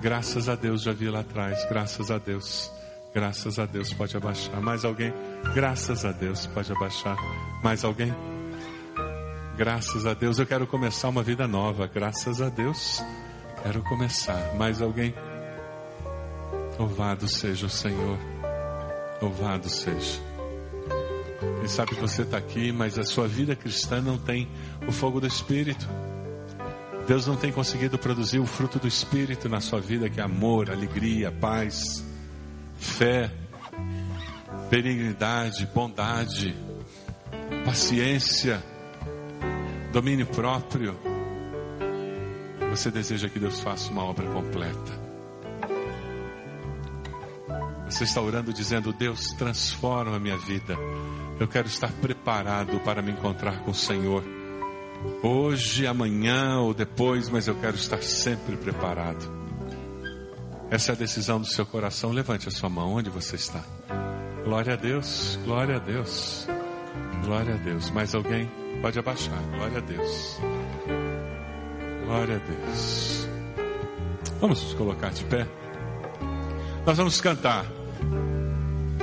Graças 0.00 0.48
a 0.48 0.54
Deus, 0.54 0.82
já 0.82 0.92
vi 0.92 1.10
lá 1.10 1.20
atrás. 1.20 1.64
Graças 1.68 2.10
a 2.10 2.18
Deus. 2.18 2.72
Graças 3.12 3.58
a 3.58 3.66
Deus, 3.66 3.92
pode 3.92 4.16
abaixar. 4.16 4.60
Mais 4.60 4.84
alguém? 4.84 5.12
Graças 5.54 6.04
a 6.04 6.12
Deus, 6.12 6.46
pode 6.46 6.72
abaixar. 6.72 7.16
Mais 7.62 7.84
alguém? 7.84 8.14
Graças 9.56 10.06
a 10.06 10.14
Deus, 10.14 10.38
eu 10.38 10.46
quero 10.46 10.66
começar 10.66 11.08
uma 11.08 11.22
vida 11.22 11.46
nova. 11.46 11.86
Graças 11.86 12.40
a 12.40 12.48
Deus, 12.48 13.02
quero 13.62 13.82
começar. 13.82 14.54
Mais 14.56 14.80
alguém? 14.80 15.12
Louvado 16.78 17.28
seja 17.28 17.66
o 17.66 17.70
Senhor. 17.70 18.18
Louvado 19.20 19.68
seja. 19.68 20.18
Quem 21.58 21.68
sabe 21.68 21.94
você 21.96 22.22
está 22.22 22.38
aqui, 22.38 22.72
mas 22.72 22.98
a 22.98 23.04
sua 23.04 23.28
vida 23.28 23.54
cristã 23.54 24.00
não 24.00 24.16
tem 24.16 24.48
o 24.88 24.92
fogo 24.92 25.20
do 25.20 25.26
Espírito. 25.26 25.86
Deus 27.10 27.26
não 27.26 27.34
tem 27.34 27.50
conseguido 27.50 27.98
produzir 27.98 28.38
o 28.38 28.46
fruto 28.46 28.78
do 28.78 28.86
Espírito 28.86 29.48
na 29.48 29.60
sua 29.60 29.80
vida, 29.80 30.08
que 30.08 30.20
é 30.20 30.22
amor, 30.22 30.70
alegria, 30.70 31.32
paz, 31.32 32.04
fé, 32.76 33.28
benignidade, 34.70 35.66
bondade, 35.74 36.54
paciência, 37.64 38.62
domínio 39.92 40.24
próprio. 40.24 40.96
Você 42.70 42.92
deseja 42.92 43.28
que 43.28 43.40
Deus 43.40 43.58
faça 43.58 43.90
uma 43.90 44.04
obra 44.04 44.28
completa. 44.28 44.92
Você 47.86 48.04
está 48.04 48.20
orando 48.20 48.52
dizendo: 48.52 48.92
Deus, 48.92 49.32
transforma 49.32 50.14
a 50.14 50.20
minha 50.20 50.38
vida. 50.38 50.76
Eu 51.40 51.48
quero 51.48 51.66
estar 51.66 51.90
preparado 51.90 52.78
para 52.84 53.02
me 53.02 53.10
encontrar 53.10 53.64
com 53.64 53.72
o 53.72 53.74
Senhor. 53.74 54.22
Hoje, 55.22 55.86
amanhã 55.86 56.60
ou 56.60 56.74
depois, 56.74 57.28
mas 57.28 57.46
eu 57.46 57.54
quero 57.54 57.76
estar 57.76 58.02
sempre 58.02 58.56
preparado. 58.56 59.40
Essa 60.70 60.92
é 60.92 60.94
a 60.94 60.98
decisão 60.98 61.40
do 61.40 61.46
seu 61.46 61.66
coração. 61.66 62.12
Levante 62.12 62.48
a 62.48 62.50
sua 62.50 62.68
mão 62.68 62.94
onde 62.94 63.10
você 63.10 63.36
está. 63.36 63.62
Glória 64.44 64.74
a 64.74 64.76
Deus, 64.76 65.38
glória 65.44 65.76
a 65.76 65.78
Deus, 65.78 66.46
glória 67.24 67.54
a 67.54 67.58
Deus. 67.58 67.90
Mais 67.90 68.14
alguém? 68.14 68.50
Pode 68.80 68.98
abaixar. 68.98 69.42
Glória 69.56 69.78
a 69.78 69.80
Deus. 69.80 70.40
Glória 72.06 72.36
a 72.36 72.38
Deus. 72.38 73.28
Vamos 74.40 74.62
nos 74.62 74.74
colocar 74.74 75.10
de 75.10 75.24
pé. 75.24 75.46
Nós 76.86 76.96
vamos 76.96 77.20
cantar 77.20 77.66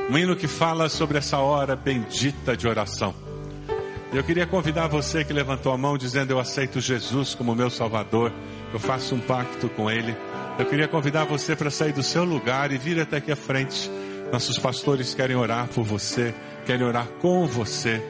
um 0.10 0.18
hino 0.18 0.36
que 0.36 0.48
fala 0.48 0.90
sobre 0.90 1.18
essa 1.18 1.38
hora 1.38 1.76
bendita 1.76 2.56
de 2.56 2.68
oração. 2.68 3.27
Eu 4.14 4.24
queria 4.24 4.48
convidar 4.48 4.88
você 4.88 5.26
que 5.26 5.34
levantou 5.34 5.74
a 5.74 5.78
mão 5.78 5.98
dizendo 5.98 6.32
eu 6.32 6.40
aceito 6.40 6.80
Jesus 6.80 7.36
como 7.36 7.54
meu 7.54 7.70
Salvador, 7.70 8.32
eu 8.74 8.80
faço 8.80 9.14
um 9.14 9.20
pacto 9.20 9.68
com 9.70 9.92
Ele. 9.92 10.16
Eu 10.58 10.66
queria 10.66 10.88
convidar 10.88 11.26
você 11.26 11.58
para 11.58 11.70
sair 11.70 11.92
do 11.92 12.02
seu 12.02 12.24
lugar 12.24 12.72
e 12.72 12.78
vir 12.78 13.02
até 13.02 13.18
aqui 13.18 13.34
à 13.34 13.36
frente. 13.36 13.92
Nossos 14.32 14.58
pastores 14.58 15.14
querem 15.14 15.36
orar 15.36 15.68
por 15.68 15.84
você, 15.84 16.34
querem 16.66 16.86
orar 16.86 17.06
com 17.20 17.46
você. 17.46 18.02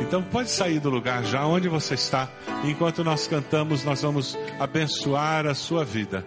Então 0.00 0.22
pode 0.22 0.50
sair 0.50 0.80
do 0.80 0.90
lugar 0.90 1.24
já 1.24 1.46
onde 1.46 1.66
você 1.66 1.94
está. 1.94 2.28
Enquanto 2.62 3.02
nós 3.02 3.26
cantamos, 3.26 3.84
nós 3.84 4.02
vamos 4.02 4.38
abençoar 4.60 5.46
a 5.46 5.54
sua 5.54 5.82
vida. 5.82 6.26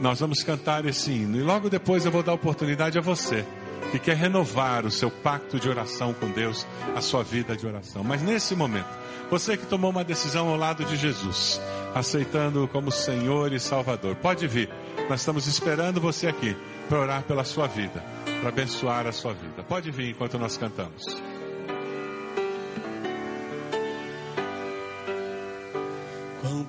Nós 0.00 0.20
vamos 0.20 0.42
cantar 0.42 0.84
esse 0.84 1.10
hino 1.10 1.38
e 1.38 1.42
logo 1.42 1.70
depois 1.70 2.04
eu 2.04 2.12
vou 2.12 2.22
dar 2.22 2.34
oportunidade 2.34 2.98
a 2.98 3.00
você 3.00 3.46
que 3.90 3.98
quer 3.98 4.16
renovar 4.16 4.86
o 4.86 4.90
seu 4.90 5.10
pacto 5.10 5.58
de 5.58 5.68
oração 5.68 6.14
com 6.14 6.30
Deus, 6.30 6.66
a 6.94 7.00
sua 7.00 7.22
vida 7.22 7.56
de 7.56 7.66
oração. 7.66 8.02
Mas 8.04 8.22
nesse 8.22 8.54
momento, 8.54 8.88
você 9.30 9.56
que 9.56 9.66
tomou 9.66 9.90
uma 9.90 10.04
decisão 10.04 10.48
ao 10.48 10.56
lado 10.56 10.84
de 10.84 10.96
Jesus, 10.96 11.60
aceitando-o 11.94 12.68
como 12.68 12.90
Senhor 12.90 13.52
e 13.52 13.60
Salvador, 13.60 14.16
pode 14.16 14.46
vir. 14.46 14.70
Nós 15.08 15.20
estamos 15.20 15.46
esperando 15.46 16.00
você 16.00 16.26
aqui 16.26 16.56
para 16.88 17.00
orar 17.00 17.22
pela 17.22 17.44
sua 17.44 17.66
vida, 17.66 18.04
para 18.40 18.48
abençoar 18.48 19.06
a 19.06 19.12
sua 19.12 19.32
vida. 19.32 19.62
Pode 19.62 19.90
vir 19.90 20.10
enquanto 20.10 20.38
nós 20.38 20.56
cantamos. 20.56 21.31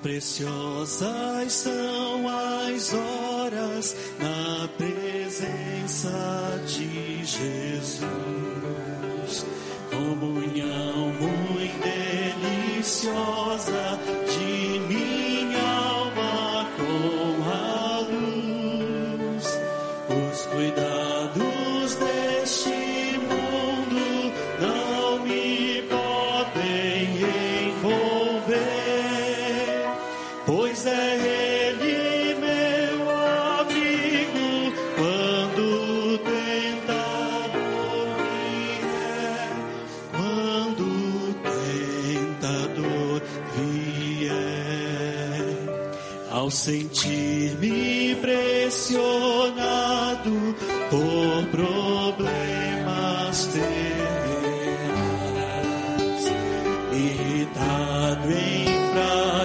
Preciosas 0.04 1.50
são 1.50 2.28
as 2.28 2.92
horas 2.92 3.96
na 4.20 4.68
presença 4.76 6.10
de 6.66 7.24
Jesus. 7.24 8.04
Comunhão 9.90 11.08
muito 11.08 11.82
deliciosa 12.76 13.98
de 14.28 14.78
minha 14.80 15.23
pressionado 48.84 50.54
por 50.90 51.46
problemas 51.50 53.46
terrenos, 53.46 54.04
irritado, 56.92 58.28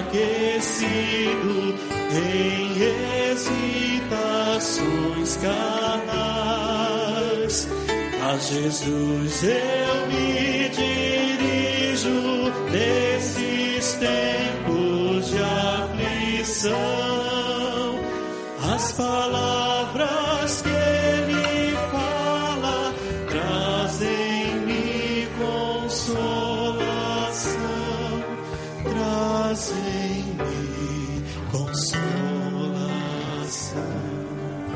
enfraquecido, 0.04 1.74
em 2.12 2.82
hesitações 3.32 5.30
carnais, 5.36 7.54
a 8.22 8.36
Jesus 8.36 9.42
eu 9.44 10.06
me 10.08 10.68
dirijo 10.68 12.52
nesses 12.70 13.94
tempos 13.94 15.30
de 15.30 15.38
aflição. 15.38 16.99
As 18.82 18.92
palavras 18.92 20.62
que 20.62 20.70
ele 20.70 21.76
fala 21.92 22.94
trazem-me 23.28 25.28
consolação, 25.38 27.60
trazem-me 28.82 30.32
consolação. 31.52 32.00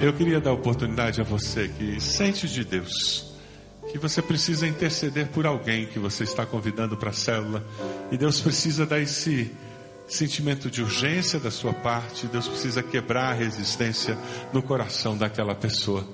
Eu 0.03 0.13
queria 0.13 0.39
dar 0.39 0.53
oportunidade 0.53 1.23
a 1.23 1.25
você 1.25 1.69
que 1.69 1.99
sente 1.99 2.47
de 2.47 2.63
Deus 2.63 3.33
que 3.91 3.97
você 3.97 4.21
precisa 4.21 4.67
interceder 4.67 5.29
por 5.29 5.47
alguém 5.47 5.87
que 5.87 5.99
você 5.99 6.25
está 6.25 6.45
convidando 6.45 6.95
para 6.95 7.09
a 7.09 7.15
célula 7.15 7.65
e 8.13 8.19
Deus 8.19 8.39
precisa 8.39 8.85
dar 8.85 9.01
esse 9.01 9.51
sentimento 10.07 10.71
de 10.71 10.83
urgência 10.83 11.39
da 11.41 11.51
sua 11.51 11.73
parte, 11.73 12.27
Deus 12.27 12.47
precisa 12.47 12.83
quebrar 12.83 13.31
a 13.31 13.35
resistência 13.35 14.19
no 14.53 14.63
coração 14.63 15.17
daquela 15.17 15.55
pessoa. 15.55 16.07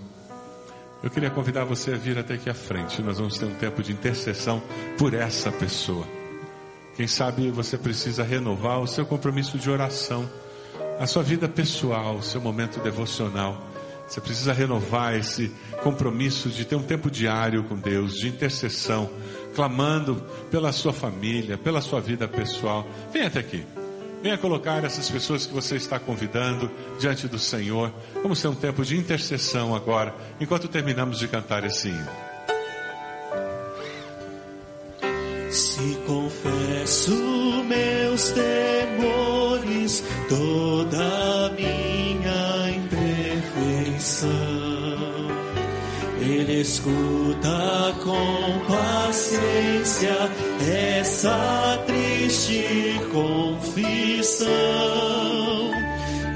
Eu 1.03 1.11
queria 1.11 1.30
convidar 1.30 1.64
você 1.64 1.93
a 1.93 1.97
vir 1.97 2.18
até 2.18 2.34
aqui 2.34 2.51
à 2.51 2.55
frente. 2.55 3.01
Nós 3.03 3.18
vamos 3.18 3.38
ter 3.38 3.47
um 3.47 3.55
tempo 3.55 3.82
de 3.82 3.93
intercessão 3.93 4.62
por 4.99 5.14
essa 5.14 5.51
pessoa. 5.51 6.07
Quem 6.95 7.07
sabe 7.07 7.51
você 7.51 7.78
precisa 7.78 8.22
renovar 8.22 8.80
o 8.80 8.86
seu 8.86 9.07
compromisso 9.07 9.59
de 9.59 9.70
oração, 9.70 10.28
a 10.99 11.07
sua 11.07 11.22
vida 11.22 11.49
pessoal, 11.49 12.16
o 12.16 12.22
seu 12.22 12.41
momento 12.41 12.78
devocional. 12.80 13.66
Você 14.07 14.20
precisa 14.20 14.53
renovar 14.53 15.14
esse 15.14 15.51
compromisso 15.82 16.51
de 16.51 16.64
ter 16.64 16.76
um 16.76 16.82
tempo 16.82 17.11
diário 17.11 17.64
com 17.64 17.76
Deus, 17.76 18.18
de 18.18 18.28
intercessão, 18.28 19.09
clamando 19.55 20.16
pela 20.51 20.72
sua 20.72 20.93
família, 20.93 21.57
pela 21.57 21.80
sua 21.80 22.01
vida 22.01 22.28
pessoal. 22.28 22.86
Venha 23.12 23.28
até 23.28 23.38
aqui. 23.38 23.64
Venha 24.22 24.36
colocar 24.36 24.84
essas 24.84 25.08
pessoas 25.08 25.46
que 25.46 25.54
você 25.54 25.76
está 25.76 25.98
convidando 25.98 26.70
diante 26.98 27.26
do 27.26 27.38
Senhor. 27.38 27.90
Vamos 28.22 28.40
ter 28.40 28.48
um 28.48 28.54
tempo 28.54 28.84
de 28.84 28.96
intercessão 28.96 29.74
agora, 29.74 30.14
enquanto 30.38 30.68
terminamos 30.68 31.18
de 31.18 31.26
cantar 31.26 31.64
esse 31.64 31.88
hino. 31.88 32.10
Se 35.50 35.96
confesso 36.06 37.64
meus 37.64 38.30
temores, 38.30 40.04
toda 40.28 41.50
minha 41.56 42.70
imperfeição, 42.76 44.28
Ele 46.31 46.61
escuta 46.61 47.93
com 48.05 48.61
paciência 48.72 50.31
essa 51.01 51.83
triste 51.89 53.01
confissão 53.11 54.49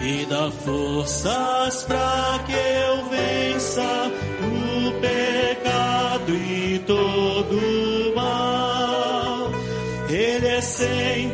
e 0.03 0.27
dá 0.29 0.51
forças 0.51 1.85
para 1.85 2.41
que 2.45 2.53
eu 2.53 3.09
vença 3.09 4.11
o 4.43 4.91
pecado 5.01 6.33
e 6.35 6.81
todo 6.81 7.57
o 7.57 8.17
mal. 8.17 9.53
Ele 10.11 10.49
é 10.49 10.61
sempre 10.61 11.34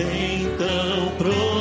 então 0.00 1.12
prová-lo 1.18 1.51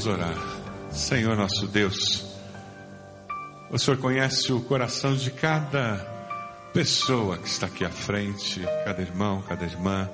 Vamos 0.00 0.18
orar. 0.18 0.34
Senhor 0.92 1.36
nosso 1.36 1.66
Deus, 1.66 2.24
o 3.70 3.78
Senhor 3.78 3.98
conhece 3.98 4.50
o 4.50 4.60
coração 4.62 5.14
de 5.14 5.30
cada 5.30 5.98
pessoa 6.72 7.36
que 7.36 7.46
está 7.46 7.66
aqui 7.66 7.84
à 7.84 7.90
frente, 7.90 8.62
cada 8.86 9.02
irmão, 9.02 9.42
cada 9.46 9.62
irmã. 9.62 10.08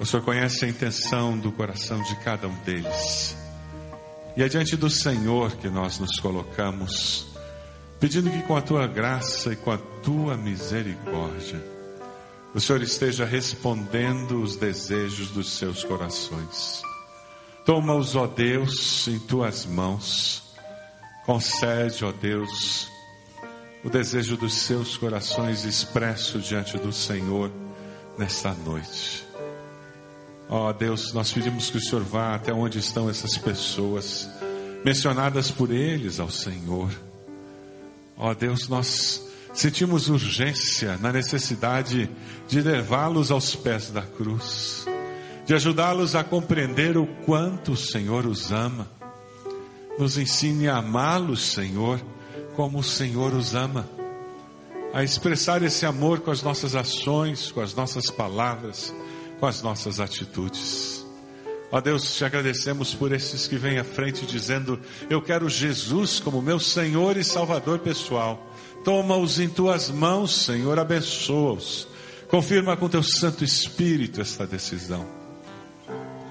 O 0.00 0.06
Senhor 0.06 0.22
conhece 0.22 0.64
a 0.64 0.68
intenção 0.68 1.36
do 1.36 1.52
coração 1.52 2.02
de 2.04 2.16
cada 2.20 2.48
um 2.48 2.54
deles. 2.60 3.36
E 4.34 4.42
é 4.42 4.48
diante 4.48 4.76
do 4.76 4.88
Senhor 4.88 5.52
que 5.56 5.68
nós 5.68 5.98
nos 5.98 6.18
colocamos, 6.18 7.26
pedindo 8.00 8.30
que 8.30 8.42
com 8.44 8.56
a 8.56 8.62
tua 8.62 8.86
graça 8.86 9.52
e 9.52 9.56
com 9.56 9.72
a 9.72 9.78
tua 10.02 10.38
misericórdia, 10.38 11.62
o 12.54 12.60
Senhor 12.60 12.80
esteja 12.80 13.26
respondendo 13.26 14.42
os 14.42 14.56
desejos 14.56 15.30
dos 15.32 15.50
seus 15.52 15.84
corações. 15.84 16.82
Toma-os, 17.66 18.14
ó 18.14 18.28
Deus, 18.28 19.08
em 19.08 19.18
tuas 19.18 19.66
mãos. 19.66 20.40
Concede, 21.24 22.04
ó 22.04 22.12
Deus, 22.12 22.88
o 23.82 23.90
desejo 23.90 24.36
dos 24.36 24.54
seus 24.54 24.96
corações 24.96 25.64
expresso 25.64 26.38
diante 26.38 26.78
do 26.78 26.92
Senhor 26.92 27.50
nesta 28.16 28.54
noite. 28.54 29.26
Ó 30.48 30.72
Deus, 30.72 31.12
nós 31.12 31.32
pedimos 31.32 31.68
que 31.68 31.78
o 31.78 31.80
Senhor 31.80 32.04
vá 32.04 32.36
até 32.36 32.52
onde 32.52 32.78
estão 32.78 33.10
essas 33.10 33.36
pessoas, 33.36 34.28
mencionadas 34.84 35.50
por 35.50 35.72
eles 35.72 36.20
ao 36.20 36.30
Senhor. 36.30 36.88
Ó 38.16 38.32
Deus, 38.32 38.68
nós 38.68 39.26
sentimos 39.52 40.08
urgência 40.08 40.96
na 40.98 41.12
necessidade 41.12 42.08
de 42.46 42.60
levá-los 42.60 43.32
aos 43.32 43.56
pés 43.56 43.90
da 43.90 44.02
cruz, 44.02 44.86
de 45.46 45.54
ajudá-los 45.54 46.16
a 46.16 46.24
compreender 46.24 46.98
o 46.98 47.06
quanto 47.24 47.72
o 47.72 47.76
Senhor 47.76 48.26
os 48.26 48.50
ama. 48.50 48.90
Nos 49.96 50.18
ensine 50.18 50.68
a 50.68 50.78
amá-los, 50.78 51.52
Senhor, 51.52 52.00
como 52.56 52.80
o 52.80 52.82
Senhor 52.82 53.32
os 53.32 53.54
ama, 53.54 53.88
a 54.92 55.04
expressar 55.04 55.62
esse 55.62 55.86
amor 55.86 56.20
com 56.20 56.32
as 56.32 56.42
nossas 56.42 56.74
ações, 56.74 57.52
com 57.52 57.60
as 57.60 57.74
nossas 57.74 58.10
palavras, 58.10 58.92
com 59.38 59.46
as 59.46 59.62
nossas 59.62 60.00
atitudes. 60.00 61.06
Ó 61.70 61.80
Deus, 61.80 62.16
te 62.16 62.24
agradecemos 62.24 62.94
por 62.94 63.12
esses 63.12 63.46
que 63.46 63.56
vêm 63.56 63.78
à 63.78 63.84
frente 63.84 64.26
dizendo: 64.26 64.80
Eu 65.08 65.22
quero 65.22 65.48
Jesus 65.48 66.18
como 66.18 66.42
meu 66.42 66.58
Senhor 66.58 67.16
e 67.16 67.24
Salvador 67.24 67.78
pessoal. 67.78 68.52
Toma-os 68.84 69.38
em 69.38 69.48
tuas 69.48 69.90
mãos, 69.90 70.44
Senhor, 70.44 70.78
abençoa-os. 70.78 71.86
Confirma 72.28 72.76
com 72.76 72.88
teu 72.88 73.02
Santo 73.02 73.44
Espírito 73.44 74.20
esta 74.20 74.46
decisão. 74.46 75.25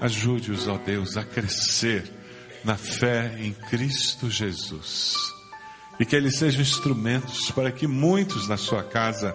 Ajude-os, 0.00 0.68
ó 0.68 0.76
Deus, 0.76 1.16
a 1.16 1.24
crescer 1.24 2.10
na 2.64 2.76
fé 2.76 3.34
em 3.38 3.52
Cristo 3.52 4.30
Jesus. 4.30 5.16
E 5.98 6.04
que 6.04 6.14
eles 6.14 6.36
sejam 6.36 6.60
instrumentos 6.60 7.50
para 7.50 7.72
que 7.72 7.86
muitos 7.86 8.48
na 8.48 8.56
sua 8.56 8.82
casa 8.82 9.32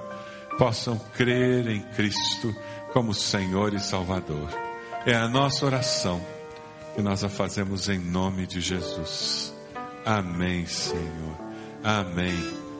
possam 0.57 0.99
crer 1.15 1.67
em 1.67 1.81
Cristo 1.81 2.53
como 2.93 3.13
Senhor 3.13 3.73
e 3.73 3.79
Salvador. 3.79 4.49
É 5.05 5.15
a 5.15 5.27
nossa 5.27 5.65
oração 5.65 6.23
que 6.95 7.01
nós 7.01 7.23
a 7.23 7.29
fazemos 7.29 7.89
em 7.89 7.97
nome 7.97 8.45
de 8.45 8.61
Jesus. 8.61 9.53
Amém, 10.05 10.65
Senhor. 10.67 11.37
Amém. 11.83 12.60